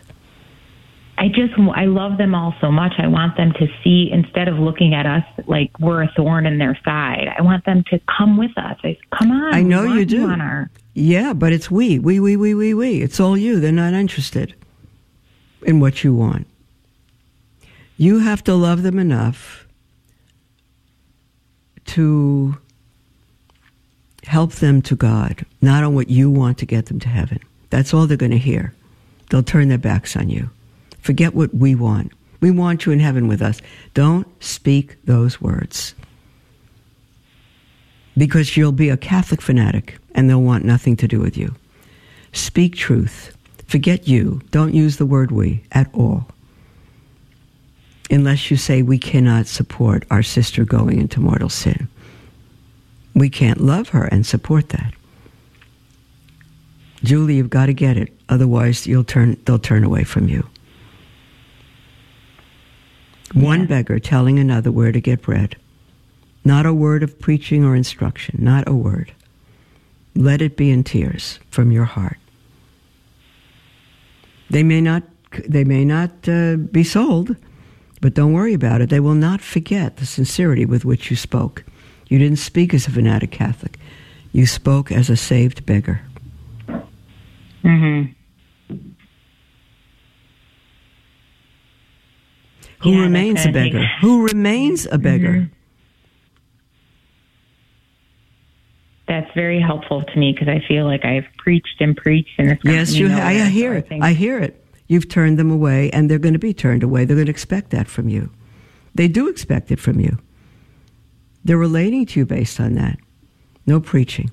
I 1.17 1.29
just 1.29 1.53
I 1.75 1.85
love 1.85 2.17
them 2.17 2.35
all 2.35 2.53
so 2.61 2.71
much. 2.71 2.93
I 2.99 3.07
want 3.07 3.37
them 3.37 3.51
to 3.53 3.67
see 3.83 4.09
instead 4.11 4.47
of 4.47 4.57
looking 4.59 4.93
at 4.93 5.05
us 5.05 5.23
like 5.47 5.71
we're 5.79 6.03
a 6.03 6.11
thorn 6.15 6.45
in 6.45 6.59
their 6.59 6.79
side. 6.85 7.27
I 7.37 7.41
want 7.41 7.65
them 7.65 7.83
to 7.89 7.99
come 8.17 8.37
with 8.37 8.55
us. 8.57 8.77
I, 8.83 8.97
come 9.17 9.31
on. 9.31 9.53
I 9.53 9.63
know 9.63 9.83
you 9.83 10.05
do. 10.05 10.27
Yeah, 10.99 11.33
but 11.33 11.53
it's 11.53 11.69
we, 11.69 11.99
we, 11.99 12.19
we, 12.19 12.35
we, 12.35 12.55
we, 12.55 12.73
we. 12.73 13.03
It's 13.03 13.19
all 13.19 13.37
you. 13.37 13.59
They're 13.59 13.71
not 13.71 13.93
interested 13.93 14.55
in 15.61 15.79
what 15.79 16.03
you 16.03 16.11
want. 16.11 16.47
You 17.97 18.17
have 18.17 18.43
to 18.45 18.55
love 18.55 18.81
them 18.81 18.97
enough 18.97 19.67
to 21.85 22.57
help 24.23 24.53
them 24.53 24.81
to 24.81 24.95
God, 24.95 25.45
not 25.61 25.83
on 25.83 25.93
what 25.93 26.09
you 26.09 26.31
want 26.31 26.57
to 26.57 26.65
get 26.65 26.87
them 26.87 26.99
to 27.01 27.07
heaven. 27.07 27.41
That's 27.69 27.93
all 27.93 28.07
they're 28.07 28.17
going 28.17 28.31
to 28.31 28.39
hear. 28.39 28.73
They'll 29.29 29.43
turn 29.43 29.69
their 29.69 29.77
backs 29.77 30.15
on 30.15 30.31
you. 30.31 30.49
Forget 30.99 31.35
what 31.35 31.53
we 31.53 31.75
want. 31.75 32.11
We 32.41 32.49
want 32.49 32.87
you 32.87 32.91
in 32.91 32.99
heaven 32.99 33.27
with 33.27 33.43
us. 33.43 33.61
Don't 33.93 34.25
speak 34.43 34.97
those 35.05 35.39
words. 35.39 35.93
Because 38.17 38.57
you'll 38.57 38.71
be 38.71 38.89
a 38.89 38.97
Catholic 38.97 39.43
fanatic 39.43 39.99
and 40.17 40.29
they'll 40.29 40.41
want 40.41 40.65
nothing 40.65 40.97
to 40.97 41.07
do 41.07 41.21
with 41.21 41.37
you. 41.37 41.55
Speak 42.33 42.75
truth. 42.75 43.37
Forget 43.67 44.07
you. 44.07 44.41
Don't 44.51 44.73
use 44.73 44.97
the 44.97 45.05
word 45.05 45.31
we 45.31 45.63
at 45.71 45.89
all. 45.93 46.27
Unless 48.09 48.49
you 48.49 48.57
say 48.57 48.81
we 48.81 48.97
cannot 48.97 49.47
support 49.47 50.05
our 50.09 50.23
sister 50.23 50.65
going 50.65 50.99
into 50.99 51.19
mortal 51.19 51.49
sin. 51.49 51.87
We 53.13 53.29
can't 53.29 53.61
love 53.61 53.89
her 53.89 54.05
and 54.05 54.25
support 54.25 54.69
that. 54.69 54.93
Julie, 57.03 57.35
you've 57.35 57.49
got 57.49 57.67
to 57.67 57.73
get 57.73 57.97
it. 57.97 58.11
Otherwise, 58.27 58.87
you'll 58.87 59.03
turn, 59.03 59.37
they'll 59.45 59.59
turn 59.59 59.83
away 59.83 60.03
from 60.03 60.27
you. 60.27 60.47
One 63.33 63.65
beggar 63.65 63.99
telling 63.99 64.39
another 64.39 64.71
where 64.71 64.91
to 64.91 65.01
get 65.01 65.21
bread. 65.21 65.57
Not 66.45 66.65
a 66.65 66.73
word 66.73 67.03
of 67.03 67.19
preaching 67.19 67.63
or 67.65 67.75
instruction, 67.75 68.37
not 68.39 68.67
a 68.67 68.73
word. 68.73 69.11
Let 70.17 70.41
it 70.41 70.57
be 70.57 70.71
in 70.71 70.83
tears 70.83 71.39
from 71.51 71.71
your 71.71 71.85
heart. 71.85 72.17
They 74.49 74.63
may 74.63 74.81
not, 74.81 75.03
they 75.47 75.63
may 75.63 75.85
not 75.85 76.09
uh, 76.27 76.55
be 76.57 76.83
sold, 76.83 77.35
but 78.01 78.15
don't 78.15 78.33
worry 78.33 78.53
about 78.55 78.81
it. 78.81 78.89
They 78.89 78.99
will 78.99 79.13
not 79.13 79.41
forget 79.41 79.97
the 79.97 80.05
sincerity 80.07 80.65
with 80.65 80.85
which 80.85 81.11
you 81.11 81.15
spoke. 81.15 81.63
You 82.07 82.17
didn't 82.17 82.39
speak 82.39 82.73
as 82.73 82.87
a 82.87 82.91
fanatic 82.91 83.29
Catholic. 83.31 83.77
You 84.31 84.47
spoke 84.47 84.91
as 84.91 85.09
a 85.09 85.15
saved 85.15 85.65
beggar. 85.67 86.01
Mm-hmm. 87.63 88.11
Who 92.79 92.91
Yeah, 92.91 93.01
remains 93.01 93.45
a 93.45 93.51
beggar? 93.51 93.85
Who 94.01 94.25
remains 94.25 94.87
a 94.91 94.97
beggar? 94.97 95.33
Mhm. 95.33 95.49
That's 99.07 99.31
very 99.33 99.61
helpful 99.61 100.03
to 100.03 100.19
me 100.19 100.33
because 100.33 100.49
I 100.49 100.61
feel 100.67 100.85
like 100.85 101.05
I've 101.05 101.25
preached 101.37 101.79
and 101.79 101.95
preached 101.95 102.37
and 102.37 102.51
it's 102.51 102.63
Yes, 102.63 102.93
you. 102.93 103.09
I, 103.09 103.31
I 103.31 103.45
hear 103.45 103.73
it. 103.73 103.87
I 104.01 104.13
hear 104.13 104.39
it. 104.39 104.63
You've 104.87 105.09
turned 105.09 105.37
them 105.37 105.51
away, 105.51 105.89
and 105.91 106.09
they're 106.09 106.19
going 106.19 106.33
to 106.33 106.39
be 106.39 106.53
turned 106.53 106.83
away. 106.83 107.05
They're 107.05 107.15
going 107.15 107.25
to 107.25 107.31
expect 107.31 107.71
that 107.71 107.87
from 107.87 108.07
you. 108.09 108.29
They 108.95 109.07
do 109.07 109.27
expect 109.27 109.71
it 109.71 109.79
from 109.79 109.99
you. 109.99 110.17
They're 111.43 111.57
relating 111.57 112.05
to 112.07 112.19
you 112.19 112.25
based 112.25 112.59
on 112.59 112.75
that. 112.75 112.97
No 113.65 113.79
preaching. 113.79 114.31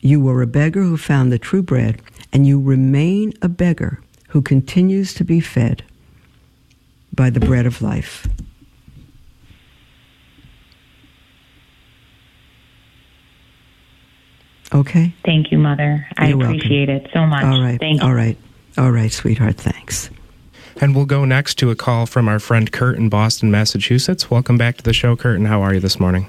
You 0.00 0.20
were 0.20 0.42
a 0.42 0.46
beggar 0.46 0.82
who 0.82 0.96
found 0.96 1.32
the 1.32 1.38
true 1.38 1.62
bread, 1.62 2.02
and 2.32 2.46
you 2.46 2.60
remain 2.60 3.32
a 3.40 3.48
beggar 3.48 4.00
who 4.28 4.42
continues 4.42 5.14
to 5.14 5.24
be 5.24 5.40
fed 5.40 5.84
by 7.12 7.30
the 7.30 7.40
bread 7.40 7.66
of 7.66 7.80
life. 7.80 8.26
Okay? 14.74 15.14
Thank 15.24 15.52
you, 15.52 15.58
Mother. 15.58 16.06
I 16.16 16.28
You're 16.28 16.38
welcome. 16.38 16.56
appreciate 16.56 16.88
it 16.88 17.08
so 17.12 17.24
much. 17.26 17.44
All 17.44 17.62
right. 17.62 17.78
Thank 17.78 18.00
you. 18.00 18.06
All 18.06 18.14
right. 18.14 18.36
All 18.76 18.90
right, 18.90 19.12
sweetheart. 19.12 19.56
Thanks. 19.56 20.10
And 20.80 20.96
we'll 20.96 21.06
go 21.06 21.24
next 21.24 21.54
to 21.58 21.70
a 21.70 21.76
call 21.76 22.06
from 22.06 22.28
our 22.28 22.40
friend 22.40 22.70
Kurt 22.72 22.96
in 22.96 23.08
Boston, 23.08 23.50
Massachusetts. 23.50 24.30
Welcome 24.30 24.58
back 24.58 24.76
to 24.78 24.82
the 24.82 24.92
show, 24.92 25.14
Kurt, 25.14 25.36
and 25.36 25.46
how 25.46 25.62
are 25.62 25.72
you 25.72 25.78
this 25.80 26.00
morning? 26.00 26.26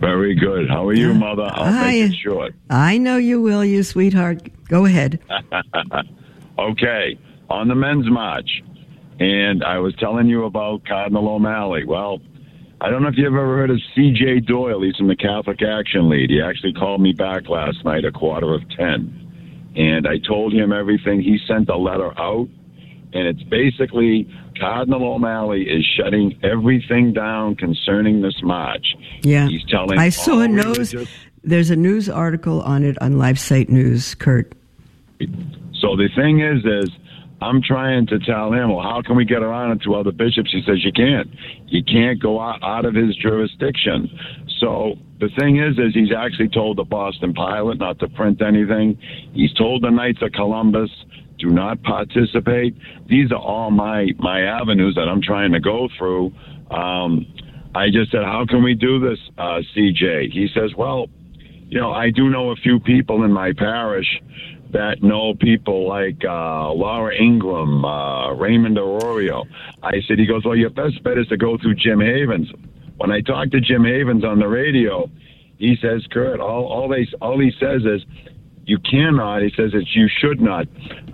Very 0.00 0.34
good. 0.34 0.68
How 0.68 0.86
are 0.88 0.92
you, 0.92 1.14
Mother? 1.14 1.48
I'll 1.52 1.72
Hi. 1.72 1.92
make 1.92 2.10
it 2.12 2.16
short. 2.16 2.54
I 2.68 2.98
know 2.98 3.16
you 3.16 3.40
will, 3.40 3.64
you 3.64 3.84
sweetheart. 3.84 4.42
Go 4.68 4.84
ahead. 4.86 5.20
okay, 6.58 7.18
on 7.48 7.68
the 7.68 7.74
men's 7.74 8.10
march, 8.10 8.62
and 9.20 9.62
I 9.62 9.78
was 9.78 9.94
telling 9.96 10.26
you 10.26 10.44
about 10.44 10.84
Cardinal 10.84 11.28
O'Malley. 11.28 11.84
Well, 11.84 12.20
I 12.80 12.90
don't 12.90 13.02
know 13.02 13.08
if 13.08 13.16
you've 13.16 13.26
ever 13.26 13.56
heard 13.56 13.70
of 13.70 13.80
C.J. 13.94 14.40
Doyle. 14.40 14.82
He's 14.82 14.96
from 14.96 15.08
the 15.08 15.16
Catholic 15.16 15.60
Action 15.62 16.08
League. 16.08 16.30
He 16.30 16.40
actually 16.40 16.72
called 16.72 17.00
me 17.00 17.12
back 17.12 17.48
last 17.48 17.84
night 17.84 18.04
a 18.04 18.12
quarter 18.12 18.54
of 18.54 18.62
ten, 18.70 19.72
and 19.74 20.06
I 20.06 20.18
told 20.18 20.52
him 20.52 20.72
everything. 20.72 21.20
He 21.20 21.38
sent 21.48 21.68
a 21.68 21.76
letter 21.76 22.16
out, 22.18 22.48
and 23.12 23.26
it's 23.26 23.42
basically 23.42 24.32
Cardinal 24.60 25.04
O'Malley 25.14 25.62
is 25.62 25.84
shutting 25.96 26.38
everything 26.44 27.12
down 27.12 27.56
concerning 27.56 28.22
this 28.22 28.40
march. 28.42 28.94
Yeah. 29.22 29.48
He's 29.48 29.64
telling 29.64 29.98
I 29.98 30.10
saw 30.10 30.40
a 30.40 30.48
news. 30.48 30.94
There's 31.42 31.70
a 31.70 31.76
news 31.76 32.08
article 32.08 32.60
on 32.62 32.84
it 32.84 33.00
on 33.00 33.14
LifeSite 33.14 33.68
News, 33.68 34.14
Kurt. 34.14 34.52
So 35.20 35.96
the 35.96 36.08
thing 36.14 36.40
is, 36.40 36.64
is 36.64 36.90
I'm 37.40 37.62
trying 37.62 38.06
to 38.08 38.18
tell 38.18 38.52
him, 38.52 38.74
well, 38.74 38.82
how 38.82 39.02
can 39.02 39.16
we 39.16 39.24
get 39.24 39.42
around 39.42 39.72
it 39.72 39.82
to 39.84 39.94
other 39.94 40.12
bishops? 40.12 40.50
He 40.52 40.62
says 40.66 40.84
you 40.84 40.92
can't. 40.92 41.28
You 41.66 41.84
can't 41.84 42.20
go 42.20 42.40
out, 42.40 42.62
out 42.62 42.84
of 42.84 42.94
his 42.94 43.14
jurisdiction. 43.16 44.10
So 44.60 44.96
the 45.20 45.28
thing 45.38 45.58
is, 45.58 45.78
is 45.78 45.94
he's 45.94 46.12
actually 46.16 46.48
told 46.48 46.78
the 46.78 46.84
Boston 46.84 47.32
Pilot 47.34 47.78
not 47.78 48.00
to 48.00 48.08
print 48.08 48.42
anything. 48.42 48.98
He's 49.32 49.52
told 49.54 49.82
the 49.82 49.90
Knights 49.90 50.20
of 50.22 50.32
Columbus 50.32 50.90
do 51.38 51.50
not 51.50 51.82
participate. 51.82 52.76
These 53.06 53.30
are 53.30 53.38
all 53.38 53.70
my 53.70 54.08
my 54.18 54.42
avenues 54.42 54.94
that 54.96 55.08
I'm 55.08 55.22
trying 55.22 55.52
to 55.52 55.60
go 55.60 55.88
through. 55.96 56.32
Um, 56.70 57.26
I 57.74 57.90
just 57.90 58.10
said, 58.10 58.24
how 58.24 58.44
can 58.48 58.62
we 58.62 58.74
do 58.74 58.98
this, 58.98 59.18
uh, 59.38 59.60
CJ? 59.76 60.32
He 60.32 60.48
says, 60.52 60.72
well, 60.76 61.06
you 61.68 61.78
know, 61.80 61.92
I 61.92 62.10
do 62.10 62.28
know 62.28 62.50
a 62.50 62.56
few 62.56 62.80
people 62.80 63.24
in 63.24 63.32
my 63.32 63.52
parish 63.52 64.06
that 64.72 65.02
know 65.02 65.34
people 65.34 65.88
like 65.88 66.22
uh, 66.24 66.70
Laura 66.72 67.14
Ingraham, 67.14 67.84
uh, 67.84 68.34
Raymond 68.34 68.78
Arroyo. 68.78 69.44
I 69.82 70.00
said, 70.06 70.18
he 70.18 70.26
goes, 70.26 70.44
well, 70.44 70.56
your 70.56 70.70
best 70.70 71.02
bet 71.02 71.18
is 71.18 71.26
to 71.28 71.36
go 71.36 71.56
through 71.56 71.76
Jim 71.76 72.00
Havens. 72.00 72.48
When 72.96 73.10
I 73.10 73.20
talk 73.20 73.50
to 73.50 73.60
Jim 73.60 73.84
Havens 73.84 74.24
on 74.24 74.38
the 74.38 74.48
radio, 74.48 75.10
he 75.58 75.76
says, 75.80 76.04
Kurt, 76.10 76.40
all, 76.40 76.66
all 76.66 76.88
they 76.88 77.06
all 77.20 77.38
he 77.40 77.52
says 77.58 77.82
is, 77.84 78.02
you 78.64 78.78
cannot. 78.78 79.42
He 79.42 79.50
says 79.56 79.70
it's 79.72 79.96
you 79.96 80.08
should 80.20 80.40
not. 80.40 80.66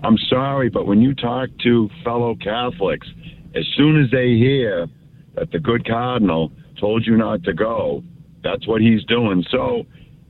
I'm 0.03 0.17
sorry, 0.29 0.69
but 0.69 0.85
when 0.85 1.01
you 1.01 1.15
talk 1.15 1.49
to 1.63 1.89
fellow 2.03 2.35
Catholics, 2.35 3.07
as 3.55 3.63
soon 3.77 4.03
as 4.03 4.11
they 4.11 4.35
hear 4.35 4.87
that 5.35 5.51
the 5.51 5.59
good 5.59 5.87
cardinal 5.87 6.51
told 6.79 7.05
you 7.05 7.15
not 7.15 7.43
to 7.43 7.53
go, 7.53 8.03
that's 8.43 8.67
what 8.67 8.81
he's 8.81 9.03
doing. 9.05 9.43
So, 9.49 9.85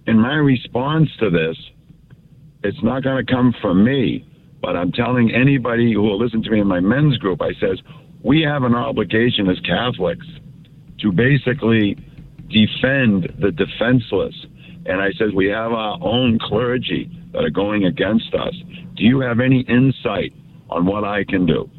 in 0.05 0.19
my 0.19 0.35
response 0.35 1.09
to 1.19 1.31
this, 1.31 1.57
it's 2.65 2.83
not 2.83 3.03
going 3.03 3.23
to 3.23 3.31
come 3.31 3.53
from 3.61 3.83
me, 3.83 4.27
but 4.61 4.75
I'm 4.75 4.91
telling 4.91 5.31
anybody 5.31 5.93
who 5.93 6.01
will 6.01 6.17
listen 6.17 6.41
to 6.43 6.49
me 6.49 6.59
in 6.59 6.67
my 6.67 6.79
men's 6.79 7.17
group, 7.17 7.41
I 7.41 7.53
says, 7.59 7.79
we 8.23 8.41
have 8.41 8.63
an 8.63 8.73
obligation 8.73 9.47
as 9.49 9.59
Catholics 9.59 10.25
to 10.99 11.11
basically 11.11 11.95
defend 12.49 13.31
the 13.39 13.51
defenseless. 13.51 14.33
And 14.87 15.01
I 15.01 15.11
says, 15.13 15.33
we 15.33 15.47
have 15.47 15.71
our 15.71 15.97
own 16.01 16.39
clergy 16.39 17.09
that 17.33 17.43
are 17.43 17.49
going 17.49 17.85
against 17.85 18.33
us. 18.33 18.53
Do 18.95 19.03
you 19.03 19.19
have 19.19 19.39
any 19.39 19.61
insight 19.61 20.33
on 20.69 20.85
what 20.85 21.03
I 21.03 21.23
can 21.23 21.45
do? 21.45 21.69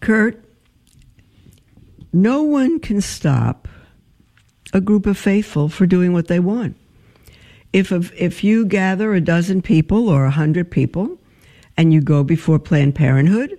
Kurt, 0.00 0.44
no 2.12 2.42
one 2.42 2.78
can 2.78 3.00
stop 3.00 3.66
a 4.72 4.80
group 4.80 5.06
of 5.06 5.16
faithful 5.18 5.68
for 5.68 5.86
doing 5.86 6.12
what 6.12 6.28
they 6.28 6.40
want. 6.40 6.76
If 7.72 7.90
a, 7.90 8.02
if 8.16 8.44
you 8.44 8.66
gather 8.66 9.14
a 9.14 9.20
dozen 9.20 9.62
people 9.62 10.08
or 10.08 10.24
a 10.26 10.30
hundred 10.30 10.70
people 10.70 11.18
and 11.76 11.92
you 11.92 12.00
go 12.00 12.22
before 12.22 12.58
Planned 12.58 12.94
Parenthood, 12.94 13.58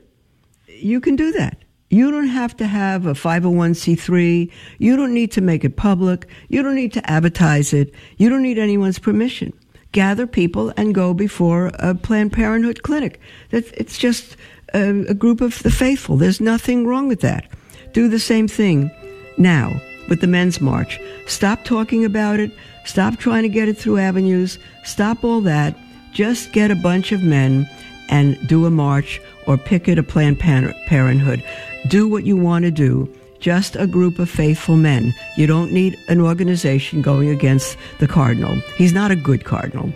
you 0.67 0.99
can 0.99 1.15
do 1.15 1.31
that. 1.31 1.57
You 1.89 2.09
don't 2.09 2.27
have 2.27 2.57
to 2.57 2.65
have 2.65 3.05
a 3.05 3.13
501c3. 3.13 4.51
You 4.79 4.95
don't 4.95 5.13
need 5.13 5.31
to 5.33 5.41
make 5.41 5.63
it 5.63 5.77
public. 5.77 6.27
You 6.49 6.63
don't 6.63 6.75
need 6.75 6.93
to 6.93 7.09
advertise 7.09 7.71
it. 7.71 7.93
You 8.17 8.29
don't 8.29 8.41
need 8.41 8.57
anyone's 8.57 8.97
permission. 8.97 9.53
Gather 9.91 10.25
people 10.25 10.73
and 10.75 10.95
go 10.95 11.13
before 11.13 11.71
a 11.75 11.93
Planned 11.93 12.33
Parenthood 12.33 12.81
clinic. 12.81 13.19
It's 13.51 13.99
just 13.99 14.35
a, 14.73 15.05
a 15.07 15.13
group 15.13 15.39
of 15.39 15.61
the 15.61 15.69
faithful. 15.69 16.17
There's 16.17 16.41
nothing 16.41 16.87
wrong 16.87 17.07
with 17.07 17.21
that. 17.21 17.47
Do 17.93 18.07
the 18.07 18.19
same 18.19 18.47
thing 18.47 18.89
now 19.37 19.79
with 20.09 20.19
the 20.21 20.27
men's 20.27 20.59
march. 20.59 20.99
Stop 21.27 21.63
talking 21.63 22.03
about 22.03 22.39
it. 22.39 22.51
Stop 22.85 23.17
trying 23.17 23.43
to 23.43 23.49
get 23.49 23.67
it 23.67 23.77
through 23.77 23.97
avenues. 23.97 24.59
Stop 24.83 25.23
all 25.23 25.41
that. 25.41 25.75
Just 26.11 26.51
get 26.51 26.71
a 26.71 26.75
bunch 26.75 27.11
of 27.11 27.23
men 27.23 27.67
and 28.09 28.37
do 28.47 28.65
a 28.65 28.69
march 28.69 29.21
or 29.47 29.57
picket 29.57 29.97
a 29.97 30.03
Planned 30.03 30.39
Parenthood. 30.39 31.43
Do 31.87 32.07
what 32.07 32.25
you 32.25 32.37
want 32.37 32.65
to 32.65 32.71
do. 32.71 33.11
Just 33.39 33.75
a 33.75 33.87
group 33.87 34.19
of 34.19 34.29
faithful 34.29 34.77
men. 34.77 35.13
You 35.35 35.47
don't 35.47 35.71
need 35.71 35.97
an 36.07 36.21
organization 36.21 37.01
going 37.01 37.29
against 37.29 37.77
the 37.99 38.07
cardinal. 38.07 38.55
He's 38.77 38.93
not 38.93 39.11
a 39.11 39.15
good 39.15 39.43
cardinal 39.43 39.89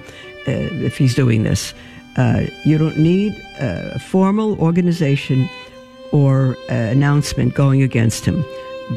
uh, 0.48 0.52
if 0.84 0.98
he's 0.98 1.16
doing 1.16 1.44
this. 1.44 1.74
Uh, 2.18 2.48
you 2.66 2.78
don't 2.78 2.98
need 2.98 3.34
a 3.60 4.00
formal 4.00 4.60
organization 4.60 5.50
or 6.12 6.58
uh, 6.70 6.74
announcement 6.74 7.54
going 7.54 7.84
against 7.84 8.26
him. 8.26 8.44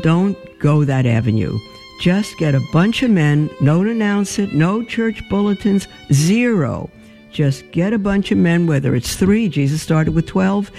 Don't 0.01 0.36
go 0.59 0.84
that 0.84 1.07
avenue. 1.07 1.57
Just 2.01 2.38
get 2.38 2.55
a 2.55 2.61
bunch 2.72 3.03
of 3.03 3.11
men, 3.11 3.51
don't 3.62 3.86
announce 3.86 4.38
it, 4.38 4.55
no 4.55 4.82
church 4.82 5.22
bulletins, 5.28 5.86
zero. 6.11 6.90
Just 7.30 7.70
get 7.72 7.92
a 7.92 7.98
bunch 7.98 8.32
of 8.32 8.38
men, 8.38 8.66
whether 8.66 8.94
it's 8.94 9.16
three, 9.16 9.51
Jesus 9.51 9.82
started 9.82 10.14
with 10.14 10.26
12, 10.26 10.70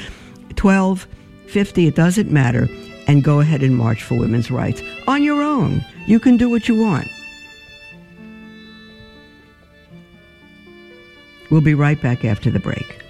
12, 0.55 1.07
50, 1.45 1.87
it 1.87 1.95
doesn't 1.95 2.31
matter, 2.31 2.67
and 3.07 3.23
go 3.23 3.39
ahead 3.39 3.61
and 3.61 3.77
march 3.77 4.01
for 4.01 4.17
women's 4.17 4.49
rights 4.49 4.81
on 5.07 5.21
your 5.21 5.43
own. 5.43 5.85
You 6.07 6.19
can 6.19 6.37
do 6.37 6.49
what 6.49 6.67
you 6.67 6.75
want. 6.75 7.07
We'll 11.51 11.61
be 11.61 11.75
right 11.75 12.01
back 12.01 12.25
after 12.25 12.49
the 12.49 12.59
break. 12.59 13.00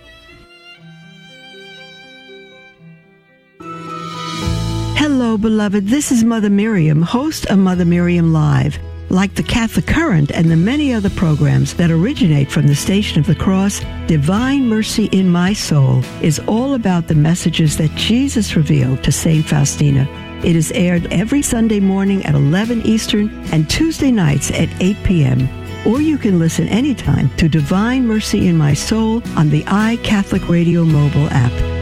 Hello, 5.31 5.39
beloved. 5.39 5.87
This 5.87 6.11
is 6.11 6.25
Mother 6.25 6.49
Miriam, 6.49 7.01
host 7.01 7.45
of 7.45 7.57
Mother 7.57 7.85
Miriam 7.85 8.33
Live. 8.33 8.77
Like 9.09 9.33
the 9.33 9.43
Catholic 9.43 9.87
Current 9.87 10.29
and 10.29 10.51
the 10.51 10.57
many 10.57 10.93
other 10.93 11.09
programs 11.09 11.73
that 11.75 11.89
originate 11.89 12.51
from 12.51 12.67
the 12.67 12.75
Station 12.75 13.17
of 13.17 13.27
the 13.27 13.35
Cross, 13.35 13.79
Divine 14.07 14.67
Mercy 14.67 15.05
in 15.13 15.29
My 15.29 15.53
Soul 15.53 16.03
is 16.21 16.39
all 16.47 16.73
about 16.73 17.07
the 17.07 17.15
messages 17.15 17.77
that 17.77 17.95
Jesus 17.95 18.57
revealed 18.57 19.05
to 19.05 19.13
St. 19.13 19.45
Faustina. 19.45 20.05
It 20.43 20.57
is 20.57 20.73
aired 20.73 21.07
every 21.13 21.41
Sunday 21.41 21.79
morning 21.79 22.25
at 22.25 22.35
11 22.35 22.81
Eastern 22.81 23.29
and 23.53 23.69
Tuesday 23.69 24.11
nights 24.11 24.51
at 24.51 24.67
8 24.81 24.97
p.m. 25.05 25.47
Or 25.87 26.01
you 26.01 26.17
can 26.17 26.39
listen 26.39 26.67
anytime 26.67 27.29
to 27.37 27.47
Divine 27.47 28.05
Mercy 28.05 28.49
in 28.49 28.57
My 28.57 28.73
Soul 28.73 29.23
on 29.37 29.49
the 29.49 29.63
iCatholic 29.63 30.49
Radio 30.49 30.83
mobile 30.83 31.29
app. 31.29 31.80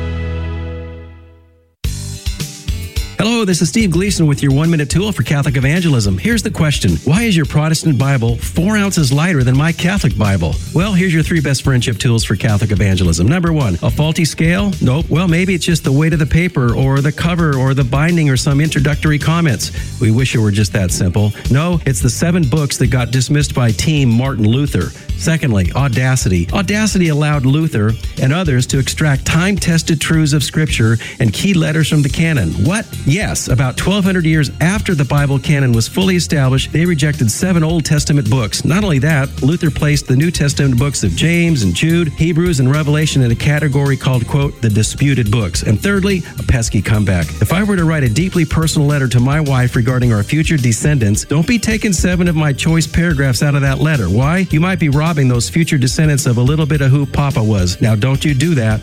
Hello, 3.21 3.43
this 3.43 3.61
is 3.61 3.67
Steve 3.67 3.91
Gleason 3.91 4.27
with 4.27 4.41
your 4.41 4.53
one 4.53 4.71
minute 4.71 4.89
tool 4.89 5.11
for 5.11 5.23
Catholic 5.23 5.57
evangelism. 5.57 6.17
Here's 6.17 6.41
the 6.41 6.49
question 6.49 6.91
Why 7.03 7.23
is 7.23 7.35
your 7.35 7.45
Protestant 7.45 7.97
Bible 7.97 8.37
four 8.37 8.77
ounces 8.77 9.11
lighter 9.11 9.43
than 9.43 9.57
my 9.57 9.73
Catholic 9.73 10.17
Bible? 10.17 10.55
Well, 10.73 10.93
here's 10.93 11.13
your 11.13 11.21
three 11.21 11.41
best 11.41 11.63
friendship 11.63 11.97
tools 11.97 12.23
for 12.23 12.37
Catholic 12.37 12.71
evangelism. 12.71 13.27
Number 13.27 13.51
one, 13.51 13.77
a 13.83 13.91
faulty 13.91 14.23
scale? 14.23 14.71
Nope. 14.81 15.07
Well, 15.09 15.27
maybe 15.27 15.53
it's 15.53 15.65
just 15.65 15.83
the 15.83 15.91
weight 15.91 16.13
of 16.13 16.19
the 16.19 16.25
paper 16.25 16.73
or 16.73 17.01
the 17.01 17.11
cover 17.11 17.57
or 17.57 17.73
the 17.73 17.83
binding 17.83 18.29
or 18.29 18.37
some 18.37 18.61
introductory 18.61 19.19
comments. 19.19 19.99
We 19.99 20.11
wish 20.11 20.33
it 20.33 20.39
were 20.39 20.49
just 20.49 20.71
that 20.71 20.89
simple. 20.89 21.33
No, 21.51 21.81
it's 21.85 21.99
the 21.99 22.09
seven 22.09 22.47
books 22.47 22.77
that 22.77 22.87
got 22.87 23.11
dismissed 23.11 23.53
by 23.53 23.71
Team 23.71 24.09
Martin 24.09 24.47
Luther. 24.47 24.91
Secondly, 25.19 25.71
audacity. 25.75 26.47
Audacity 26.53 27.09
allowed 27.09 27.45
Luther 27.45 27.91
and 28.21 28.31
others 28.31 28.65
to 28.67 28.79
extract 28.79 29.25
time 29.25 29.57
tested 29.57 29.99
truths 29.99 30.33
of 30.33 30.43
Scripture 30.43 30.97
and 31.19 31.33
key 31.33 31.53
letters 31.53 31.89
from 31.89 32.01
the 32.01 32.09
canon. 32.09 32.51
What? 32.65 32.87
Yes, 33.05 33.49
about 33.49 33.79
1,200 33.79 34.25
years 34.25 34.49
after 34.61 34.95
the 34.95 35.05
Bible 35.05 35.37
canon 35.37 35.73
was 35.73 35.87
fully 35.87 36.15
established, 36.15 36.71
they 36.71 36.85
rejected 36.85 37.29
seven 37.29 37.63
Old 37.63 37.85
Testament 37.85 38.29
books. 38.29 38.63
Not 38.63 38.83
only 38.83 38.99
that, 38.99 39.41
Luther 39.41 39.69
placed 39.69 40.07
the 40.07 40.15
New 40.15 40.31
Testament 40.31 40.79
books 40.79 41.03
of 41.03 41.11
James 41.15 41.63
and 41.63 41.75
Jude, 41.75 42.09
Hebrews, 42.09 42.59
and 42.59 42.71
Revelation 42.71 43.21
in 43.21 43.31
a 43.31 43.35
category 43.35 43.97
called, 43.97 44.25
quote, 44.27 44.61
the 44.61 44.69
disputed 44.69 45.29
books. 45.29 45.63
And 45.63 45.79
thirdly, 45.79 46.23
a 46.39 46.43
pesky 46.43 46.81
comeback. 46.81 47.27
If 47.41 47.51
I 47.51 47.63
were 47.63 47.75
to 47.75 47.85
write 47.85 48.03
a 48.03 48.09
deeply 48.09 48.45
personal 48.45 48.87
letter 48.87 49.07
to 49.09 49.19
my 49.19 49.41
wife 49.41 49.75
regarding 49.75 50.13
our 50.13 50.23
future 50.23 50.57
descendants, 50.57 51.25
don't 51.25 51.47
be 51.47 51.59
taking 51.59 51.93
seven 51.93 52.27
of 52.27 52.35
my 52.35 52.53
choice 52.53 52.87
paragraphs 52.87 53.43
out 53.43 53.55
of 53.55 53.61
that 53.61 53.79
letter. 53.79 54.07
Why? 54.07 54.47
You 54.51 54.59
might 54.59 54.79
be 54.79 54.89
robbing 55.09 55.27
those 55.27 55.49
future 55.49 55.79
descendants 55.79 56.27
of 56.27 56.37
a 56.37 56.41
little 56.41 56.67
bit 56.67 56.81
of 56.81 56.91
who 56.91 57.03
Papa 57.03 57.41
was. 57.41 57.81
Now, 57.81 57.95
don't 57.95 58.23
you 58.23 58.35
do 58.35 58.53
that. 58.53 58.79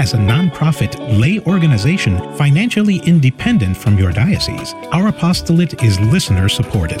As 0.00 0.14
a 0.14 0.16
nonprofit 0.16 0.92
lay 1.16 1.38
organization 1.42 2.18
financially 2.34 2.96
independent 3.06 3.76
from 3.76 3.96
your 3.98 4.10
diocese, 4.10 4.74
our 4.90 5.06
apostolate 5.06 5.80
is 5.84 6.00
listener 6.00 6.48
supported. 6.48 7.00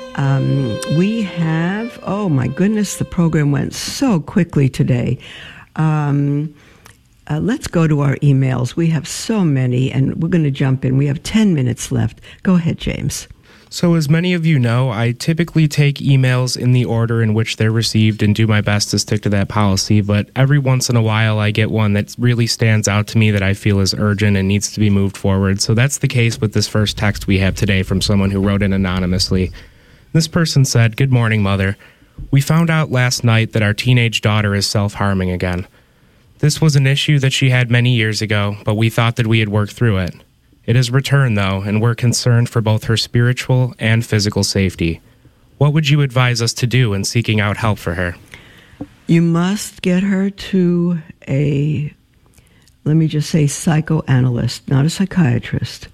Um, 0.15 0.79
we 0.97 1.21
have, 1.23 1.99
oh 2.03 2.29
my 2.29 2.47
goodness, 2.47 2.97
the 2.97 3.05
program 3.05 3.51
went 3.51 3.73
so 3.73 4.19
quickly 4.19 4.67
today. 4.69 5.19
Um, 5.75 6.53
uh, 7.29 7.39
let's 7.39 7.67
go 7.67 7.87
to 7.87 8.01
our 8.01 8.15
emails. 8.17 8.75
We 8.75 8.87
have 8.87 9.07
so 9.07 9.45
many, 9.45 9.91
and 9.91 10.21
we're 10.21 10.29
going 10.29 10.43
to 10.43 10.51
jump 10.51 10.83
in. 10.83 10.97
We 10.97 11.07
have 11.07 11.23
10 11.23 11.53
minutes 11.53 11.91
left. 11.91 12.19
Go 12.43 12.55
ahead, 12.55 12.77
James. 12.77 13.27
So, 13.69 13.93
as 13.93 14.09
many 14.09 14.33
of 14.33 14.45
you 14.45 14.59
know, 14.59 14.89
I 14.89 15.13
typically 15.13 15.65
take 15.65 15.99
emails 15.99 16.57
in 16.57 16.73
the 16.73 16.83
order 16.83 17.21
in 17.21 17.33
which 17.33 17.55
they're 17.55 17.71
received 17.71 18.21
and 18.21 18.35
do 18.35 18.45
my 18.45 18.59
best 18.59 18.89
to 18.89 18.99
stick 18.99 19.21
to 19.21 19.29
that 19.29 19.47
policy. 19.47 20.01
But 20.01 20.29
every 20.35 20.59
once 20.59 20.89
in 20.89 20.97
a 20.97 21.01
while, 21.01 21.39
I 21.39 21.51
get 21.51 21.71
one 21.71 21.93
that 21.93 22.13
really 22.19 22.47
stands 22.47 22.89
out 22.89 23.07
to 23.07 23.17
me 23.17 23.31
that 23.31 23.41
I 23.41 23.53
feel 23.53 23.79
is 23.79 23.93
urgent 23.93 24.35
and 24.35 24.45
needs 24.45 24.73
to 24.73 24.81
be 24.81 24.89
moved 24.89 25.15
forward. 25.15 25.61
So, 25.61 25.73
that's 25.73 25.99
the 25.99 26.09
case 26.09 26.41
with 26.41 26.51
this 26.51 26.67
first 26.67 26.97
text 26.97 27.27
we 27.27 27.39
have 27.39 27.55
today 27.55 27.81
from 27.81 28.01
someone 28.01 28.29
who 28.29 28.41
wrote 28.41 28.61
in 28.61 28.73
anonymously. 28.73 29.53
This 30.13 30.27
person 30.27 30.65
said, 30.65 30.97
Good 30.97 31.11
morning, 31.11 31.41
Mother. 31.41 31.77
We 32.31 32.41
found 32.41 32.69
out 32.69 32.91
last 32.91 33.23
night 33.23 33.53
that 33.53 33.63
our 33.63 33.73
teenage 33.73 34.21
daughter 34.21 34.53
is 34.53 34.67
self 34.67 34.95
harming 34.95 35.31
again. 35.31 35.67
This 36.39 36.59
was 36.59 36.75
an 36.75 36.87
issue 36.87 37.19
that 37.19 37.33
she 37.33 37.49
had 37.49 37.71
many 37.71 37.95
years 37.95 38.21
ago, 38.21 38.57
but 38.65 38.75
we 38.75 38.89
thought 38.89 39.15
that 39.15 39.27
we 39.27 39.39
had 39.39 39.49
worked 39.49 39.73
through 39.73 39.99
it. 39.99 40.15
It 40.65 40.75
has 40.75 40.91
returned, 40.91 41.37
though, 41.37 41.61
and 41.61 41.81
we're 41.81 41.95
concerned 41.95 42.49
for 42.49 42.61
both 42.61 42.85
her 42.85 42.97
spiritual 42.97 43.73
and 43.79 44.05
physical 44.05 44.43
safety. 44.43 45.01
What 45.57 45.73
would 45.73 45.89
you 45.89 46.01
advise 46.01 46.41
us 46.41 46.53
to 46.55 46.67
do 46.67 46.93
in 46.93 47.03
seeking 47.03 47.39
out 47.39 47.57
help 47.57 47.77
for 47.77 47.93
her? 47.93 48.15
You 49.07 49.21
must 49.21 49.81
get 49.81 50.03
her 50.03 50.29
to 50.29 50.99
a, 51.27 51.93
let 52.83 52.93
me 52.95 53.07
just 53.07 53.29
say, 53.29 53.47
psychoanalyst, 53.47 54.67
not 54.67 54.85
a 54.85 54.89
psychiatrist, 54.89 55.87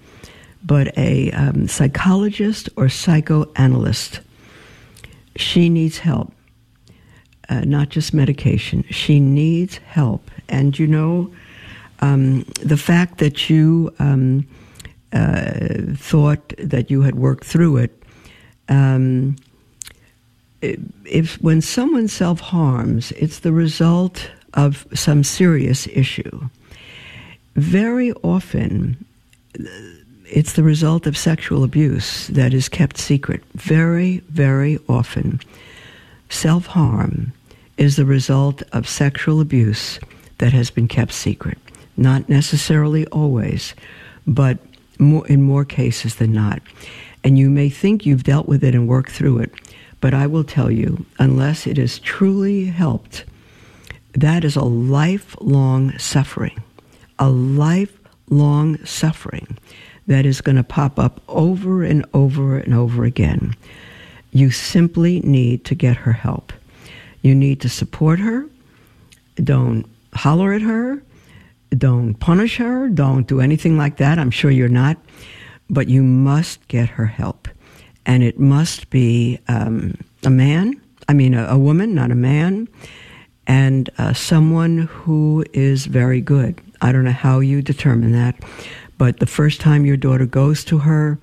but 0.68 0.96
a 0.98 1.32
um, 1.32 1.66
psychologist 1.66 2.68
or 2.76 2.90
psychoanalyst. 2.90 4.20
She 5.34 5.70
needs 5.70 5.98
help, 5.98 6.32
uh, 7.48 7.60
not 7.60 7.88
just 7.88 8.12
medication. 8.12 8.84
She 8.90 9.18
needs 9.18 9.78
help. 9.78 10.30
And 10.48 10.78
you 10.78 10.86
know, 10.86 11.32
um, 12.00 12.44
the 12.60 12.76
fact 12.76 13.18
that 13.18 13.48
you 13.48 13.92
um, 13.98 14.46
uh, 15.12 15.94
thought 15.96 16.52
that 16.58 16.90
you 16.90 17.00
had 17.00 17.14
worked 17.14 17.44
through 17.44 17.78
it. 17.78 18.02
Um, 18.68 19.36
if 20.60 21.40
when 21.40 21.62
someone 21.62 22.08
self 22.08 22.40
harms, 22.40 23.12
it's 23.12 23.38
the 23.40 23.52
result 23.52 24.30
of 24.52 24.86
some 24.92 25.24
serious 25.24 25.86
issue. 25.86 26.48
Very 27.54 28.12
often, 28.22 29.02
it's 30.30 30.52
the 30.52 30.62
result 30.62 31.06
of 31.06 31.16
sexual 31.16 31.64
abuse 31.64 32.28
that 32.28 32.52
is 32.52 32.68
kept 32.68 32.98
secret. 32.98 33.42
Very, 33.54 34.18
very 34.28 34.78
often, 34.88 35.40
self 36.28 36.66
harm 36.66 37.32
is 37.76 37.96
the 37.96 38.04
result 38.04 38.62
of 38.72 38.88
sexual 38.88 39.40
abuse 39.40 39.98
that 40.38 40.52
has 40.52 40.70
been 40.70 40.88
kept 40.88 41.12
secret. 41.12 41.58
Not 41.96 42.28
necessarily 42.28 43.06
always, 43.06 43.74
but 44.26 44.58
more, 44.98 45.26
in 45.26 45.42
more 45.42 45.64
cases 45.64 46.16
than 46.16 46.32
not. 46.32 46.60
And 47.24 47.38
you 47.38 47.50
may 47.50 47.68
think 47.68 48.04
you've 48.04 48.24
dealt 48.24 48.46
with 48.46 48.62
it 48.62 48.74
and 48.74 48.86
worked 48.86 49.10
through 49.10 49.38
it, 49.38 49.52
but 50.00 50.14
I 50.14 50.26
will 50.26 50.44
tell 50.44 50.70
you, 50.70 51.04
unless 51.18 51.66
it 51.66 51.76
has 51.76 51.98
truly 51.98 52.66
helped, 52.66 53.24
that 54.12 54.44
is 54.44 54.56
a 54.56 54.64
lifelong 54.64 55.96
suffering, 55.98 56.62
a 57.18 57.28
lifelong 57.30 58.84
suffering 58.84 59.58
that 60.08 60.26
is 60.26 60.40
going 60.40 60.56
to 60.56 60.64
pop 60.64 60.98
up 60.98 61.20
over 61.28 61.84
and 61.84 62.04
over 62.14 62.58
and 62.58 62.74
over 62.74 63.04
again. 63.04 63.54
You 64.32 64.50
simply 64.50 65.20
need 65.20 65.64
to 65.66 65.74
get 65.74 65.96
her 65.98 66.12
help. 66.12 66.52
You 67.22 67.34
need 67.34 67.60
to 67.60 67.68
support 67.68 68.18
her. 68.18 68.46
don't 69.36 69.86
holler 70.14 70.52
at 70.52 70.62
her. 70.62 71.02
Don't 71.70 72.14
punish 72.14 72.56
her. 72.56 72.88
Don't 72.88 73.26
do 73.26 73.40
anything 73.40 73.76
like 73.76 73.98
that. 73.98 74.18
I'm 74.18 74.30
sure 74.30 74.50
you're 74.50 74.68
not. 74.68 74.96
But 75.68 75.88
you 75.88 76.02
must 76.02 76.66
get 76.68 76.88
her 76.88 77.06
help. 77.06 77.46
And 78.06 78.22
it 78.22 78.40
must 78.40 78.88
be 78.88 79.38
um, 79.48 79.94
a 80.24 80.30
man, 80.30 80.80
I 81.08 81.12
mean, 81.12 81.34
a, 81.34 81.44
a, 81.48 81.58
woman, 81.58 81.94
not 81.94 82.10
a 82.10 82.14
man, 82.14 82.68
and 83.46 83.90
uh, 83.98 84.14
someone 84.14 84.78
who 84.78 85.44
is 85.52 85.84
very 85.84 86.22
good. 86.22 86.58
I 86.80 86.90
don't 86.90 87.04
know 87.04 87.10
how 87.10 87.40
you 87.40 87.60
determine 87.60 88.12
that, 88.12 88.36
but 88.98 89.20
the 89.20 89.26
first 89.26 89.60
time 89.60 89.86
your 89.86 89.96
daughter 89.96 90.26
goes 90.26 90.64
to 90.64 90.78
her, 90.78 91.18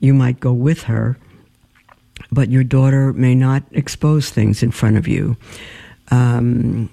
you 0.00 0.12
might 0.12 0.40
go 0.40 0.52
with 0.52 0.82
her, 0.82 1.16
but 2.32 2.50
your 2.50 2.64
daughter 2.64 3.12
may 3.12 3.34
not 3.34 3.62
expose 3.72 4.30
things 4.30 4.62
in 4.62 4.70
front 4.70 4.96
of 4.96 5.08
you. 5.08 5.36
Um, 6.10 6.90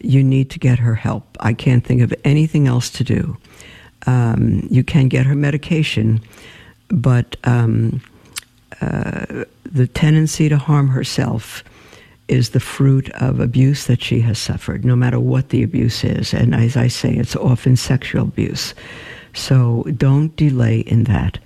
you 0.00 0.24
need 0.24 0.50
to 0.50 0.58
get 0.58 0.78
her 0.80 0.96
help. 0.96 1.24
I 1.40 1.52
can't 1.52 1.84
think 1.84 2.02
of 2.02 2.12
anything 2.24 2.66
else 2.66 2.90
to 2.90 3.04
do. 3.04 3.36
Um, 4.06 4.66
you 4.70 4.82
can 4.82 5.08
get 5.08 5.26
her 5.26 5.34
medication, 5.34 6.20
but 6.88 7.36
um, 7.44 8.00
uh, 8.80 9.44
the 9.64 9.86
tendency 9.86 10.48
to 10.48 10.56
harm 10.56 10.88
herself 10.88 11.62
is 12.28 12.50
the 12.50 12.60
fruit 12.60 13.10
of 13.12 13.40
abuse 13.40 13.86
that 13.86 14.02
she 14.02 14.20
has 14.20 14.38
suffered, 14.38 14.84
no 14.84 14.94
matter 14.94 15.18
what 15.18 15.48
the 15.48 15.62
abuse 15.62 16.04
is. 16.04 16.34
And 16.34 16.54
as 16.54 16.76
I 16.76 16.88
say, 16.88 17.14
it's 17.14 17.36
often 17.36 17.76
sexual 17.76 18.22
abuse. 18.24 18.74
So 19.38 19.84
don't 19.96 20.34
delay 20.34 20.80
in 20.80 21.04
that. 21.04 21.38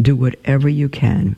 Do 0.00 0.14
whatever 0.14 0.68
you 0.68 0.88
can. 0.88 1.36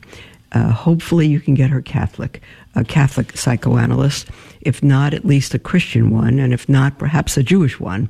Uh, 0.51 0.71
hopefully, 0.71 1.27
you 1.27 1.39
can 1.39 1.55
get 1.55 1.71
her 1.71 1.81
Catholic, 1.81 2.41
a 2.75 2.83
Catholic 2.83 3.35
psychoanalyst, 3.35 4.29
if 4.61 4.83
not 4.83 5.15
at 5.15 5.25
least 5.25 5.55
a 5.55 5.59
Christian 5.59 6.11
one, 6.11 6.37
and 6.37 6.53
if 6.53 6.69
not, 6.69 6.99
perhaps 6.99 7.35
a 7.35 7.43
Jewish 7.43 7.79
one, 7.79 8.07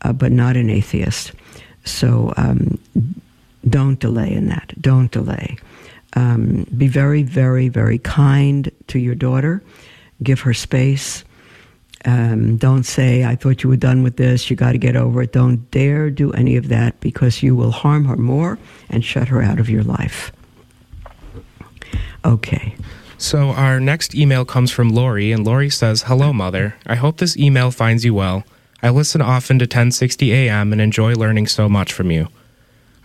uh, 0.00 0.14
but 0.14 0.32
not 0.32 0.56
an 0.56 0.70
atheist. 0.70 1.32
So 1.84 2.32
um, 2.38 2.78
don't 3.68 4.00
delay 4.00 4.32
in 4.32 4.48
that. 4.48 4.72
Don't 4.80 5.10
delay. 5.10 5.58
Um, 6.14 6.66
be 6.76 6.88
very, 6.88 7.22
very, 7.22 7.68
very 7.68 7.98
kind 7.98 8.70
to 8.86 8.98
your 8.98 9.14
daughter. 9.14 9.62
Give 10.22 10.40
her 10.40 10.54
space. 10.54 11.24
Um, 12.04 12.56
don't 12.58 12.84
say, 12.84 13.24
I 13.24 13.34
thought 13.34 13.62
you 13.62 13.70
were 13.70 13.76
done 13.76 14.02
with 14.02 14.16
this. 14.16 14.50
You 14.50 14.56
got 14.56 14.72
to 14.72 14.78
get 14.78 14.94
over 14.94 15.22
it. 15.22 15.32
Don't 15.32 15.70
dare 15.70 16.10
do 16.10 16.32
any 16.32 16.56
of 16.56 16.68
that 16.68 17.00
because 17.00 17.42
you 17.42 17.56
will 17.56 17.70
harm 17.70 18.04
her 18.04 18.16
more 18.16 18.58
and 18.90 19.04
shut 19.04 19.28
her 19.28 19.42
out 19.42 19.58
of 19.58 19.70
your 19.70 19.82
life. 19.82 20.32
Okay. 22.24 22.74
So 23.16 23.50
our 23.50 23.80
next 23.80 24.14
email 24.14 24.44
comes 24.44 24.70
from 24.70 24.90
Lori, 24.90 25.32
and 25.32 25.46
Lori 25.46 25.70
says, 25.70 26.02
Hello, 26.02 26.32
Mother. 26.32 26.76
I 26.86 26.96
hope 26.96 27.18
this 27.18 27.36
email 27.36 27.70
finds 27.70 28.04
you 28.04 28.12
well. 28.12 28.44
I 28.82 28.90
listen 28.90 29.22
often 29.22 29.58
to 29.60 29.64
1060 29.64 30.30
AM 30.32 30.72
and 30.72 30.80
enjoy 30.80 31.14
learning 31.14 31.46
so 31.46 31.68
much 31.68 31.92
from 31.92 32.10
you. 32.10 32.28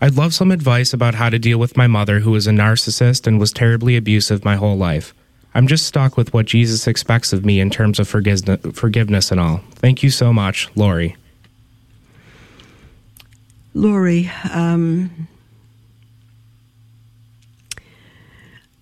I'd 0.01 0.15
love 0.15 0.33
some 0.33 0.51
advice 0.51 0.93
about 0.93 1.15
how 1.15 1.29
to 1.29 1.39
deal 1.39 1.57
with 1.57 1.77
my 1.77 1.87
mother, 1.87 2.19
who 2.19 2.35
is 2.35 2.47
a 2.47 2.51
narcissist 2.51 3.27
and 3.27 3.39
was 3.39 3.51
terribly 3.53 3.95
abusive 3.95 4.43
my 4.43 4.55
whole 4.55 4.77
life. 4.77 5.13
I'm 5.55 5.67
just 5.67 5.85
stuck 5.85 6.15
with 6.15 6.33
what 6.33 6.45
Jesus 6.45 6.87
expects 6.87 7.33
of 7.33 7.43
me 7.43 7.59
in 7.59 7.69
terms 7.69 7.99
of 7.99 8.07
forgiveness 8.07 9.31
and 9.31 9.39
all. 9.39 9.61
Thank 9.75 10.03
you 10.03 10.09
so 10.09 10.31
much, 10.31 10.69
Lori. 10.75 11.15
Lori, 13.73 14.29
um, 14.51 15.27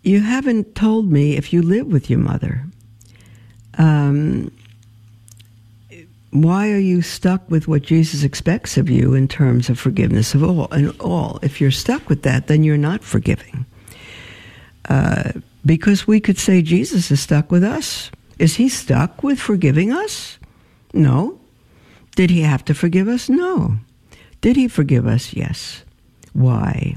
you 0.03 0.21
haven't 0.21 0.75
told 0.75 1.11
me 1.11 1.37
if 1.37 1.51
you 1.53 1.61
live 1.61 1.87
with 1.87 2.09
your 2.09 2.19
mother. 2.19 2.63
Um, 3.77 4.51
why 6.31 6.71
are 6.71 6.79
you 6.79 7.01
stuck 7.01 7.49
with 7.49 7.67
what 7.67 7.81
Jesus 7.83 8.23
expects 8.23 8.77
of 8.77 8.89
you 8.89 9.13
in 9.13 9.27
terms 9.27 9.69
of 9.69 9.79
forgiveness 9.79 10.33
of 10.33 10.43
all 10.43 10.67
and 10.71 10.99
all? 10.99 11.39
If 11.41 11.61
you're 11.61 11.71
stuck 11.71 12.09
with 12.09 12.23
that, 12.23 12.47
then 12.47 12.63
you're 12.63 12.77
not 12.77 13.03
forgiving. 13.03 13.65
Uh, 14.89 15.31
because 15.67 16.07
we 16.07 16.19
could 16.19 16.39
say 16.39 16.61
Jesus 16.61 17.11
is 17.11 17.19
stuck 17.19 17.51
with 17.51 17.63
us. 17.63 18.09
Is 18.39 18.55
he 18.55 18.69
stuck 18.69 19.21
with 19.21 19.39
forgiving 19.39 19.91
us? 19.91 20.39
No. 20.93 21.39
Did 22.15 22.29
he 22.29 22.41
have 22.41 22.63
to 22.65 22.73
forgive 22.73 23.07
us? 23.07 23.29
No. 23.29 23.77
Did 24.41 24.55
he 24.55 24.67
forgive 24.67 25.05
us? 25.05 25.33
Yes. 25.33 25.83
Why? 26.33 26.95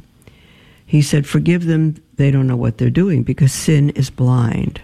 He 0.87 1.03
said, 1.03 1.27
Forgive 1.27 1.67
them, 1.67 1.97
they 2.17 2.31
don't 2.31 2.47
know 2.47 2.57
what 2.57 2.79
they're 2.79 2.91
doing 2.91 3.23
because 3.23 3.53
sin 3.53 3.91
is 3.91 4.09
blind. 4.09 4.81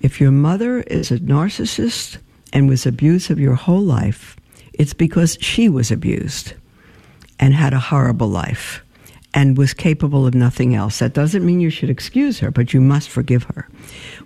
If 0.00 0.20
your 0.20 0.30
mother 0.30 0.80
is 0.82 1.10
a 1.10 1.18
narcissist 1.18 2.18
and 2.52 2.68
was 2.68 2.86
abused 2.86 3.30
of 3.30 3.40
your 3.40 3.54
whole 3.54 3.82
life, 3.82 4.36
it's 4.74 4.94
because 4.94 5.38
she 5.40 5.68
was 5.68 5.90
abused 5.90 6.52
and 7.38 7.54
had 7.54 7.72
a 7.72 7.78
horrible 7.78 8.28
life 8.28 8.82
and 9.36 9.58
was 9.58 9.74
capable 9.74 10.26
of 10.26 10.34
nothing 10.34 10.74
else. 10.74 10.98
That 10.98 11.12
doesn't 11.12 11.44
mean 11.44 11.60
you 11.60 11.68
should 11.68 11.90
excuse 11.90 12.38
her, 12.38 12.50
but 12.50 12.72
you 12.72 12.80
must 12.80 13.10
forgive 13.10 13.42
her. 13.44 13.68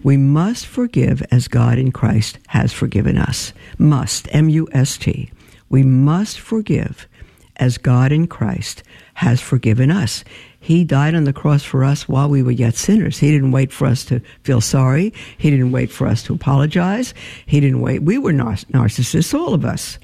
We 0.04 0.16
must 0.16 0.66
forgive 0.66 1.20
as 1.32 1.48
God 1.48 1.78
in 1.78 1.90
Christ 1.90 2.38
has 2.46 2.72
forgiven 2.72 3.18
us. 3.18 3.52
Must, 3.76 4.28
M 4.30 4.48
U 4.48 4.68
S 4.70 4.96
T. 4.96 5.32
We 5.68 5.82
must 5.82 6.38
forgive 6.38 7.08
as 7.56 7.76
God 7.76 8.12
in 8.12 8.28
Christ 8.28 8.84
has 9.14 9.40
forgiven 9.40 9.90
us. 9.90 10.22
He 10.60 10.84
died 10.84 11.16
on 11.16 11.24
the 11.24 11.32
cross 11.32 11.64
for 11.64 11.82
us 11.82 12.08
while 12.08 12.28
we 12.28 12.42
were 12.42 12.50
yet 12.52 12.76
sinners. 12.76 13.18
He 13.18 13.32
didn't 13.32 13.50
wait 13.50 13.72
for 13.72 13.86
us 13.86 14.04
to 14.06 14.20
feel 14.44 14.60
sorry. 14.60 15.12
He 15.36 15.50
didn't 15.50 15.72
wait 15.72 15.90
for 15.90 16.06
us 16.06 16.22
to 16.24 16.34
apologize. 16.34 17.14
He 17.46 17.58
didn't 17.58 17.80
wait. 17.80 18.02
We 18.02 18.16
were 18.16 18.32
narcissists, 18.32 19.34
all 19.34 19.54
of 19.54 19.64
us, 19.64 19.98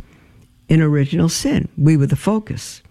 in 0.69 0.83
original 0.83 1.29
sin. 1.29 1.69
We 1.79 1.97
were 1.97 2.07
the 2.07 2.17
focus. 2.17 2.83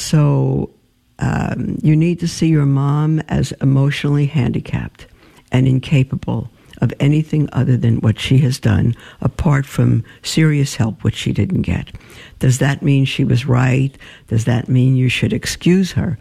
So 0.00 0.70
um, 1.18 1.78
you 1.82 1.94
need 1.94 2.18
to 2.20 2.28
see 2.28 2.48
your 2.48 2.66
mom 2.66 3.20
as 3.28 3.52
emotionally 3.60 4.26
handicapped 4.26 5.06
and 5.52 5.68
incapable 5.68 6.50
of 6.80 6.94
anything 6.98 7.48
other 7.52 7.76
than 7.76 8.00
what 8.00 8.18
she 8.18 8.38
has 8.38 8.58
done, 8.58 8.94
apart 9.20 9.66
from 9.66 10.02
serious 10.22 10.76
help, 10.76 11.04
which 11.04 11.14
she 11.14 11.32
didn't 11.32 11.62
get. 11.62 11.94
Does 12.38 12.58
that 12.58 12.80
mean 12.80 13.04
she 13.04 13.24
was 13.24 13.44
right? 13.44 13.96
Does 14.28 14.46
that 14.46 14.68
mean 14.68 14.96
you 14.96 15.10
should 15.10 15.34
excuse 15.34 15.92
her? 15.92 16.18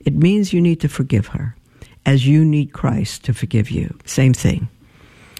It 0.00 0.14
means 0.14 0.52
you 0.52 0.60
need 0.60 0.80
to 0.80 0.88
forgive 0.88 1.28
her, 1.28 1.54
as 2.04 2.26
you 2.26 2.44
need 2.44 2.72
Christ 2.72 3.24
to 3.24 3.34
forgive 3.34 3.70
you. 3.70 3.96
Same 4.04 4.34
thing. 4.34 4.68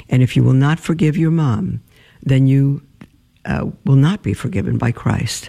And 0.09 0.22
if 0.22 0.36
you 0.36 0.45
will 0.45 0.53
not 0.53 0.78
forgive 0.78 1.16
your 1.16 1.32
mom, 1.32 1.80
then 2.22 2.47
you 2.47 2.82
uh, 3.45 3.70
will 3.84 3.97
not 3.97 4.22
be 4.22 4.34
forgiven 4.34 4.78
by 4.78 4.93
Christ. 4.93 5.49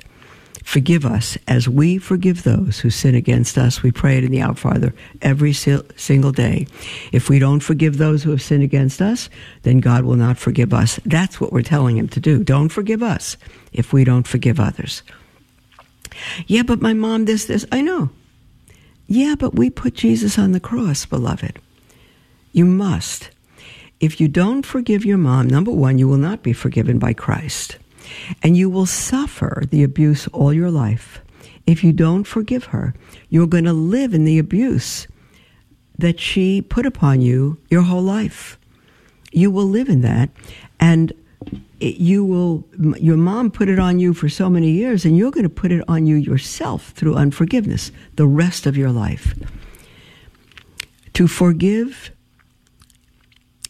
Forgive 0.64 1.05
us 1.05 1.38
as 1.47 1.68
we 1.68 1.97
forgive 1.97 2.43
those 2.43 2.80
who 2.80 2.89
sin 2.89 3.16
against 3.16 3.57
us. 3.57 3.82
We 3.82 3.91
pray 3.91 4.18
it 4.18 4.24
in 4.24 4.32
the 4.32 4.41
Our 4.41 4.55
Father 4.55 4.93
every 5.22 5.53
single 5.53 6.32
day. 6.32 6.68
If 7.12 7.30
we 7.30 7.39
don't 7.39 7.62
forgive 7.62 7.97
those 7.97 8.24
who 8.24 8.32
have 8.32 8.41
sinned 8.41 8.64
against 8.64 9.01
us, 9.01 9.30
then 9.64 9.80
God 9.80 10.03
will 10.03 10.16
not 10.16 10.38
forgive 10.38 10.74
us. 10.74 10.99
That's 11.05 11.41
what 11.41 11.51
we're 11.51 11.62
telling 11.62 11.97
him 11.97 12.07
to 12.09 12.20
do. 12.20 12.43
Don't 12.43 12.70
forgive 12.70 13.01
us 13.01 13.38
if 13.74 13.91
we 13.91 14.03
don't 14.03 14.28
forgive 14.28 14.59
others. 14.59 15.03
Yeah, 16.45 16.64
but 16.64 16.82
my 16.82 16.93
mom, 16.93 17.26
this, 17.26 17.45
this. 17.45 17.66
I 17.72 17.82
know. 17.82 18.09
Yeah, 19.07 19.36
but 19.38 19.55
we 19.55 19.70
put 19.70 19.95
Jesus 19.95 20.38
on 20.38 20.51
the 20.51 20.59
cross, 20.59 21.05
beloved. 21.05 21.59
You 22.53 22.66
must. 22.66 23.30
If 23.99 24.20
you 24.20 24.28
don't 24.28 24.66
forgive 24.66 25.05
your 25.05 25.18
mom, 25.18 25.47
number 25.47 25.72
one, 25.72 25.97
you 25.97 26.07
will 26.07 26.18
not 26.18 26.43
be 26.43 26.53
forgiven 26.53 26.99
by 26.99 27.14
Christ 27.14 27.78
and 28.41 28.57
you 28.57 28.70
will 28.70 28.86
suffer 28.86 29.64
the 29.70 29.84
abuse 29.84 30.28
all 30.28 30.53
your 30.53 30.72
life. 30.72 31.22
If 31.68 31.84
you 31.84 31.93
don't 31.93 32.24
forgive 32.24 32.66
her, 32.66 32.93
you're 33.30 33.47
going 33.47 33.66
to 33.66 33.74
live 33.74 34.14
in 34.14 34.26
the 34.26 34.39
abuse 34.39 35.07
that 35.97 36.20
she 36.20 36.62
put 36.62 36.86
upon 36.86 37.22
you 37.22 37.57
your 37.70 37.84
whole 37.84 38.01
life. 38.01 38.57
You 39.32 39.51
will 39.51 39.66
live 39.68 39.88
in 39.88 40.01
that, 40.01 40.30
and 40.80 41.14
you 41.80 42.26
will, 42.26 42.64
your 42.99 43.18
mom 43.18 43.51
put 43.51 43.70
it 43.70 43.80
on 43.80 43.99
you 43.99 44.14
for 44.14 44.30
so 44.30 44.49
many 44.49 44.72
years, 44.72 45.05
and 45.05 45.18
you're 45.18 45.32
going 45.32 45.43
to 45.43 45.49
put 45.49 45.72
it 45.72 45.84
on 45.88 46.05
you 46.05 46.16
yourself 46.16 46.89
through 46.89 47.16
unforgiveness 47.16 47.91
the 48.16 48.28
rest 48.28 48.66
of 48.66 48.78
your 48.78 48.91
life. 48.91 49.34
To 51.14 51.28
forgive 51.28 52.12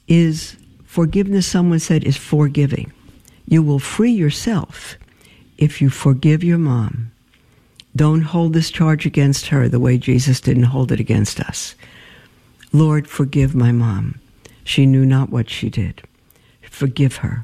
is 0.08 0.58
forgiveness, 0.84 1.48
someone 1.48 1.80
said, 1.80 2.04
is 2.04 2.18
forgiving. 2.18 2.92
You 3.52 3.62
will 3.62 3.80
free 3.80 4.14
yourself 4.14 4.96
if 5.58 5.82
you 5.82 5.90
forgive 5.90 6.42
your 6.42 6.58
mom. 6.58 7.12
Don't 7.94 8.22
hold 8.22 8.54
this 8.54 8.72
charge 8.72 9.06
against 9.06 9.48
her 9.48 9.68
the 9.68 9.78
way 9.78 9.98
Jesus 9.98 10.40
didn't 10.40 10.72
hold 10.72 10.90
it 10.90 11.02
against 11.02 11.42
us. 11.42 11.76
Lord, 12.72 13.10
forgive 13.10 13.54
my 13.54 13.74
mom. 13.74 14.22
She 14.64 14.86
knew 14.86 15.06
not 15.06 15.32
what 15.32 15.50
she 15.50 15.70
did. 15.70 16.02
Forgive 16.62 17.18
her. 17.18 17.44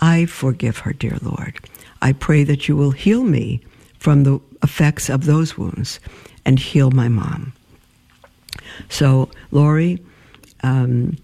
I 0.00 0.26
forgive 0.26 0.78
her, 0.78 0.92
dear 0.92 1.18
Lord. 1.22 1.60
I 2.02 2.14
pray 2.14 2.42
that 2.42 2.66
you 2.66 2.76
will 2.76 2.90
heal 2.90 3.22
me 3.22 3.60
from 4.00 4.24
the 4.24 4.40
effects 4.64 5.08
of 5.08 5.24
those 5.24 5.56
wounds 5.56 6.00
and 6.44 6.58
heal 6.58 6.90
my 6.90 7.06
mom. 7.06 7.52
So, 8.88 9.28
Lori, 9.52 10.02
um, 10.64 11.16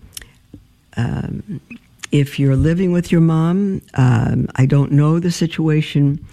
um, 0.97 1.61
if 2.13 2.39
you're 2.39 2.57
living 2.57 2.93
with 2.93 3.13
your 3.13 3.21
mom, 3.21 3.83
um, 3.95 4.49
I 4.57 4.67
don't 4.67 4.93
know 4.93 5.19
the 5.19 5.31
situation 5.31 6.25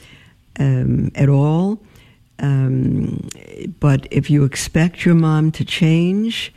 um, 0.60 1.12
at 1.16 1.30
all, 1.30 1.80
um, 2.40 3.30
but 3.80 4.08
if 4.12 4.30
you 4.30 4.44
expect 4.44 5.06
your 5.06 5.16
mom 5.16 5.52
to 5.52 5.66
change 5.66 6.54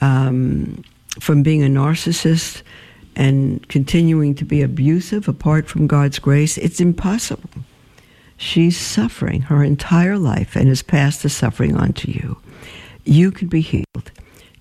um, 0.00 0.82
from 1.20 1.42
being 1.42 1.62
a 1.62 1.66
narcissist 1.66 2.62
and 3.16 3.66
continuing 3.68 4.34
to 4.36 4.44
be 4.44 4.62
abusive 4.62 5.28
apart 5.28 5.68
from 5.68 5.86
God's 5.86 6.18
grace, 6.18 6.56
it's 6.58 6.80
impossible. 6.80 7.50
She's 8.36 8.78
suffering 8.78 9.42
her 9.42 9.64
entire 9.64 10.16
life 10.16 10.54
and 10.54 10.68
has 10.68 10.82
passed 10.82 11.22
the 11.22 11.28
suffering 11.28 11.76
on 11.76 11.92
to 11.94 12.10
you. 12.10 12.38
You 13.04 13.32
can 13.32 13.48
be 13.48 13.60
healed. 13.60 14.12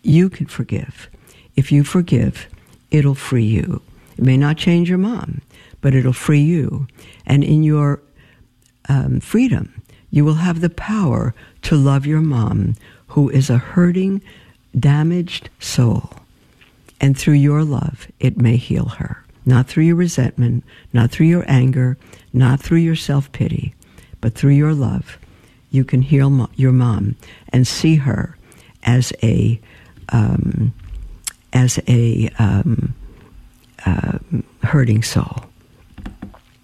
You 0.02 0.30
can 0.30 0.48
forgive. 0.48 1.10
If 1.56 1.72
you 1.72 1.84
forgive, 1.84 2.48
it'll 2.92 3.16
free 3.16 3.46
you. 3.46 3.82
It 4.18 4.24
may 4.24 4.38
not 4.38 4.58
change 4.58 4.90
your 4.90 4.98
mom, 4.98 5.42
but 5.82 5.94
it'll 5.94 6.14
free 6.14 6.42
you. 6.42 6.88
And 7.26 7.44
in 7.44 7.64
your 7.64 8.02
um, 8.90 9.20
freedom, 9.20 9.82
you 10.10 10.24
will 10.26 10.36
have 10.36 10.62
the 10.62 10.70
power 10.70 11.34
to 11.64 11.76
love 11.76 12.06
your 12.06 12.22
mom, 12.22 12.76
who 13.08 13.30
is 13.30 13.50
a 13.50 13.58
hurting, 13.58 14.22
damaged 14.78 15.50
soul. 15.60 16.12
And 17.00 17.18
through 17.18 17.36
your 17.36 17.64
love, 17.64 18.08
it 18.20 18.38
may 18.38 18.58
heal 18.58 18.86
her. 18.86 19.24
Not 19.46 19.68
through 19.68 19.84
your 19.84 19.96
resentment, 19.96 20.64
not 20.94 21.12
through 21.12 21.28
your 21.28 21.46
anger, 21.48 21.98
not 22.34 22.60
through 22.60 22.80
your 22.80 22.96
self 22.96 23.32
pity, 23.32 23.74
but 24.20 24.34
through 24.34 24.54
your 24.54 24.74
love. 24.74 25.18
You 25.72 25.84
can 25.86 26.02
heal 26.02 26.30
mo- 26.30 26.50
your 26.56 26.72
mom 26.72 27.16
and 27.50 27.68
see 27.68 27.96
her 27.98 28.36
as 28.84 29.14
a 29.22 29.60
um, 30.10 30.74
as 31.58 31.80
a 31.88 32.30
um, 32.38 32.94
uh, 33.84 34.20
hurting 34.62 35.02
soul. 35.02 35.44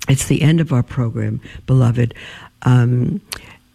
It's 0.07 0.27
the 0.27 0.43
end 0.43 0.61
of 0.61 0.71
our 0.71 0.83
program, 0.83 1.41
beloved. 1.65 2.13
Um, 2.61 3.19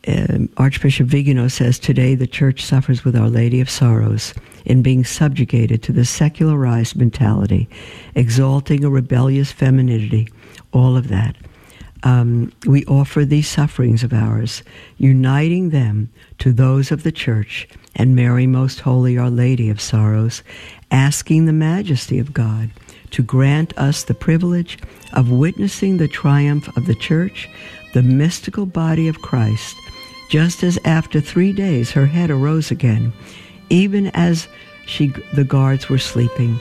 um, 0.07 0.49
Archbishop 0.57 1.09
Vigano 1.09 1.49
says 1.49 1.81
today 1.81 2.14
the 2.14 2.29
church 2.29 2.64
suffers 2.64 3.05
with 3.05 3.16
Our 3.16 3.29
Lady 3.29 3.61
of 3.61 3.69
Sorrows 3.69 4.33
in 4.64 4.81
being 4.81 5.05
subjugated 5.05 5.83
to 5.83 5.93
the 5.93 6.05
secularized 6.05 6.95
mentality, 6.95 7.69
exalting 8.14 8.85
a 8.85 8.91
rebellious 8.91 9.51
femininity, 9.51 10.29
all 10.73 10.97
of 10.97 11.09
that. 11.09 11.35
Um, 12.05 12.53
we 12.64 12.85
offer 12.85 13.25
these 13.25 13.49
sufferings 13.49 14.05
of 14.05 14.12
ours, 14.12 14.62
uniting 14.99 15.71
them 15.71 16.11
to 16.39 16.53
those 16.53 16.93
of 16.93 17.03
the 17.03 17.11
church 17.11 17.66
and 17.97 18.14
Mary 18.14 18.47
Most 18.47 18.81
Holy, 18.81 19.19
Our 19.19 19.31
Lady 19.31 19.69
of 19.69 19.81
Sorrows, 19.81 20.43
asking 20.91 21.47
the 21.47 21.53
majesty 21.53 22.18
of 22.18 22.32
God 22.32 22.70
to 23.11 23.22
grant 23.22 23.76
us 23.78 24.05
the 24.05 24.14
privilege 24.14 24.78
of 25.12 25.30
witnessing 25.30 25.97
the 25.97 26.09
triumph 26.09 26.74
of 26.76 26.86
the 26.86 26.95
church, 26.95 27.49
the 27.95 28.03
mystical 28.03 28.66
body 28.66 29.09
of 29.09 29.22
Christ, 29.22 29.76
just 30.30 30.62
as 30.62 30.78
after 30.84 31.20
three 31.20 31.53
days 31.53 31.91
her 31.93 32.07
head 32.07 32.30
arose 32.30 32.70
again, 32.70 33.12
even 33.70 34.09
as 34.09 34.49
she, 34.86 35.09
the 35.34 35.45
guards 35.45 35.89
were 35.89 35.99
sleeping. 35.99 36.59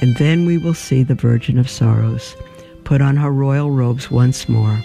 And 0.00 0.16
then 0.16 0.46
we 0.46 0.58
will 0.58 0.74
see 0.74 1.02
the 1.02 1.14
Virgin 1.14 1.58
of 1.58 1.68
Sorrows 1.68 2.36
put 2.84 3.02
on 3.02 3.16
her 3.16 3.30
royal 3.30 3.70
robes 3.70 4.10
once 4.10 4.48
more 4.48 4.82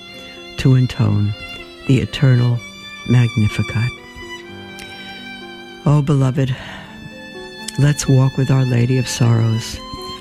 to 0.57 0.75
intone 0.75 1.33
the 1.87 1.99
eternal 1.99 2.59
Magnificat. 3.07 3.91
Oh, 5.85 6.01
beloved, 6.05 6.55
let's 7.77 8.07
walk 8.07 8.37
with 8.37 8.49
Our 8.49 8.65
Lady 8.65 8.97
of 8.97 9.07
Sorrows. 9.07 9.79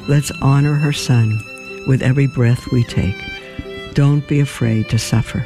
Let's 0.09 0.31
honor 0.43 0.75
her 0.75 0.93
Son 0.93 1.41
with 1.87 2.03
every 2.03 2.27
breath 2.27 2.71
we 2.73 2.85
take. 2.85 3.17
Don't 3.95 4.27
be 4.27 4.41
afraid 4.41 4.89
to 4.89 4.99
suffer. 4.99 5.45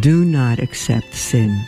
Do 0.00 0.24
not 0.24 0.58
accept 0.58 1.14
sin. 1.14 1.64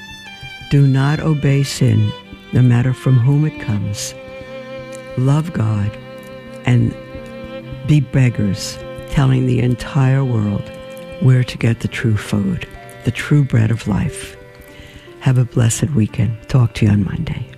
Do 0.71 0.87
not 0.87 1.21
obey 1.21 1.63
sin, 1.63 2.11
no 2.53 2.63
matter 2.63 2.95
from 2.95 3.19
whom 3.19 3.45
it 3.45 3.61
comes. 3.61 4.15
Love 5.19 5.53
God 5.53 5.91
and 6.65 6.95
be 7.87 8.01
beggars, 8.01 8.79
telling 9.11 9.47
the 9.47 9.61
entire 9.61 10.25
world 10.25 10.71
where 11.21 11.45
to 11.45 11.59
get 11.59 11.81
the 11.81 11.89
true 11.89 12.17
food, 12.17 12.67
the 13.05 13.11
true 13.11 13.45
bread 13.45 13.71
of 13.71 13.89
life. 13.89 14.37
Have 15.21 15.37
a 15.37 15.45
blessed 15.45 15.91
weekend. 15.91 16.49
Talk 16.49 16.73
to 16.75 16.87
you 16.87 16.93
on 16.93 17.05
Monday. 17.05 17.50